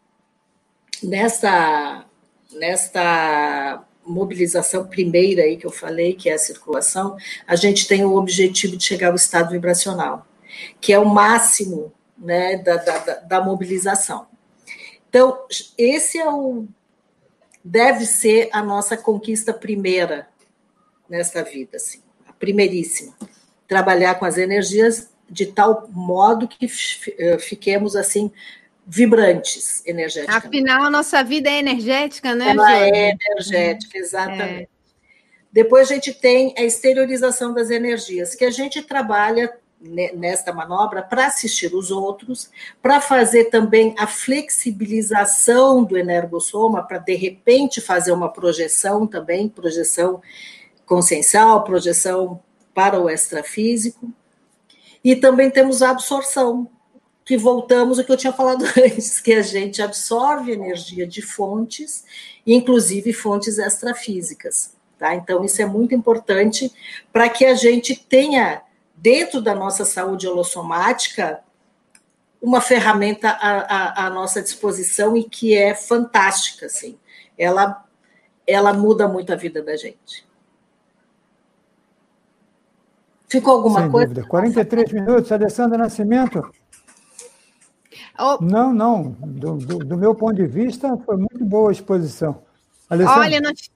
nesta, 1.04 2.06
nesta 2.52 3.84
mobilização 4.06 4.88
primeira 4.88 5.44
aí 5.44 5.58
que 5.58 5.66
eu 5.66 5.72
falei, 5.72 6.14
que 6.14 6.30
é 6.30 6.34
a 6.34 6.40
circulação, 6.40 7.18
a 7.48 7.56
gente 7.56 7.88
tem 7.88 8.04
o 8.04 8.16
objetivo 8.16 8.76
de 8.78 8.84
chegar 8.84 9.10
ao 9.10 9.16
estado 9.16 9.52
vibracional, 9.52 10.26
que 10.82 10.92
é 10.92 11.00
o 11.00 11.06
máximo 11.06 11.92
né, 12.18 12.58
da, 12.58 12.78
da, 12.78 12.98
da 13.16 13.42
mobilização. 13.42 14.28
Então, 15.10 15.46
esse 15.78 16.18
é 16.18 16.30
o 16.30 16.66
deve 17.64 18.06
ser 18.06 18.50
a 18.52 18.62
nossa 18.62 18.98
conquista 18.98 19.54
primeira 19.54 20.28
nesta 21.08 21.44
vida, 21.44 21.78
assim, 21.78 22.02
a 22.28 22.34
primeiríssima. 22.34 23.14
Trabalhar 23.68 24.16
com 24.16 24.26
as 24.26 24.38
energias 24.38 25.10
de 25.30 25.46
tal 25.46 25.88
modo 25.90 26.48
que 26.48 26.68
eh, 27.18 27.38
fiquemos 27.40 27.96
assim 27.96 28.32
vibrantes 28.86 29.86
energéticamente. 29.86 30.48
Afinal, 30.48 30.84
a 30.84 30.90
nossa 30.90 31.24
vida 31.24 31.50
é 31.50 31.60
energética, 31.60 32.36
né? 32.36 32.50
Ela 32.50 32.78
é 32.78 33.12
energética, 33.12 33.98
exatamente. 33.98 34.64
É. 34.64 34.68
Depois 35.52 35.90
a 35.90 35.94
gente 35.94 36.14
tem 36.14 36.54
a 36.58 36.64
exteriorização 36.64 37.54
das 37.54 37.70
energias, 37.70 38.34
que 38.36 38.44
a 38.44 38.50
gente 38.50 38.82
trabalha 38.82 39.54
nesta 40.14 40.54
manobra 40.54 41.02
para 41.02 41.28
assistir 41.28 41.74
os 41.76 41.92
outros, 41.92 42.50
para 42.82 43.02
fazer 43.02 43.46
também 43.46 43.94
a 43.98 44.08
flexibilização 44.08 45.84
do 45.84 45.98
energossoma, 45.98 46.82
para 46.82 46.98
de 46.98 47.16
repente 47.16 47.82
fazer 47.82 48.12
uma 48.14 48.32
projeção 48.32 49.06
também, 49.06 49.50
projeção 49.50 50.22
consciencial, 50.86 51.64
projeção 51.64 52.42
para 52.74 53.00
o 53.00 53.10
extrafísico. 53.10 54.12
E 55.04 55.16
também 55.16 55.52
temos 55.52 55.82
a 55.82 55.90
absorção, 55.90 56.70
que 57.26 57.38
voltamos 57.38 57.98
ao 57.98 58.06
que 58.06 58.12
eu 58.12 58.18
tinha 58.18 58.34
falado 58.34 58.66
antes, 58.78 59.20
que 59.20 59.34
a 59.34 59.42
gente 59.42 59.82
absorve 59.82 60.52
energia 60.52 61.08
de 61.08 61.22
fontes, 61.22 62.04
inclusive 62.46 63.14
fontes 63.14 63.58
extrafísicas. 63.58 64.74
Tá? 64.98 65.16
Então, 65.16 65.44
isso 65.44 65.62
é 65.62 65.66
muito 65.66 65.96
importante 65.96 66.72
para 67.12 67.30
que 67.30 67.46
a 67.46 67.56
gente 67.56 67.96
tenha 67.96 68.62
dentro 68.96 69.42
da 69.42 69.54
nossa 69.54 69.84
saúde 69.84 70.28
holossomática, 70.28 71.42
uma 72.42 72.62
ferramenta 72.62 73.30
à, 73.30 74.04
à, 74.04 74.06
à, 74.06 74.10
nossa 74.10 74.42
disposição 74.42 75.16
e 75.16 75.24
que 75.24 75.56
é 75.56 75.74
fantástica, 75.74 76.66
assim. 76.66 76.98
Ela, 77.38 77.84
ela 78.46 78.74
muda 78.74 79.08
muito 79.08 79.32
a 79.32 79.36
vida 79.36 79.62
da 79.62 79.76
gente. 79.76 80.26
Ficou 83.28 83.56
alguma 83.56 83.82
Sem 83.82 83.92
coisa? 83.92 84.08
Dúvida. 84.08 84.28
43 84.28 84.92
minutos, 84.92 85.32
Alessandra 85.32 85.78
Nascimento. 85.78 86.50
Oh. 88.18 88.38
Não, 88.42 88.74
não. 88.74 89.16
Do, 89.20 89.58
do, 89.58 89.80
do, 89.80 89.98
meu 89.98 90.14
ponto 90.14 90.36
de 90.36 90.46
vista, 90.46 90.96
foi 91.06 91.18
muito 91.18 91.44
boa 91.44 91.70
a 91.70 91.72
exposição. 91.72 92.44
Alessandra. 92.90 93.22
Olha, 93.22 93.42
nós, 93.42 93.72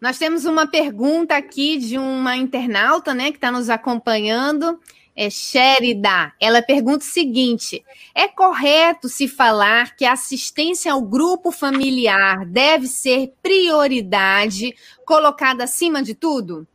nós 0.00 0.18
temos 0.18 0.44
uma 0.44 0.66
pergunta 0.66 1.36
aqui 1.36 1.78
de 1.78 1.96
uma 1.98 2.36
internauta, 2.36 3.14
né, 3.14 3.30
que 3.30 3.38
está 3.38 3.50
nos 3.50 3.70
acompanhando, 3.70 4.78
é 5.16 5.30
Sherida. 5.30 6.32
Ela 6.38 6.62
pergunta 6.62 6.98
o 6.98 7.08
seguinte: 7.08 7.84
é 8.14 8.28
correto 8.28 9.08
se 9.08 9.26
falar 9.26 9.96
que 9.96 10.04
a 10.04 10.12
assistência 10.12 10.92
ao 10.92 11.00
grupo 11.00 11.50
familiar 11.50 12.44
deve 12.46 12.86
ser 12.86 13.32
prioridade, 13.42 14.74
colocada 15.04 15.64
acima 15.64 16.02
de 16.02 16.14
tudo? 16.14 16.66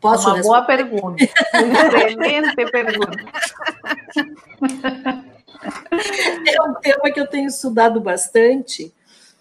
Posso 0.00 0.28
uma 0.28 0.42
boa 0.42 0.62
pergunta. 0.62 1.24
Excelente 1.24 2.54
pergunta. 2.70 3.24
É 6.46 6.62
um 6.62 6.74
tema 6.74 7.10
que 7.12 7.20
eu 7.20 7.26
tenho 7.26 7.48
estudado 7.48 8.00
bastante 8.00 8.92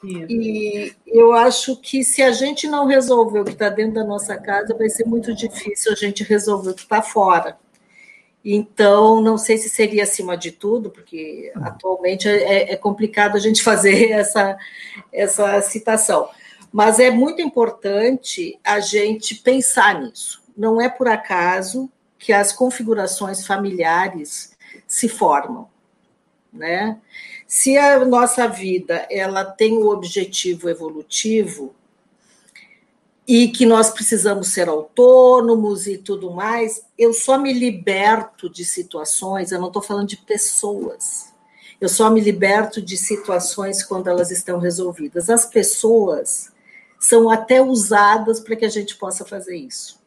e 0.04 0.94
eu 1.08 1.34
acho 1.34 1.78
que 1.78 2.04
se 2.04 2.22
a 2.22 2.32
gente 2.32 2.68
não 2.68 2.86
resolver 2.86 3.40
o 3.40 3.46
que 3.46 3.52
está 3.52 3.70
dentro 3.70 3.96
da 3.96 4.04
nossa 4.04 4.36
casa, 4.36 4.76
vai 4.78 4.90
ser 4.90 5.06
muito 5.06 5.34
difícil 5.34 5.94
a 5.94 5.96
gente 5.96 6.24
resolver 6.24 6.72
o 6.72 6.74
que 6.74 6.82
está 6.82 7.02
fora. 7.02 7.58
Então, 8.44 9.22
não 9.22 9.38
sei 9.38 9.58
se 9.58 9.70
seria 9.70 10.04
acima 10.04 10.36
de 10.36 10.52
tudo, 10.52 10.90
porque 10.90 11.54
atualmente 11.56 12.28
é, 12.28 12.74
é 12.74 12.76
complicado 12.76 13.38
a 13.38 13.40
gente 13.40 13.64
fazer 13.64 14.12
essa, 14.12 14.58
essa 15.12 15.62
citação. 15.62 16.30
Mas 16.72 17.00
é 17.00 17.10
muito 17.10 17.42
importante 17.42 18.60
a 18.64 18.80
gente 18.82 19.36
pensar 19.36 20.02
nisso. 20.02 20.44
Não 20.58 20.82
é 20.82 20.90
por 20.90 21.08
acaso 21.08 21.90
que 22.20 22.34
as 22.34 22.52
configurações 22.52 23.46
familiares 23.46 24.58
se 24.88 25.08
formam, 25.08 25.70
né? 26.54 27.02
Se 27.48 27.78
a 27.78 28.06
nossa 28.06 28.48
vida 28.48 29.08
ela 29.10 29.44
tem 29.44 29.78
o 29.78 29.86
um 29.86 29.90
objetivo 29.90 30.70
evolutivo 30.70 31.74
e 33.28 33.48
que 33.48 33.66
nós 33.66 33.90
precisamos 33.90 34.50
ser 34.50 34.68
autônomos 34.68 35.88
e 35.88 35.98
tudo 35.98 36.30
mais, 36.30 36.86
eu 36.98 37.14
só 37.14 37.38
me 37.38 37.54
liberto 37.54 38.50
de 38.50 38.66
situações, 38.66 39.52
eu 39.52 39.60
não 39.60 39.68
estou 39.68 39.82
falando 39.82 40.10
de 40.10 40.18
pessoas. 40.18 41.34
Eu 41.80 41.90
só 41.90 42.10
me 42.10 42.22
liberto 42.22 42.82
de 42.82 42.96
situações 42.96 43.84
quando 43.84 44.10
elas 44.10 44.30
estão 44.30 44.60
resolvidas. 44.60 45.30
As 45.30 45.46
pessoas 45.46 46.52
são 47.00 47.30
até 47.30 47.62
usadas 47.62 48.40
para 48.40 48.56
que 48.56 48.66
a 48.66 48.70
gente 48.70 48.96
possa 48.96 49.26
fazer 49.26 49.58
isso. 49.58 50.02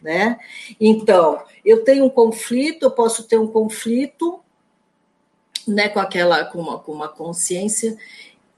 Né? 0.00 0.38
Então, 0.78 1.42
eu 1.64 1.82
tenho 1.82 2.04
um 2.04 2.10
conflito, 2.10 2.84
eu 2.84 2.90
posso 2.90 3.24
ter 3.24 3.38
um 3.38 3.46
conflito 3.46 4.43
né, 5.66 5.88
com 5.88 6.00
aquela 6.00 6.44
com 6.44 6.60
uma, 6.60 6.78
com 6.78 6.92
uma 6.92 7.08
consciência 7.08 7.96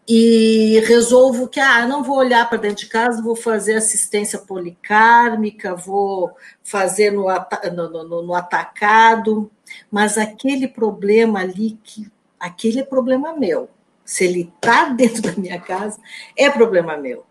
e 0.09 0.81
resolvo 0.87 1.49
que 1.49 1.59
ah, 1.59 1.85
não 1.87 2.03
vou 2.03 2.17
olhar 2.17 2.49
para 2.49 2.59
dentro 2.59 2.85
de 2.85 2.87
casa, 2.87 3.21
vou 3.21 3.35
fazer 3.35 3.75
assistência 3.75 4.39
policármica, 4.39 5.75
vou 5.75 6.31
fazer 6.63 7.11
no, 7.11 7.27
no, 7.73 8.05
no, 8.05 8.23
no 8.23 8.35
atacado, 8.35 9.51
mas 9.91 10.17
aquele 10.17 10.69
problema 10.69 11.41
ali, 11.41 11.77
que 11.83 12.09
aquele 12.39 12.81
é 12.81 12.85
problema 12.85 13.35
meu. 13.35 13.69
Se 14.05 14.25
ele 14.25 14.53
está 14.55 14.91
dentro 14.95 15.23
da 15.23 15.33
minha 15.33 15.61
casa, 15.61 15.99
é 16.37 16.49
problema 16.49 16.97
meu. 16.97 17.25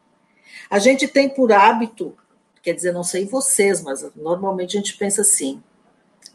A 0.69 0.77
gente 0.77 1.07
tem 1.07 1.29
por 1.29 1.53
hábito, 1.53 2.13
quer 2.61 2.73
dizer, 2.73 2.91
não 2.91 3.03
sei 3.03 3.25
vocês, 3.25 3.81
mas 3.81 4.05
normalmente 4.15 4.75
a 4.75 4.81
gente 4.81 4.97
pensa 4.97 5.21
assim. 5.21 5.63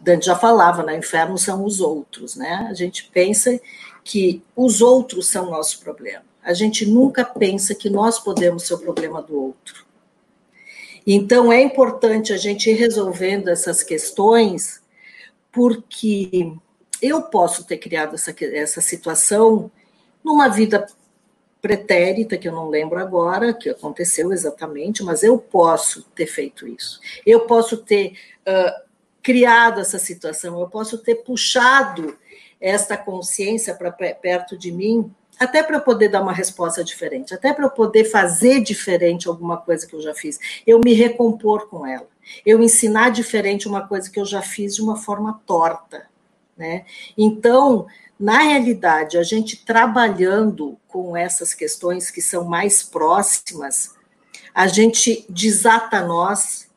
Dante 0.00 0.26
já 0.26 0.34
falava, 0.34 0.82
né? 0.82 0.96
Inferno 0.96 1.36
são 1.38 1.64
os 1.64 1.80
outros, 1.80 2.34
né? 2.34 2.66
A 2.70 2.74
gente 2.74 3.10
pensa 3.12 3.60
que 4.02 4.42
os 4.56 4.80
outros 4.80 5.28
são 5.28 5.50
nosso 5.50 5.80
problema 5.80 6.22
a 6.42 6.54
gente 6.54 6.86
nunca 6.86 7.24
pensa 7.24 7.74
que 7.74 7.90
nós 7.90 8.18
podemos 8.18 8.66
ser 8.66 8.74
o 8.74 8.78
problema 8.78 9.22
do 9.22 9.38
outro. 9.38 9.86
Então, 11.06 11.52
é 11.52 11.62
importante 11.62 12.32
a 12.32 12.36
gente 12.36 12.70
ir 12.70 12.74
resolvendo 12.74 13.48
essas 13.48 13.82
questões, 13.82 14.82
porque 15.50 16.52
eu 17.00 17.22
posso 17.22 17.64
ter 17.64 17.78
criado 17.78 18.14
essa, 18.14 18.34
essa 18.40 18.80
situação 18.80 19.70
numa 20.22 20.48
vida 20.48 20.86
pretérita, 21.60 22.38
que 22.38 22.48
eu 22.48 22.52
não 22.52 22.68
lembro 22.68 22.98
agora, 22.98 23.52
que 23.52 23.68
aconteceu 23.68 24.32
exatamente, 24.32 25.02
mas 25.02 25.22
eu 25.22 25.38
posso 25.38 26.02
ter 26.14 26.26
feito 26.26 26.66
isso. 26.66 27.00
Eu 27.24 27.40
posso 27.40 27.78
ter 27.78 28.14
uh, 28.46 28.89
criado 29.22 29.80
essa 29.80 29.98
situação, 29.98 30.60
eu 30.60 30.68
posso 30.68 30.98
ter 30.98 31.16
puxado 31.16 32.16
esta 32.60 32.96
consciência 32.96 33.74
para 33.74 33.90
perto 33.90 34.56
de 34.56 34.70
mim 34.70 35.12
até 35.38 35.62
para 35.62 35.80
poder 35.80 36.10
dar 36.10 36.20
uma 36.20 36.34
resposta 36.34 36.84
diferente, 36.84 37.32
até 37.32 37.54
para 37.54 37.64
eu 37.64 37.70
poder 37.70 38.04
fazer 38.04 38.60
diferente 38.60 39.26
alguma 39.26 39.56
coisa 39.56 39.86
que 39.86 39.94
eu 39.94 40.02
já 40.02 40.14
fiz, 40.14 40.38
eu 40.66 40.78
me 40.84 40.92
recompor 40.92 41.66
com 41.66 41.86
ela, 41.86 42.06
eu 42.44 42.62
ensinar 42.62 43.08
diferente 43.08 43.66
uma 43.66 43.88
coisa 43.88 44.10
que 44.10 44.20
eu 44.20 44.26
já 44.26 44.42
fiz 44.42 44.74
de 44.74 44.82
uma 44.82 44.96
forma 44.96 45.40
torta, 45.46 46.06
né? 46.58 46.84
Então, 47.16 47.86
na 48.18 48.40
realidade, 48.42 49.16
a 49.16 49.22
gente 49.22 49.64
trabalhando 49.64 50.76
com 50.86 51.16
essas 51.16 51.54
questões 51.54 52.10
que 52.10 52.20
são 52.20 52.44
mais 52.44 52.82
próximas, 52.82 53.94
a 54.54 54.66
gente 54.66 55.24
desata 55.26 56.02
nós 56.02 56.68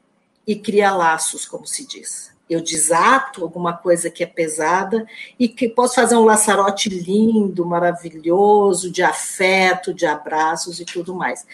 e 0.47 0.55
cria 0.55 0.95
laços, 0.95 1.45
como 1.45 1.67
se 1.67 1.85
diz 1.85 2.32
eu 2.49 2.61
desato 2.61 3.43
alguma 3.43 3.75
coisa 3.75 4.09
que 4.09 4.23
é 4.23 4.27
pesada 4.27 5.05
e 5.39 5.47
que 5.47 5.69
posso 5.69 5.95
fazer 5.95 6.15
um 6.15 6.25
laçarote 6.25 6.89
lindo, 6.89 7.65
maravilhoso, 7.65 8.91
de 8.91 9.01
afeto, 9.01 9.93
de 9.93 10.05
abraços 10.05 10.79
e 10.79 10.85
tudo 10.85 11.15
mais. 11.15 11.45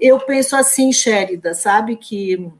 Eu 0.00 0.18
penso 0.20 0.56
assim, 0.56 0.92
Sherida, 0.92 1.54
sabe 1.54 1.96
que 1.96 2.50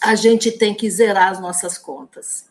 a 0.00 0.14
gente 0.14 0.52
tem 0.52 0.74
que 0.74 0.90
zerar 0.90 1.32
as 1.32 1.40
nossas 1.40 1.76
contas. 1.76 2.46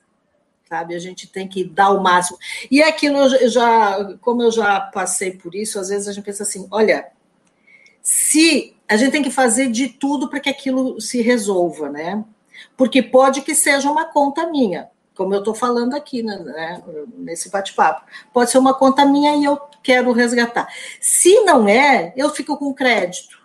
Sabe, 0.68 0.94
a 0.94 1.00
gente 1.00 1.28
tem 1.28 1.48
que 1.48 1.64
dar 1.64 1.92
o 1.92 2.04
máximo. 2.04 2.38
E 2.70 2.82
é 2.82 2.90
aquilo, 2.90 3.18
eu 3.18 3.50
já, 3.50 4.18
como 4.20 4.44
eu 4.44 4.52
já 4.52 4.82
passei 4.82 5.32
por 5.32 5.56
isso, 5.56 5.80
às 5.80 5.88
vezes 5.88 6.10
a 6.10 6.12
gente 6.12 6.26
pensa 6.26 6.44
assim: 6.44 6.68
olha, 6.70 7.08
se 8.02 8.76
a 8.86 8.98
gente 8.98 9.12
tem 9.12 9.24
que 9.24 9.32
fazer 9.32 9.72
de 9.72 9.88
tudo 9.88 10.30
para 10.30 10.42
que 10.42 10.50
aquilo 10.50 11.00
se 11.00 11.22
resolva, 11.22 11.90
né? 11.90 12.22
Porque 12.76 13.02
pode 13.02 13.42
que 13.42 13.56
seja 13.56 13.90
uma 13.90 14.06
conta 14.06 14.48
minha, 14.48 14.90
como 15.16 15.34
eu 15.34 15.40
estou 15.40 15.56
falando 15.56 15.96
aqui 15.96 16.22
né, 16.22 16.38
né, 16.38 16.84
nesse 17.18 17.50
bate-papo. 17.50 18.06
Pode 18.34 18.52
ser 18.52 18.58
uma 18.58 18.74
conta 18.74 19.06
minha 19.06 19.36
e 19.36 19.44
eu 19.44 19.60
quero 19.82 20.12
resgatar. 20.12 20.68
Se 21.02 21.42
não 21.42 21.68
é, 21.68 22.14
eu 22.16 22.30
fico 22.30 22.58
com 22.58 22.74
crédito. 22.74 23.38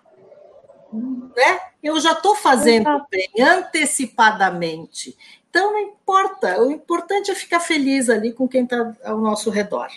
Né? 0.93 1.61
Eu 1.83 1.99
já 1.99 2.13
estou 2.13 2.37
fazendo 2.37 3.05
bem 3.11 3.31
antecipadamente. 3.41 5.17
Então 5.49 5.73
não 5.73 5.79
importa, 5.79 6.63
o 6.63 6.71
importante 6.71 7.31
é 7.31 7.35
ficar 7.35 7.61
feliz 7.61 8.09
ali 8.09 8.33
com 8.33 8.49
quem 8.49 8.65
está 8.65 8.95
ao 9.05 9.19
nosso 9.19 9.51
redor. 9.51 9.89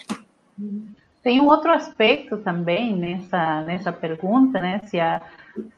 Tem 1.25 1.41
um 1.41 1.47
outro 1.47 1.71
aspecto 1.71 2.37
também 2.37 2.95
nessa, 2.95 3.61
nessa 3.61 3.91
pergunta, 3.91 4.61
né? 4.61 4.79
Se 4.85 4.99
a, 4.99 5.19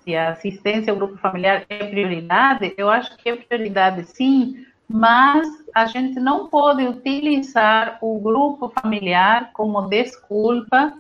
se 0.02 0.14
a 0.14 0.32
assistência 0.32 0.92
ao 0.92 0.98
grupo 0.98 1.16
familiar 1.16 1.64
é 1.70 1.86
prioridade, 1.86 2.74
eu 2.78 2.90
acho 2.90 3.16
que 3.16 3.30
é 3.30 3.36
prioridade 3.38 4.04
sim, 4.04 4.66
mas 4.90 5.48
a 5.74 5.86
gente 5.86 6.20
não 6.20 6.50
pode 6.50 6.86
utilizar 6.86 7.98
o 8.02 8.20
grupo 8.20 8.68
familiar 8.68 9.52
como 9.54 9.84
desculpa 9.84 10.92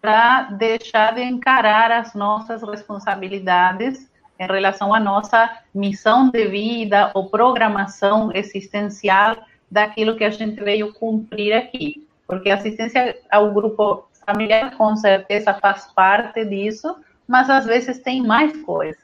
para 0.00 0.42
deixar 0.42 1.16
de 1.16 1.24
encarar 1.24 1.90
as 1.90 2.14
nossas 2.14 2.62
responsabilidades 2.62 4.08
em 4.38 4.46
relação 4.46 4.94
à 4.94 5.00
nossa 5.00 5.58
missão 5.74 6.30
de 6.30 6.46
vida 6.46 7.10
ou 7.14 7.28
programação 7.28 8.30
existencial 8.32 9.38
daquilo 9.68 10.14
que 10.14 10.22
a 10.22 10.30
gente 10.30 10.62
veio 10.62 10.94
cumprir 10.94 11.52
aqui. 11.52 12.07
Porque 12.28 12.50
assistência 12.50 13.18
ao 13.30 13.52
grupo 13.52 14.06
familiar, 14.26 14.76
com 14.76 14.94
certeza, 14.94 15.54
faz 15.54 15.86
parte 15.94 16.44
disso, 16.44 16.94
mas 17.26 17.48
às 17.48 17.64
vezes 17.64 17.98
tem 17.98 18.22
mais 18.22 18.54
coisas. 18.62 19.02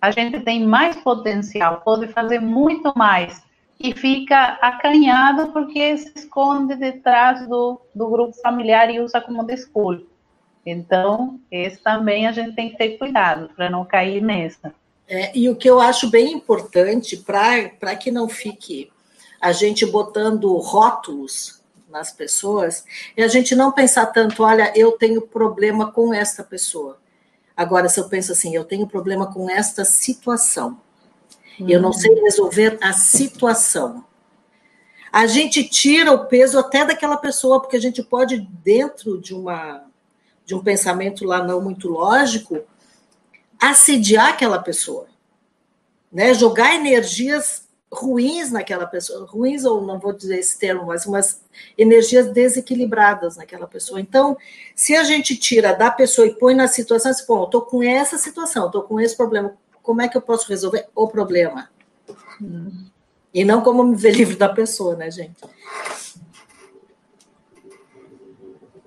A 0.00 0.10
gente 0.10 0.40
tem 0.40 0.66
mais 0.66 0.96
potencial, 0.96 1.82
pode 1.82 2.08
fazer 2.08 2.40
muito 2.40 2.92
mais 2.96 3.42
e 3.78 3.92
fica 3.94 4.58
acanhado 4.62 5.52
porque 5.52 5.96
se 5.98 6.12
esconde 6.16 6.74
detrás 6.74 7.46
do, 7.46 7.80
do 7.94 8.08
grupo 8.08 8.34
familiar 8.40 8.90
e 8.90 9.00
usa 9.00 9.20
como 9.20 9.44
desculpa. 9.44 10.10
Então, 10.64 11.40
esse 11.50 11.78
também 11.82 12.26
a 12.26 12.32
gente 12.32 12.54
tem 12.54 12.70
que 12.70 12.78
ter 12.78 12.96
cuidado 12.96 13.50
para 13.54 13.68
não 13.68 13.84
cair 13.84 14.22
nessa. 14.22 14.72
É, 15.08 15.36
e 15.36 15.48
o 15.48 15.56
que 15.56 15.68
eu 15.68 15.80
acho 15.80 16.08
bem 16.08 16.32
importante 16.32 17.16
para 17.16 17.94
que 17.96 18.10
não 18.10 18.28
fique 18.28 18.90
a 19.40 19.52
gente 19.52 19.84
botando 19.84 20.56
rótulos 20.56 21.61
nas 21.92 22.10
pessoas 22.10 22.84
é 23.16 23.22
a 23.22 23.28
gente 23.28 23.54
não 23.54 23.70
pensar 23.70 24.06
tanto, 24.06 24.42
olha, 24.42 24.72
eu 24.74 24.92
tenho 24.92 25.22
problema 25.22 25.92
com 25.92 26.12
esta 26.12 26.42
pessoa. 26.42 26.98
Agora, 27.56 27.88
se 27.88 28.00
eu 28.00 28.08
penso 28.08 28.32
assim, 28.32 28.56
eu 28.56 28.64
tenho 28.64 28.88
problema 28.88 29.32
com 29.32 29.48
esta 29.48 29.84
situação, 29.84 30.80
eu 31.60 31.80
não 31.80 31.92
sei 31.92 32.14
resolver 32.14 32.78
a 32.80 32.92
situação. 32.94 34.04
A 35.12 35.26
gente 35.26 35.62
tira 35.62 36.10
o 36.10 36.26
peso 36.26 36.58
até 36.58 36.84
daquela 36.84 37.18
pessoa, 37.18 37.60
porque 37.60 37.76
a 37.76 37.80
gente 37.80 38.02
pode, 38.02 38.40
dentro 38.64 39.20
de 39.20 39.34
uma 39.34 39.84
de 40.44 40.56
um 40.56 40.62
pensamento 40.62 41.24
lá 41.24 41.42
não 41.42 41.60
muito 41.60 41.88
lógico, 41.88 42.62
assediar 43.60 44.30
aquela 44.30 44.58
pessoa, 44.58 45.06
né? 46.10 46.34
Jogar 46.34 46.74
energias 46.74 47.68
ruins 47.92 48.50
naquela 48.50 48.86
pessoa, 48.86 49.26
ruins 49.26 49.64
ou 49.64 49.84
não 49.84 49.98
vou 49.98 50.12
dizer 50.14 50.38
esse 50.38 50.58
termo, 50.58 50.86
mas 50.86 51.04
umas 51.04 51.42
energias 51.76 52.32
desequilibradas 52.32 53.36
naquela 53.36 53.66
pessoa. 53.66 54.00
Então, 54.00 54.36
se 54.74 54.96
a 54.96 55.04
gente 55.04 55.36
tira 55.36 55.74
da 55.74 55.90
pessoa 55.90 56.26
e 56.26 56.34
põe 56.34 56.54
na 56.54 56.66
situação, 56.66 57.10
assim, 57.10 57.24
bom, 57.28 57.44
estou 57.44 57.60
com 57.60 57.82
essa 57.82 58.16
situação, 58.16 58.66
estou 58.66 58.82
com 58.82 58.98
esse 58.98 59.14
problema, 59.14 59.54
como 59.82 60.00
é 60.00 60.08
que 60.08 60.16
eu 60.16 60.22
posso 60.22 60.48
resolver 60.48 60.88
o 60.94 61.06
problema? 61.06 61.68
Hum. 62.40 62.86
E 63.34 63.44
não 63.44 63.60
como 63.60 63.84
me 63.84 63.96
ver 63.96 64.14
livre 64.14 64.36
da 64.36 64.48
pessoa, 64.48 64.96
né, 64.96 65.10
gente? 65.10 65.42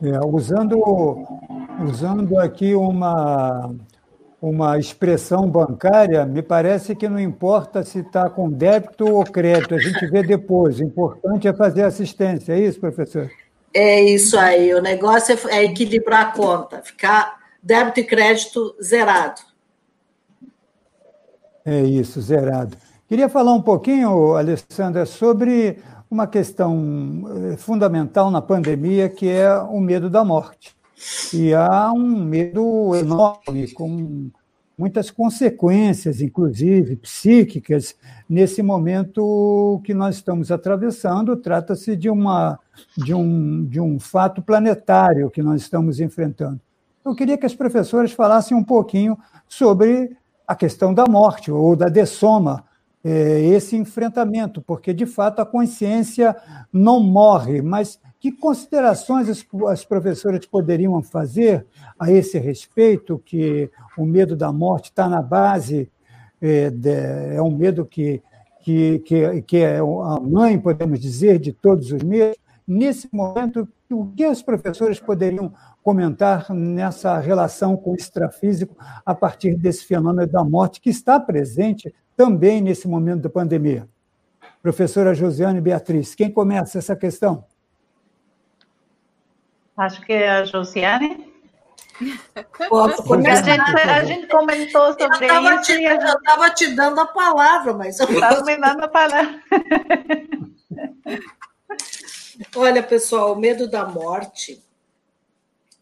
É, 0.02 0.20
usando, 0.26 0.78
usando 1.88 2.40
aqui 2.40 2.76
uma 2.76 3.74
uma 4.50 4.78
expressão 4.78 5.50
bancária, 5.50 6.24
me 6.24 6.44
parece 6.44 6.96
que 6.96 7.10
não 7.10 7.20
importa 7.20 7.84
se 7.84 8.00
está 8.00 8.30
com 8.30 8.48
débito 8.48 9.06
ou 9.08 9.24
crédito, 9.24 9.74
a 9.74 9.80
gente 9.80 10.06
vê 10.06 10.22
depois. 10.22 10.80
O 10.80 10.84
importante 10.84 11.48
é 11.48 11.54
fazer 11.54 11.82
assistência, 11.82 12.54
é 12.54 12.60
isso, 12.60 12.80
professor? 12.80 13.28
É 13.74 14.02
isso 14.04 14.38
aí, 14.38 14.72
o 14.76 14.82
negócio 14.82 15.36
é, 15.50 15.58
é 15.58 15.66
equilibrar 15.66 16.28
a 16.28 16.32
conta, 16.32 16.82
ficar 16.84 17.40
débito 17.62 18.00
e 18.00 18.04
crédito 18.04 18.76
zerado. 18.82 19.42
É 21.66 21.82
isso, 21.82 22.22
zerado. 22.22 22.78
Queria 23.08 23.28
falar 23.28 23.54
um 23.54 23.62
pouquinho, 23.62 24.36
Alessandra, 24.36 25.08
sobre 25.08 25.80
uma 26.10 26.28
questão 26.28 27.24
eh, 27.52 27.58
fundamental 27.58 28.30
na 28.30 28.42
pandemia, 28.42 29.10
que 29.10 29.28
é 29.28 29.52
o 29.58 29.80
medo 29.80 30.08
da 30.08 30.24
morte. 30.24 30.76
E 31.34 31.54
há 31.54 31.92
um 31.92 32.24
medo 32.24 32.96
enorme, 32.96 33.72
com 33.74 34.30
muitas 34.78 35.10
consequências, 35.10 36.22
inclusive 36.22 36.98
psíquicas, 36.98 37.96
nesse 38.30 38.62
momento 38.62 39.82
que 39.84 39.94
nós 39.94 40.16
estamos 40.16 40.52
atravessando. 40.52 41.36
Trata-se 41.38 41.96
de, 41.96 42.10
uma, 42.10 42.60
de, 42.98 43.14
um, 43.14 43.66
de 43.66 43.80
um 43.80 44.00
fato 44.00 44.42
planetário 44.42 45.30
que 45.30 45.42
nós 45.42 45.62
estamos 45.62 46.00
enfrentando. 46.00 46.60
Eu 47.04 47.16
queria 47.16 47.38
que 47.38 47.46
as 47.46 47.56
professoras 47.56 48.12
falassem 48.12 48.58
um 48.58 48.64
pouquinho 48.64 49.18
sobre 49.48 50.16
a 50.48 50.56
questão 50.56 50.94
da 50.94 51.06
morte 51.08 51.52
ou 51.52 51.76
da 51.76 51.88
dessoma, 51.88 52.66
é, 53.04 53.40
esse 53.42 53.76
enfrentamento, 53.76 54.62
porque 54.62 54.92
de 54.92 55.06
fato 55.06 55.40
a 55.40 55.46
consciência 55.46 56.36
não 56.74 57.00
morre, 57.00 57.62
mas 57.62 58.00
Que 58.26 58.32
considerações 58.32 59.30
as, 59.30 59.46
as 59.70 59.86
professoras 59.86 60.48
poderiam 60.48 61.00
fazer 61.04 61.64
a 62.00 62.12
esse 62.12 62.40
respeito, 62.40 63.22
que 63.24 63.70
o 63.96 64.04
medo 64.04 64.36
da 64.36 64.52
morte 64.52 64.86
está 64.86 65.08
na 65.08 65.22
base, 65.22 65.92
é, 66.42 66.72
de, 66.72 66.90
é 67.36 67.40
um 67.40 67.56
medo 67.56 67.86
que, 67.86 68.24
que, 68.64 68.98
que, 69.06 69.42
que 69.44 69.58
é 69.58 69.78
a 69.78 70.20
mãe, 70.20 70.58
podemos 70.58 71.00
dizer, 71.00 71.38
de 71.38 71.54
todos 71.54 71.92
os 71.92 72.02
medos. 72.02 72.36
Nesse 72.68 73.08
momento, 73.14 73.70
o 73.92 74.08
que 74.08 74.24
as 74.24 74.42
professoras 74.42 75.00
poderiam 75.00 75.54
comentar 75.84 76.52
nessa 76.52 77.20
relação 77.20 77.78
com 77.78 77.92
o 77.92 77.96
extrafísico 77.96 78.76
a 79.06 79.14
partir 79.14 79.56
desse 79.56 79.86
fenômeno 79.86 80.26
da 80.26 80.44
morte 80.44 80.82
que 80.82 80.90
está 80.90 81.20
presente 81.20 81.94
também 82.18 82.60
nesse 82.60 82.88
momento 82.88 83.22
da 83.22 83.30
pandemia? 83.30 83.88
Professora 84.64 85.14
Josiane 85.14 85.62
Beatriz, 85.62 86.16
quem 86.16 86.32
começa 86.32 86.80
essa 86.80 86.96
questão? 86.96 87.46
Acho 89.78 90.02
que 90.02 90.14
é 90.14 90.30
a 90.30 90.46
Josiane. 90.46 91.34
a, 93.30 93.42
gente, 93.42 93.90
a 93.90 94.04
gente 94.04 94.28
comentou 94.28 94.94
sobre 94.94 95.28
eu 95.30 95.54
isso. 95.54 95.62
Te, 95.64 95.84
eu 95.84 95.96
estava 95.96 96.50
te 96.50 96.76
dando 96.76 97.00
a 97.00 97.06
palavra, 97.06 97.74
mas. 97.74 98.00
Estava 98.00 98.44
me 98.44 98.58
dando 98.58 98.84
a 98.84 98.88
palavra. 98.88 99.42
Olha, 102.56 102.84
pessoal, 102.84 103.34
o 103.34 103.40
medo 103.40 103.70
da 103.70 103.86
morte 103.86 104.62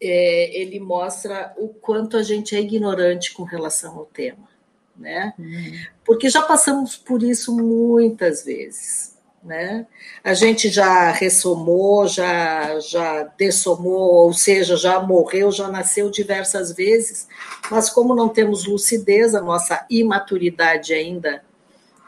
é, 0.00 0.60
ele 0.60 0.78
mostra 0.78 1.52
o 1.56 1.68
quanto 1.68 2.16
a 2.16 2.22
gente 2.22 2.54
é 2.54 2.60
ignorante 2.60 3.32
com 3.32 3.42
relação 3.42 3.96
ao 3.96 4.06
tema, 4.06 4.48
né? 4.96 5.34
Uhum. 5.38 5.72
Porque 6.04 6.28
já 6.28 6.42
passamos 6.42 6.96
por 6.96 7.22
isso 7.22 7.56
muitas 7.56 8.44
vezes, 8.44 9.13
né? 9.44 9.86
A 10.22 10.32
gente 10.32 10.70
já 10.70 11.10
ressomou, 11.10 12.08
já 12.08 12.80
já 12.80 13.24
dessomou, 13.36 14.24
ou 14.26 14.32
seja, 14.32 14.76
já 14.76 15.00
morreu, 15.00 15.52
já 15.52 15.68
nasceu 15.68 16.10
diversas 16.10 16.72
vezes, 16.72 17.28
mas 17.70 17.90
como 17.90 18.14
não 18.14 18.28
temos 18.28 18.64
lucidez, 18.64 19.34
a 19.34 19.40
nossa 19.42 19.86
imaturidade 19.90 20.94
ainda 20.94 21.44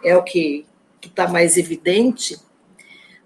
é 0.03 0.17
o 0.17 0.23
que 0.23 0.67
está 1.03 1.29
mais 1.29 1.57
evidente, 1.57 2.39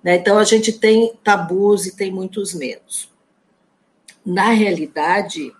né? 0.02 0.16
Então 0.16 0.38
a 0.38 0.44
gente 0.44 0.72
tem 0.72 1.14
tabus 1.22 1.86
e 1.86 1.96
tem 1.96 2.10
muitos 2.10 2.52
medos. 2.52 3.08
Na 4.26 4.50
realidade, 4.50 5.52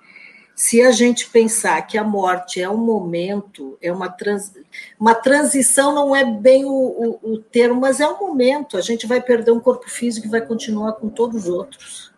se 0.61 0.83
a 0.83 0.91
gente 0.91 1.31
pensar 1.31 1.81
que 1.87 1.97
a 1.97 2.05
morte 2.05 2.61
é 2.61 2.69
um 2.69 2.77
momento, 2.77 3.79
é 3.81 3.91
uma, 3.91 4.11
trans, 4.11 4.53
uma 4.99 5.15
transição, 5.15 5.95
não 5.95 6.15
é 6.15 6.23
bem 6.23 6.67
o, 6.67 6.71
o, 6.71 7.33
o, 7.33 7.39
termo, 7.39 7.81
mas 7.81 7.99
é 7.99 8.07
um 8.07 8.19
momento. 8.19 8.77
A 8.77 8.83
gente 8.83 9.07
vai 9.07 9.23
perder 9.23 9.53
um 9.53 9.59
corpo 9.59 9.89
físico 9.89 10.27
e 10.27 10.31
vai 10.31 10.43
continuar 10.43 10.93
com 10.93 11.09
todos 11.09 11.45
os 11.45 11.49
outros. 11.49 12.13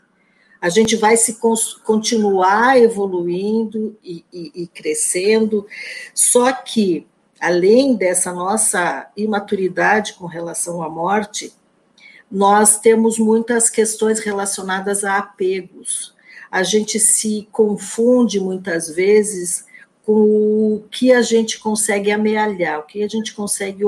A 0.60 0.68
gente 0.68 0.96
vai 0.96 1.16
se 1.16 1.38
continuar 1.84 2.76
evoluindo 2.76 3.96
e, 4.02 4.24
e, 4.32 4.62
e 4.62 4.66
crescendo, 4.66 5.64
só 6.12 6.50
que, 6.50 7.06
além 7.40 7.94
dessa 7.94 8.32
nossa 8.32 9.08
imaturidade 9.16 10.14
com 10.14 10.26
relação 10.26 10.82
à 10.82 10.88
morte, 10.88 11.54
nós 12.28 12.80
temos 12.80 13.20
muitas 13.20 13.70
questões 13.70 14.18
relacionadas 14.18 15.04
a 15.04 15.18
apegos. 15.18 16.12
A 16.52 16.62
gente 16.62 17.00
se 17.00 17.48
confunde 17.50 18.38
muitas 18.38 18.88
vezes 18.94 19.64
com 20.04 20.74
o 20.74 20.84
que 20.90 21.10
a 21.10 21.22
gente 21.22 21.58
consegue 21.58 22.10
amealhar, 22.10 22.80
o 22.80 22.82
que 22.82 23.02
a 23.02 23.08
gente 23.08 23.34
consegue 23.34 23.82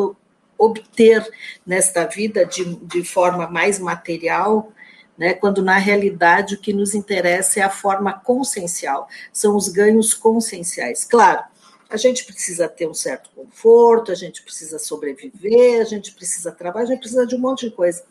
obter 0.56 1.28
nesta 1.66 2.06
vida 2.06 2.46
de, 2.46 2.64
de 2.76 3.04
forma 3.04 3.46
mais 3.46 3.78
material, 3.78 4.72
né, 5.18 5.34
quando 5.34 5.62
na 5.62 5.76
realidade 5.76 6.54
o 6.54 6.60
que 6.60 6.72
nos 6.72 6.94
interessa 6.94 7.60
é 7.60 7.62
a 7.62 7.70
forma 7.70 8.12
consciencial, 8.12 9.08
são 9.32 9.56
os 9.56 9.68
ganhos 9.68 10.14
conscienciais. 10.14 11.04
Claro, 11.04 11.44
a 11.88 11.96
gente 11.96 12.24
precisa 12.24 12.68
ter 12.68 12.88
um 12.88 12.94
certo 12.94 13.30
conforto, 13.34 14.10
a 14.10 14.14
gente 14.14 14.42
precisa 14.42 14.78
sobreviver, 14.78 15.80
a 15.80 15.84
gente 15.84 16.12
precisa 16.12 16.50
trabalhar, 16.50 16.86
a 16.86 16.88
gente 16.88 17.00
precisa 17.00 17.26
de 17.26 17.36
um 17.36 17.40
monte 17.40 17.68
de 17.68 17.76
coisa. 17.76 18.04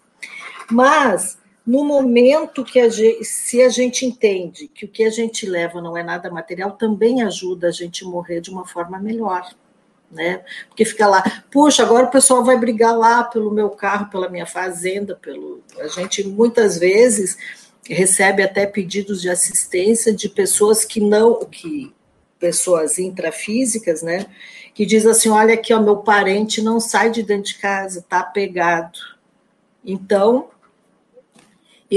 Mas 0.71 1.37
no 1.65 1.85
momento 1.85 2.63
que 2.63 2.79
a 2.79 2.89
gente, 2.89 3.23
se 3.23 3.61
a 3.61 3.69
gente 3.69 4.05
entende 4.05 4.67
que 4.67 4.85
o 4.85 4.87
que 4.87 5.03
a 5.03 5.09
gente 5.09 5.45
leva 5.45 5.81
não 5.81 5.95
é 5.95 6.03
nada 6.03 6.29
material, 6.29 6.71
também 6.71 7.21
ajuda 7.21 7.69
a 7.69 7.71
gente 7.71 8.03
morrer 8.03 8.41
de 8.41 8.49
uma 8.49 8.67
forma 8.67 8.99
melhor. 8.99 9.49
Né? 10.11 10.43
Porque 10.67 10.85
fica 10.85 11.07
lá, 11.07 11.23
puxa, 11.49 11.81
agora 11.81 12.05
o 12.05 12.11
pessoal 12.11 12.43
vai 12.43 12.57
brigar 12.57 12.95
lá 12.95 13.23
pelo 13.23 13.49
meu 13.49 13.69
carro, 13.71 14.11
pela 14.11 14.29
minha 14.29 14.45
fazenda, 14.45 15.15
pelo. 15.15 15.63
A 15.79 15.87
gente 15.87 16.23
muitas 16.27 16.77
vezes 16.77 17.35
recebe 17.89 18.43
até 18.43 18.67
pedidos 18.67 19.21
de 19.21 19.29
assistência 19.29 20.13
de 20.13 20.29
pessoas 20.29 20.85
que 20.85 20.99
não, 20.99 21.43
que 21.45 21.91
pessoas 22.37 22.99
intrafísicas, 22.99 24.03
né? 24.03 24.27
Que 24.75 24.85
diz 24.85 25.05
assim: 25.07 25.29
olha 25.29 25.55
aqui, 25.55 25.73
ó, 25.73 25.81
meu 25.81 25.97
parente 25.97 26.61
não 26.61 26.79
sai 26.79 27.09
de 27.09 27.23
dentro 27.23 27.53
de 27.53 27.57
casa, 27.57 28.05
tá 28.07 28.19
apegado. 28.19 28.99
Então, 29.83 30.49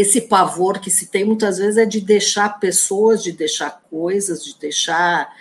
esse 0.01 0.23
pavor 0.23 0.79
que 0.81 0.91
se 0.91 1.07
tem 1.07 1.25
muitas 1.25 1.59
vezes 1.59 1.77
é 1.77 1.87
de 1.87 2.01
deixar 2.01 2.61
pessoas, 2.61 3.23
de 3.23 3.33
deixar 3.33 3.83
coisas, 3.91 4.45
de 4.45 4.59
deixar 4.59 5.33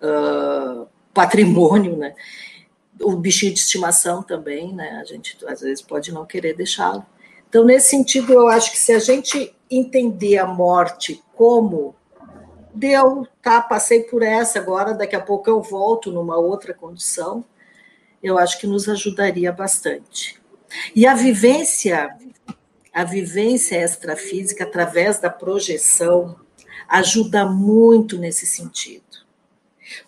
uh, 0.00 0.86
patrimônio, 1.12 1.96
né? 1.96 2.14
O 3.00 3.16
bichinho 3.16 3.52
de 3.52 3.58
estimação 3.58 4.22
também, 4.22 4.72
né? 4.72 4.98
A 5.00 5.04
gente 5.04 5.36
às 5.46 5.60
vezes 5.60 5.82
pode 5.82 6.12
não 6.12 6.24
querer 6.24 6.54
deixá-lo. 6.54 7.04
Então, 7.48 7.64
nesse 7.64 7.88
sentido, 7.88 8.32
eu 8.32 8.48
acho 8.48 8.70
que 8.70 8.78
se 8.78 8.92
a 8.92 8.98
gente 8.98 9.54
entender 9.70 10.38
a 10.38 10.46
morte 10.46 11.22
como 11.34 11.94
deu, 12.74 13.26
tá, 13.40 13.60
passei 13.60 14.02
por 14.02 14.22
essa, 14.22 14.58
agora 14.58 14.92
daqui 14.92 15.14
a 15.14 15.20
pouco 15.20 15.48
eu 15.48 15.62
volto 15.62 16.10
numa 16.10 16.36
outra 16.36 16.74
condição, 16.74 17.44
eu 18.22 18.38
acho 18.38 18.60
que 18.60 18.66
nos 18.66 18.88
ajudaria 18.88 19.52
bastante. 19.52 20.40
E 20.94 21.06
a 21.06 21.14
vivência 21.14 22.16
a 22.94 23.02
vivência 23.02 23.76
extrafísica 23.76 24.62
através 24.62 25.18
da 25.18 25.28
projeção 25.28 26.36
ajuda 26.88 27.44
muito 27.44 28.16
nesse 28.16 28.46
sentido. 28.46 29.02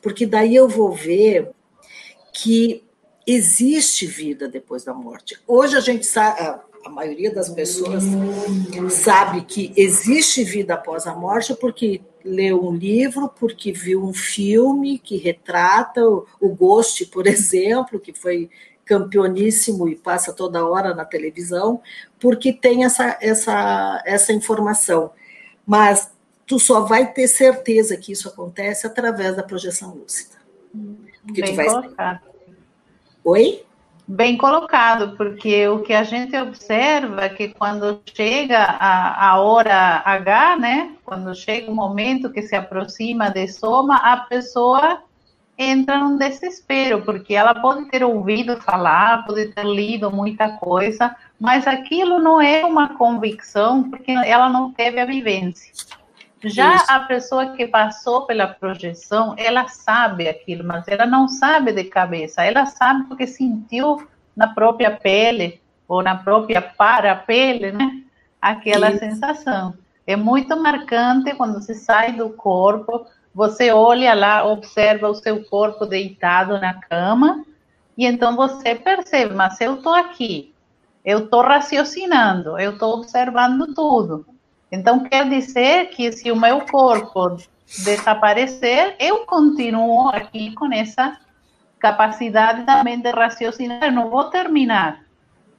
Porque 0.01 0.24
daí 0.24 0.55
eu 0.55 0.68
vou 0.68 0.93
ver 0.93 1.51
que 2.32 2.84
existe 3.26 4.07
vida 4.07 4.49
depois 4.49 4.84
da 4.84 4.95
morte. 4.95 5.37
Hoje 5.49 5.76
a 5.76 5.80
gente 5.80 6.07
sabe, 6.07 6.41
a 6.84 6.89
maioria 6.89 7.34
das 7.34 7.49
pessoas 7.49 8.05
sabe 8.91 9.43
que 9.43 9.72
existe 9.76 10.45
vida 10.45 10.74
após 10.74 11.07
a 11.09 11.14
morte 11.14 11.55
porque 11.57 12.01
leu 12.24 12.64
um 12.64 12.74
livro, 12.74 13.28
porque 13.28 13.72
viu 13.72 14.05
um 14.05 14.14
filme 14.14 14.99
que 14.99 15.16
retrata 15.16 16.09
o, 16.09 16.24
o 16.41 16.49
Ghost, 16.51 17.07
por 17.07 17.26
exemplo, 17.28 17.99
que 17.99 18.12
foi 18.12 18.49
campeoníssimo 18.87 19.89
e 19.89 19.97
passa 19.97 20.32
toda 20.32 20.64
hora 20.64 20.95
na 20.95 21.05
televisão, 21.05 21.82
porque 22.18 22.53
tem 22.53 22.84
essa, 22.84 23.18
essa, 23.20 24.03
essa 24.07 24.32
informação. 24.32 25.11
Mas 25.66 26.11
tu 26.47 26.59
só 26.59 26.82
vai 26.82 27.12
ter 27.12 27.26
certeza 27.26 27.97
que 27.97 28.12
isso 28.12 28.28
acontece 28.28 28.87
através 28.87 29.37
da 29.37 29.43
projeção 29.43 29.95
lúcida. 29.95 30.37
Porque 31.26 31.43
Bem 31.43 31.57
vai... 31.57 31.66
colocado. 31.66 32.20
Oi? 33.24 33.66
Bem 34.09 34.37
colocado, 34.37 35.16
porque 35.16 35.66
o 35.66 35.82
que 35.82 35.93
a 35.93 36.05
gente 36.05 36.37
observa 36.37 37.24
é 37.24 37.28
que 37.28 37.49
quando 37.49 38.01
chega 38.14 38.57
a, 38.57 39.30
a 39.30 39.41
hora 39.41 40.01
H, 40.05 40.57
né, 40.59 40.97
quando 41.05 41.34
chega 41.34 41.68
o 41.68 41.74
momento 41.74 42.30
que 42.30 42.41
se 42.43 42.55
aproxima 42.55 43.30
de 43.30 43.49
soma, 43.49 43.97
a 43.97 44.18
pessoa 44.18 45.03
entra 45.59 45.99
num 45.99 46.17
desespero, 46.17 47.03
porque 47.03 47.35
ela 47.35 47.55
pode 47.55 47.87
ter 47.89 48.05
ouvido 48.05 48.61
falar, 48.61 49.25
pode 49.25 49.47
ter 49.49 49.65
lido 49.65 50.11
muita 50.11 50.51
coisa, 50.59 51.15
mas 51.41 51.67
aquilo 51.67 52.19
não 52.19 52.41
é 52.41 52.65
uma 52.65 52.97
convicção, 52.97 53.89
porque 53.89 54.13
ela 54.13 54.49
não 54.49 54.73
teve 54.73 55.01
a 55.01 55.07
vivência. 55.07 55.73
Já 56.45 56.77
Isso. 56.77 56.85
a 56.89 57.01
pessoa 57.01 57.57
que 57.57 57.67
passou 57.67 58.27
pela 58.27 58.47
projeção, 58.47 59.35
ela 59.39 59.67
sabe 59.69 60.29
aquilo, 60.29 60.63
mas 60.63 60.87
ela 60.87 61.07
não 61.07 61.27
sabe 61.27 61.73
de 61.73 61.85
cabeça, 61.85 62.45
ela 62.45 62.67
sabe 62.67 63.05
porque 63.09 63.27
sentiu 63.27 64.07
na 64.37 64.49
própria 64.49 64.91
pele, 64.91 65.61
ou 65.89 66.03
na 66.03 66.15
própria 66.17 66.61
para-pele, 66.61 67.73
né? 67.73 68.03
Aquela 68.41 68.91
Isso. 68.91 68.99
sensação. 68.99 69.75
É 70.07 70.15
muito 70.15 70.57
marcante 70.57 71.35
quando 71.35 71.61
se 71.63 71.75
sai 71.75 72.13
do 72.13 72.31
corpo, 72.31 73.07
você 73.37 73.70
olha 73.70 74.14
lá, 74.14 74.47
observa 74.47 75.11
o 75.11 75.14
seu 75.14 75.45
corpo 75.45 75.84
deitado 75.84 76.59
na 76.59 76.72
cama, 76.72 77.45
e 77.95 78.07
então 78.07 78.34
você 78.34 78.74
percebe, 78.74 79.34
mas 79.34 79.61
eu 79.61 79.74
estou 79.74 79.93
aqui, 79.93 80.55
eu 81.05 81.24
estou 81.24 81.43
raciocinando, 81.43 82.59
eu 82.59 82.72
estou 82.72 82.95
observando 82.95 83.74
tudo. 83.74 84.24
Então 84.72 85.05
quer 85.05 85.28
dizer 85.28 85.91
que 85.91 86.11
se 86.12 86.32
o 86.32 86.37
meu 86.37 86.62
corpo 86.62 87.37
desaparecer, 87.84 88.97
eu 88.99 89.26
continuo 89.26 90.09
aqui 90.09 90.55
com 90.55 90.72
essa 90.72 91.18
capacidade 91.78 92.64
também 92.64 92.99
de 92.99 93.11
raciocinar, 93.11 93.93
não 93.93 94.09
vou 94.09 94.24
terminar. 94.30 95.05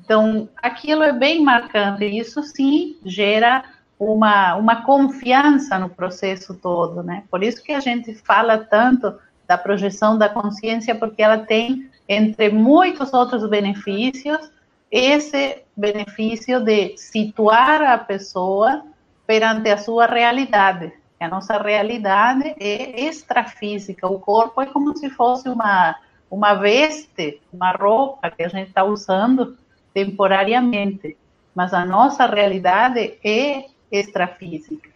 Então, 0.04 0.50
aquilo 0.64 1.04
é 1.04 1.14
bem 1.14 1.44
marcante, 1.44 2.06
isso 2.06 2.42
sim 2.42 2.98
gera 3.06 3.64
uma, 4.00 4.56
uma 4.56 4.84
confiança 4.84 5.80
no 5.80 5.90
processo 5.90 6.54
todo, 6.54 7.02
né? 7.02 7.24
Por 7.30 7.44
isso 7.44 7.64
que 7.64 7.72
a 7.72 7.80
gente 7.80 8.14
fala 8.14 8.58
tanto 8.58 9.16
da 9.48 9.58
projeção 9.58 10.18
da 10.18 10.30
consciência, 10.30 10.94
porque 10.94 11.22
ela 11.22 11.40
tem, 11.40 11.90
entre 12.08 12.50
muitos 12.50 13.14
outros 13.14 13.48
benefícios, 13.50 14.52
esse 14.92 15.64
benefício 15.76 16.64
de 16.64 16.98
situar 16.98 17.82
a 17.82 17.98
pessoa 17.98 18.84
perante 19.26 19.70
a 19.70 19.78
sua 19.78 20.06
realidade. 20.06 20.92
A 21.20 21.28
nossa 21.28 21.58
realidade 21.58 22.56
é 22.60 23.02
extrafísica, 23.06 24.08
o 24.08 24.20
corpo 24.20 24.62
é 24.62 24.68
como 24.68 24.96
se 24.96 25.10
fosse 25.10 25.50
uma, 25.50 25.96
uma 26.30 26.54
veste, 26.54 27.42
uma 27.52 27.72
roupa 27.72 28.30
que 28.30 28.44
a 28.44 28.48
gente 28.48 28.68
está 28.68 28.84
usando 28.84 29.58
temporariamente, 29.94 31.18
mas 31.56 31.74
a 31.74 31.84
nossa 31.84 32.28
realidade 32.28 33.18
é 33.24 33.66
extrafísica. 33.92 34.90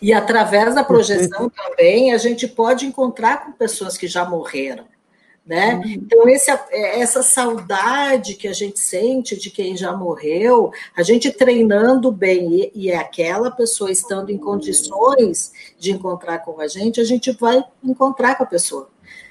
E 0.00 0.12
através 0.12 0.74
da 0.74 0.84
projeção 0.84 1.50
também, 1.50 2.12
a 2.12 2.18
gente 2.18 2.48
pode 2.48 2.86
encontrar 2.86 3.44
com 3.44 3.52
pessoas 3.52 3.96
que 3.96 4.06
já 4.06 4.24
morreram. 4.24 4.84
Né? 5.44 5.76
Uhum. 5.76 5.90
Então, 5.92 6.28
esse, 6.28 6.50
é, 6.50 6.98
essa 6.98 7.22
saudade 7.22 8.34
que 8.34 8.48
a 8.48 8.52
gente 8.52 8.80
sente 8.80 9.36
de 9.36 9.48
quem 9.48 9.76
já 9.76 9.92
morreu, 9.92 10.72
a 10.96 11.04
gente 11.04 11.30
treinando 11.30 12.10
bem, 12.10 12.52
e, 12.52 12.72
e 12.74 12.90
é 12.90 12.96
aquela 12.96 13.48
pessoa 13.52 13.92
estando 13.92 14.30
em 14.30 14.38
condições 14.38 15.52
de 15.78 15.92
encontrar 15.92 16.40
com 16.40 16.60
a 16.60 16.66
gente, 16.66 17.00
a 17.00 17.04
gente 17.04 17.30
vai 17.30 17.62
encontrar 17.84 18.34
com 18.34 18.42
a 18.42 18.46
pessoa. 18.46 18.90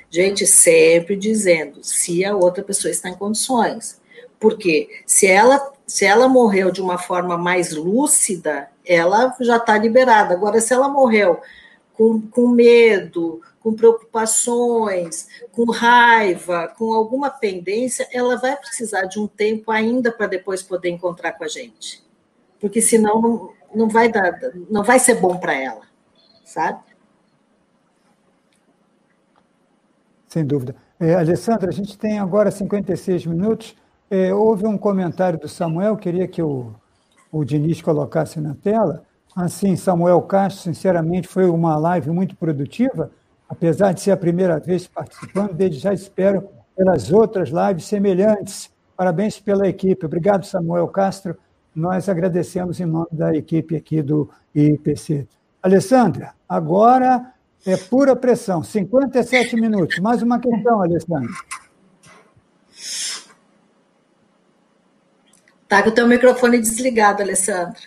Gente, 0.09 0.47
sempre 0.47 1.17
dizendo, 1.17 1.83
se 1.83 2.23
a 2.23 2.33
outra 2.33 2.63
pessoa 2.63 2.89
está 2.89 3.09
em 3.09 3.15
condições. 3.15 3.99
Porque 4.39 4.87
se 5.05 5.27
ela, 5.27 5.73
se 5.87 6.05
ela 6.05 6.27
morreu 6.27 6.71
de 6.71 6.81
uma 6.81 6.97
forma 6.97 7.37
mais 7.37 7.71
lúcida, 7.71 8.69
ela 8.85 9.35
já 9.39 9.57
está 9.57 9.77
liberada. 9.77 10.33
Agora, 10.33 10.59
se 10.59 10.73
ela 10.73 10.87
morreu 10.87 11.39
com, 11.93 12.21
com 12.21 12.47
medo, 12.47 13.41
com 13.59 13.73
preocupações, 13.73 15.27
com 15.51 15.71
raiva, 15.71 16.73
com 16.77 16.93
alguma 16.93 17.29
pendência, 17.29 18.07
ela 18.11 18.35
vai 18.35 18.55
precisar 18.55 19.05
de 19.05 19.19
um 19.19 19.27
tempo 19.27 19.71
ainda 19.71 20.11
para 20.11 20.27
depois 20.27 20.61
poder 20.61 20.89
encontrar 20.89 21.33
com 21.33 21.43
a 21.43 21.47
gente. 21.47 22.03
Porque 22.59 22.81
senão 22.81 23.21
não, 23.21 23.53
não 23.73 23.89
vai 23.89 24.09
dar, 24.11 24.39
não 24.69 24.83
vai 24.83 24.99
ser 24.99 25.15
bom 25.15 25.37
para 25.37 25.53
ela, 25.53 25.81
sabe? 26.43 26.79
Sem 30.27 30.45
dúvida. 30.45 30.75
É, 30.99 31.15
Alessandra, 31.15 31.69
a 31.69 31.73
gente 31.73 31.97
tem 31.97 32.19
agora 32.19 32.51
56 32.51 33.25
minutos. 33.25 33.75
É, 34.09 34.33
houve 34.33 34.67
um 34.67 34.77
comentário 34.77 35.39
do 35.39 35.47
Samuel, 35.47 35.97
queria 35.97 36.27
que 36.27 36.41
o, 36.41 36.73
o 37.31 37.43
Diniz 37.43 37.81
colocasse 37.81 38.39
na 38.39 38.53
tela. 38.53 39.03
Assim, 39.35 39.75
Samuel 39.75 40.21
Castro, 40.21 40.63
sinceramente, 40.63 41.27
foi 41.27 41.49
uma 41.49 41.75
live 41.77 42.09
muito 42.11 42.35
produtiva, 42.35 43.11
apesar 43.49 43.93
de 43.93 44.01
ser 44.01 44.11
a 44.11 44.17
primeira 44.17 44.59
vez 44.59 44.87
participando, 44.87 45.53
desde 45.53 45.79
já 45.79 45.93
espero 45.93 46.47
pelas 46.75 47.11
outras 47.11 47.49
lives 47.49 47.85
semelhantes. 47.85 48.69
Parabéns 48.95 49.39
pela 49.39 49.67
equipe. 49.67 50.05
Obrigado, 50.05 50.45
Samuel 50.45 50.87
Castro. 50.87 51.35
Nós 51.75 52.07
agradecemos 52.07 52.79
em 52.79 52.85
nome 52.85 53.07
da 53.11 53.35
equipe 53.35 53.75
aqui 53.75 54.01
do 54.01 54.29
IPC. 54.53 55.27
Alessandra, 55.61 56.33
agora 56.47 57.33
é 57.65 57.75
pura 57.75 58.15
pressão, 58.15 58.63
57 58.63 59.55
minutos. 59.55 59.99
Mais 59.99 60.21
uma 60.21 60.39
questão, 60.39 60.81
Alessandra. 60.81 61.33
Está 65.65 65.81
com 65.81 65.89
o 65.89 65.91
teu 65.91 66.07
microfone 66.07 66.59
desligado, 66.59 67.23
Alessandra. 67.23 67.81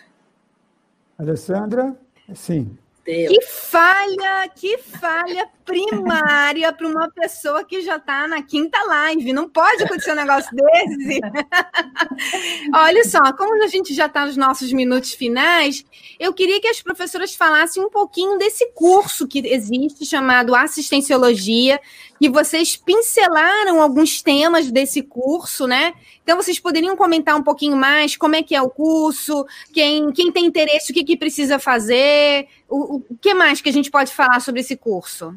Alessandra, 1.17 1.97
sim. 2.35 2.77
Que 3.05 3.41
falha, 3.41 4.47
que 4.53 4.77
falha 4.77 5.49
primária 5.69 6.73
para 6.73 6.87
uma 6.87 7.09
pessoa 7.11 7.63
que 7.63 7.81
já 7.81 7.97
está 7.97 8.27
na 8.27 8.41
quinta 8.41 8.81
live. 8.83 9.31
Não 9.31 9.47
pode 9.47 9.83
acontecer 9.83 10.11
um 10.11 10.15
negócio 10.15 10.49
desse. 10.55 11.21
Olha 12.73 13.03
só, 13.03 13.31
como 13.33 13.63
a 13.63 13.67
gente 13.67 13.93
já 13.93 14.07
está 14.07 14.25
nos 14.25 14.35
nossos 14.35 14.73
minutos 14.73 15.13
finais, 15.13 15.85
eu 16.19 16.33
queria 16.33 16.59
que 16.59 16.67
as 16.67 16.81
professoras 16.81 17.35
falassem 17.35 17.83
um 17.83 17.89
pouquinho 17.89 18.37
desse 18.37 18.71
curso 18.73 19.27
que 19.27 19.39
existe 19.47 20.05
chamado 20.05 20.55
Assistenciologia, 20.55 21.79
que 22.19 22.29
vocês 22.29 22.75
pincelaram 22.75 23.81
alguns 23.81 24.21
temas 24.21 24.71
desse 24.71 25.03
curso, 25.03 25.67
né? 25.67 25.93
Então, 26.23 26.35
vocês 26.35 26.59
poderiam 26.59 26.95
comentar 26.95 27.35
um 27.35 27.43
pouquinho 27.43 27.75
mais 27.75 28.15
como 28.15 28.35
é 28.35 28.43
que 28.43 28.55
é 28.55 28.61
o 28.61 28.69
curso, 28.69 29.45
quem, 29.73 30.11
quem 30.11 30.31
tem 30.31 30.45
interesse, 30.45 30.91
o 30.91 30.93
que, 30.93 31.03
que 31.03 31.17
precisa 31.17 31.57
fazer, 31.59 32.47
o, 32.67 32.97
o 32.97 33.17
que 33.19 33.33
mais 33.33 33.61
que 33.61 33.69
a 33.69 33.73
gente 33.73 33.89
pode 33.89 34.11
falar 34.11 34.39
sobre 34.39 34.61
esse 34.61 34.75
curso? 34.75 35.35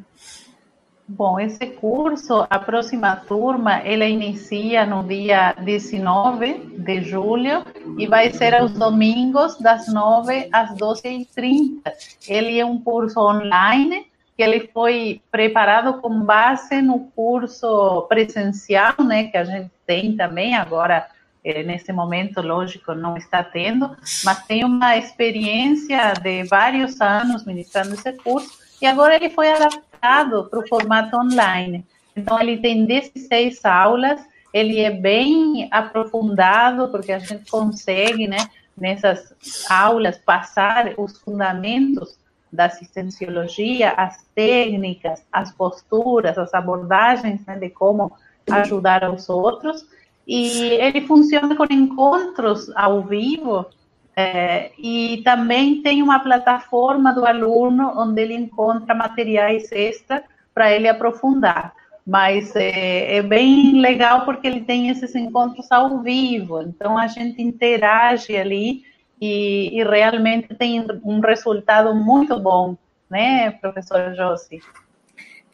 Bom, 1.14 1.38
esse 1.38 1.66
curso, 1.66 2.46
a 2.48 2.58
próxima 2.58 3.14
turma, 3.14 3.82
ele 3.84 4.08
inicia 4.08 4.86
no 4.86 5.04
dia 5.04 5.52
19 5.60 6.78
de 6.78 7.02
julho 7.02 7.66
e 7.98 8.06
vai 8.06 8.30
ser 8.32 8.54
aos 8.54 8.72
domingos, 8.72 9.58
das 9.58 9.92
9 9.92 10.48
às 10.50 10.70
12h30. 10.70 11.82
Ele 12.26 12.58
é 12.58 12.64
um 12.64 12.80
curso 12.80 13.20
online 13.20 14.06
que 14.34 14.42
ele 14.42 14.70
foi 14.72 15.20
preparado 15.30 16.00
com 16.00 16.22
base 16.22 16.80
no 16.80 17.00
curso 17.14 18.06
presencial, 18.08 18.94
né, 19.04 19.24
que 19.24 19.36
a 19.36 19.44
gente 19.44 19.70
tem 19.86 20.16
também 20.16 20.56
agora, 20.56 21.06
eh, 21.44 21.62
nesse 21.62 21.92
momento, 21.92 22.40
lógico, 22.40 22.94
não 22.94 23.18
está 23.18 23.44
tendo, 23.44 23.94
mas 24.24 24.46
tem 24.46 24.64
uma 24.64 24.96
experiência 24.96 26.14
de 26.14 26.44
vários 26.44 26.98
anos 27.02 27.44
ministrando 27.44 27.92
esse 27.92 28.14
curso, 28.14 28.50
e 28.80 28.86
agora 28.86 29.14
ele 29.14 29.28
foi 29.28 29.50
adaptado 29.50 29.91
para 30.02 30.58
o 30.58 30.68
formato 30.68 31.16
online. 31.16 31.86
Então, 32.16 32.38
ele 32.40 32.58
tem 32.58 32.84
16 32.84 33.64
aulas, 33.64 34.20
ele 34.52 34.80
é 34.80 34.90
bem 34.90 35.68
aprofundado, 35.70 36.88
porque 36.88 37.12
a 37.12 37.18
gente 37.18 37.50
consegue, 37.50 38.26
né, 38.26 38.48
nessas 38.76 39.34
aulas, 39.70 40.18
passar 40.18 40.92
os 40.98 41.18
fundamentos 41.18 42.18
da 42.52 42.66
assistenciologia, 42.66 43.92
as 43.92 44.22
técnicas, 44.34 45.24
as 45.32 45.52
posturas, 45.52 46.36
as 46.36 46.52
abordagens 46.52 47.40
né, 47.46 47.56
de 47.56 47.70
como 47.70 48.12
ajudar 48.50 49.04
aos 49.04 49.30
outros. 49.30 49.86
E 50.26 50.64
ele 50.74 51.06
funciona 51.06 51.56
com 51.56 51.64
encontros 51.70 52.70
ao 52.76 53.02
vivo 53.02 53.66
é, 54.14 54.72
e 54.78 55.22
também 55.24 55.80
tem 55.82 56.02
uma 56.02 56.20
plataforma 56.20 57.12
do 57.12 57.24
aluno 57.24 57.92
onde 57.96 58.20
ele 58.20 58.34
encontra 58.34 58.94
materiais 58.94 59.72
extra 59.72 60.22
para 60.54 60.70
ele 60.70 60.88
aprofundar. 60.88 61.74
Mas 62.06 62.54
é, 62.56 63.16
é, 63.16 63.22
bem 63.22 63.80
legal 63.80 64.24
porque 64.24 64.46
ele 64.46 64.62
tem 64.62 64.88
esses 64.90 65.14
encontros 65.14 65.70
ao 65.70 66.02
vivo, 66.02 66.60
então 66.62 66.98
a 66.98 67.06
gente 67.06 67.40
interage 67.40 68.36
ali 68.36 68.82
e, 69.20 69.78
e 69.78 69.84
realmente 69.84 70.52
tem 70.56 70.84
um 71.04 71.20
resultado 71.20 71.94
muito 71.94 72.38
bom, 72.40 72.76
né, 73.08 73.52
professora 73.52 74.14
Josi? 74.14 74.60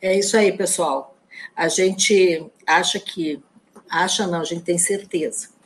É 0.00 0.18
isso 0.18 0.36
aí, 0.36 0.50
pessoal. 0.56 1.14
A 1.54 1.68
gente 1.68 2.46
acha 2.66 2.98
que, 2.98 3.42
acha 3.90 4.26
não, 4.26 4.40
a 4.40 4.44
gente 4.44 4.62
tem 4.62 4.78
certeza 4.78 5.57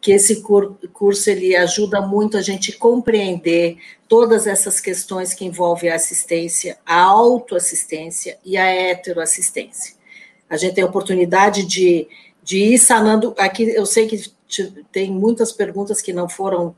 que 0.00 0.12
esse 0.12 0.42
curso 0.42 1.30
ele 1.30 1.54
ajuda 1.54 2.00
muito 2.00 2.36
a 2.36 2.42
gente 2.42 2.72
compreender 2.72 3.78
todas 4.08 4.46
essas 4.46 4.80
questões 4.80 5.34
que 5.34 5.44
envolvem 5.44 5.90
a 5.90 5.94
assistência, 5.94 6.78
a 6.84 7.02
autoassistência 7.02 8.38
e 8.44 8.56
a 8.56 8.64
heteroassistência. 8.64 9.94
A 10.48 10.56
gente 10.56 10.74
tem 10.74 10.84
a 10.84 10.88
oportunidade 10.88 11.64
de, 11.64 12.08
de 12.42 12.58
ir 12.58 12.78
sanando. 12.78 13.34
Aqui 13.38 13.68
eu 13.70 13.86
sei 13.86 14.06
que 14.06 14.30
tem 14.90 15.10
muitas 15.10 15.52
perguntas 15.52 16.02
que 16.02 16.12
não 16.12 16.28
foram 16.28 16.74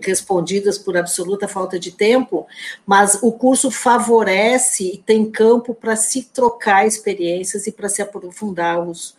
respondidas 0.00 0.78
por 0.78 0.96
absoluta 0.96 1.48
falta 1.48 1.78
de 1.78 1.92
tempo, 1.92 2.46
mas 2.86 3.18
o 3.22 3.32
curso 3.32 3.70
favorece 3.70 4.92
e 4.94 4.98
tem 4.98 5.30
campo 5.30 5.74
para 5.74 5.96
se 5.96 6.24
trocar 6.24 6.86
experiências 6.86 7.66
e 7.66 7.72
para 7.72 7.88
se 7.88 8.02
aprofundar 8.02 8.80
os, 8.80 9.16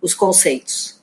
os 0.00 0.14
conceitos. 0.14 0.93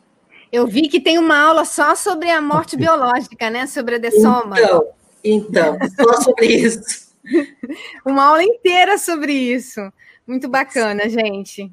Eu 0.51 0.67
vi 0.67 0.89
que 0.89 0.99
tem 0.99 1.17
uma 1.17 1.37
aula 1.37 1.63
só 1.63 1.95
sobre 1.95 2.29
a 2.29 2.41
morte 2.41 2.75
biológica, 2.75 3.49
né? 3.49 3.65
Sobre 3.67 3.95
a 3.95 3.97
dessoma. 3.97 4.59
Então, 4.59 4.87
então 5.23 5.77
só 5.95 6.21
sobre 6.21 6.47
isso. 6.47 7.11
uma 8.05 8.25
aula 8.25 8.43
inteira 8.43 8.97
sobre 8.97 9.31
isso. 9.31 9.79
Muito 10.27 10.49
bacana, 10.49 11.07
gente. 11.07 11.71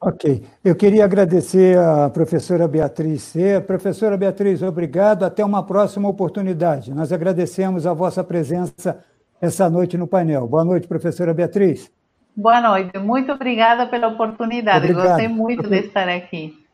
Ok. 0.00 0.42
Eu 0.62 0.76
queria 0.76 1.04
agradecer 1.04 1.78
à 1.78 2.10
professora 2.10 2.68
Beatriz 2.68 3.22
C. 3.22 3.60
Professora 3.60 4.16
Beatriz, 4.16 4.62
obrigado. 4.62 5.24
Até 5.24 5.44
uma 5.44 5.64
próxima 5.64 6.08
oportunidade. 6.08 6.92
Nós 6.92 7.12
agradecemos 7.12 7.86
a 7.86 7.94
vossa 7.94 8.22
presença 8.22 9.02
essa 9.40 9.68
noite 9.70 9.96
no 9.96 10.06
painel. 10.06 10.46
Boa 10.46 10.64
noite, 10.64 10.86
professora 10.86 11.32
Beatriz. 11.32 11.90
Boa 12.36 12.60
noite. 12.60 12.98
Muito 12.98 13.32
obrigada 13.32 13.86
pela 13.86 14.08
oportunidade. 14.08 14.84
Obrigado. 14.84 15.08
Gostei 15.08 15.28
muito 15.28 15.68
de 15.68 15.78
estar 15.78 16.08
aqui. 16.08 16.65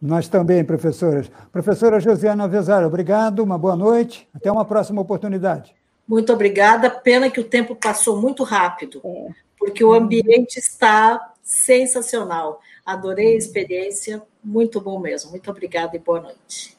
Nós 0.00 0.28
também, 0.28 0.62
professoras. 0.64 1.30
Professora 1.50 1.98
Josiana 1.98 2.46
Vesara, 2.46 2.86
obrigado, 2.86 3.40
uma 3.40 3.56
boa 3.56 3.74
noite. 3.74 4.28
Até 4.34 4.52
uma 4.52 4.64
próxima 4.64 5.00
oportunidade. 5.00 5.74
Muito 6.06 6.32
obrigada. 6.32 6.90
Pena 6.90 7.30
que 7.30 7.40
o 7.40 7.44
tempo 7.44 7.74
passou 7.74 8.20
muito 8.20 8.44
rápido, 8.44 9.00
é. 9.04 9.28
porque 9.58 9.82
o 9.82 9.94
ambiente 9.94 10.58
está 10.58 11.32
sensacional. 11.42 12.60
Adorei 12.84 13.34
a 13.34 13.38
experiência, 13.38 14.22
muito 14.44 14.80
bom 14.80 15.00
mesmo. 15.00 15.30
Muito 15.30 15.50
obrigada 15.50 15.96
e 15.96 15.98
boa 15.98 16.20
noite. 16.20 16.76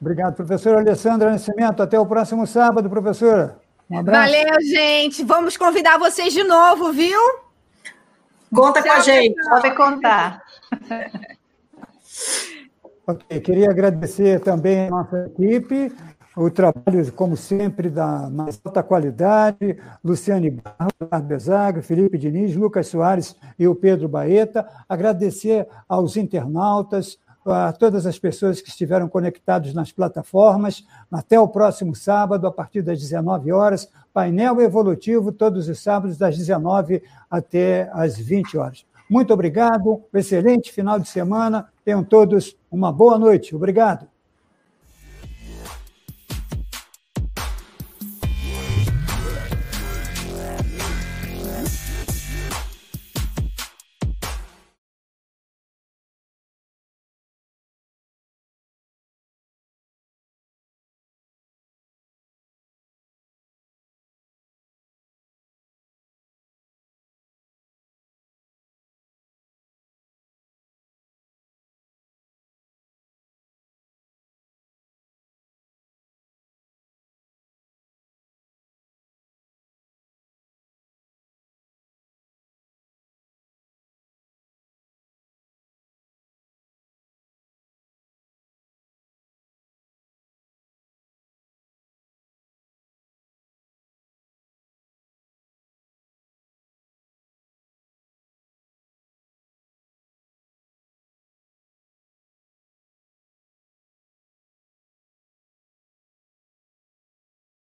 Obrigado, 0.00 0.34
professora 0.34 0.80
Alessandra 0.80 1.30
Nascimento. 1.30 1.82
Até 1.82 1.98
o 1.98 2.06
próximo 2.06 2.46
sábado, 2.46 2.90
professora. 2.90 3.58
Um 3.90 3.98
abraço. 3.98 4.32
Valeu, 4.32 4.60
gente. 4.60 5.24
Vamos 5.24 5.56
convidar 5.56 5.98
vocês 5.98 6.32
de 6.32 6.44
novo, 6.44 6.92
viu? 6.92 7.18
Conta 8.54 8.82
Tchau, 8.82 8.92
com 8.92 9.00
a 9.00 9.02
gente. 9.02 9.34
Pode 9.48 9.74
contar. 9.74 10.42
ok, 13.06 13.40
queria 13.40 13.70
agradecer 13.70 14.40
também 14.40 14.86
a 14.86 14.90
nossa 14.90 15.26
equipe, 15.26 15.92
o 16.36 16.50
trabalho, 16.50 17.12
como 17.12 17.36
sempre, 17.36 17.88
da 17.88 18.28
mais 18.28 18.60
alta 18.64 18.82
qualidade, 18.82 19.78
Luciane 20.02 20.50
Barros, 20.50 21.26
Bezagro, 21.26 21.82
Felipe 21.82 22.18
Diniz, 22.18 22.56
Lucas 22.56 22.88
Soares 22.88 23.36
e 23.56 23.68
o 23.68 23.74
Pedro 23.74 24.08
Baeta. 24.08 24.66
Agradecer 24.88 25.68
aos 25.88 26.16
internautas, 26.16 27.18
a 27.46 27.72
todas 27.72 28.06
as 28.06 28.18
pessoas 28.18 28.60
que 28.60 28.70
estiveram 28.70 29.08
conectados 29.08 29.74
nas 29.74 29.92
plataformas. 29.92 30.84
Até 31.12 31.38
o 31.38 31.46
próximo 31.46 31.94
sábado, 31.94 32.46
a 32.46 32.52
partir 32.52 32.82
das 32.82 32.98
19 32.98 33.52
horas, 33.52 33.88
painel 34.12 34.60
evolutivo, 34.60 35.30
todos 35.30 35.68
os 35.68 35.80
sábados, 35.80 36.16
das 36.16 36.36
19 36.36 37.02
até 37.30 37.90
as 37.92 38.18
20 38.18 38.56
horas. 38.56 38.86
Muito 39.08 39.32
obrigado, 39.32 40.02
excelente 40.14 40.72
final 40.72 40.98
de 40.98 41.08
semana. 41.08 41.68
Tenham 41.84 42.02
todos 42.02 42.56
uma 42.70 42.92
boa 42.92 43.18
noite. 43.18 43.54
Obrigado. 43.54 44.13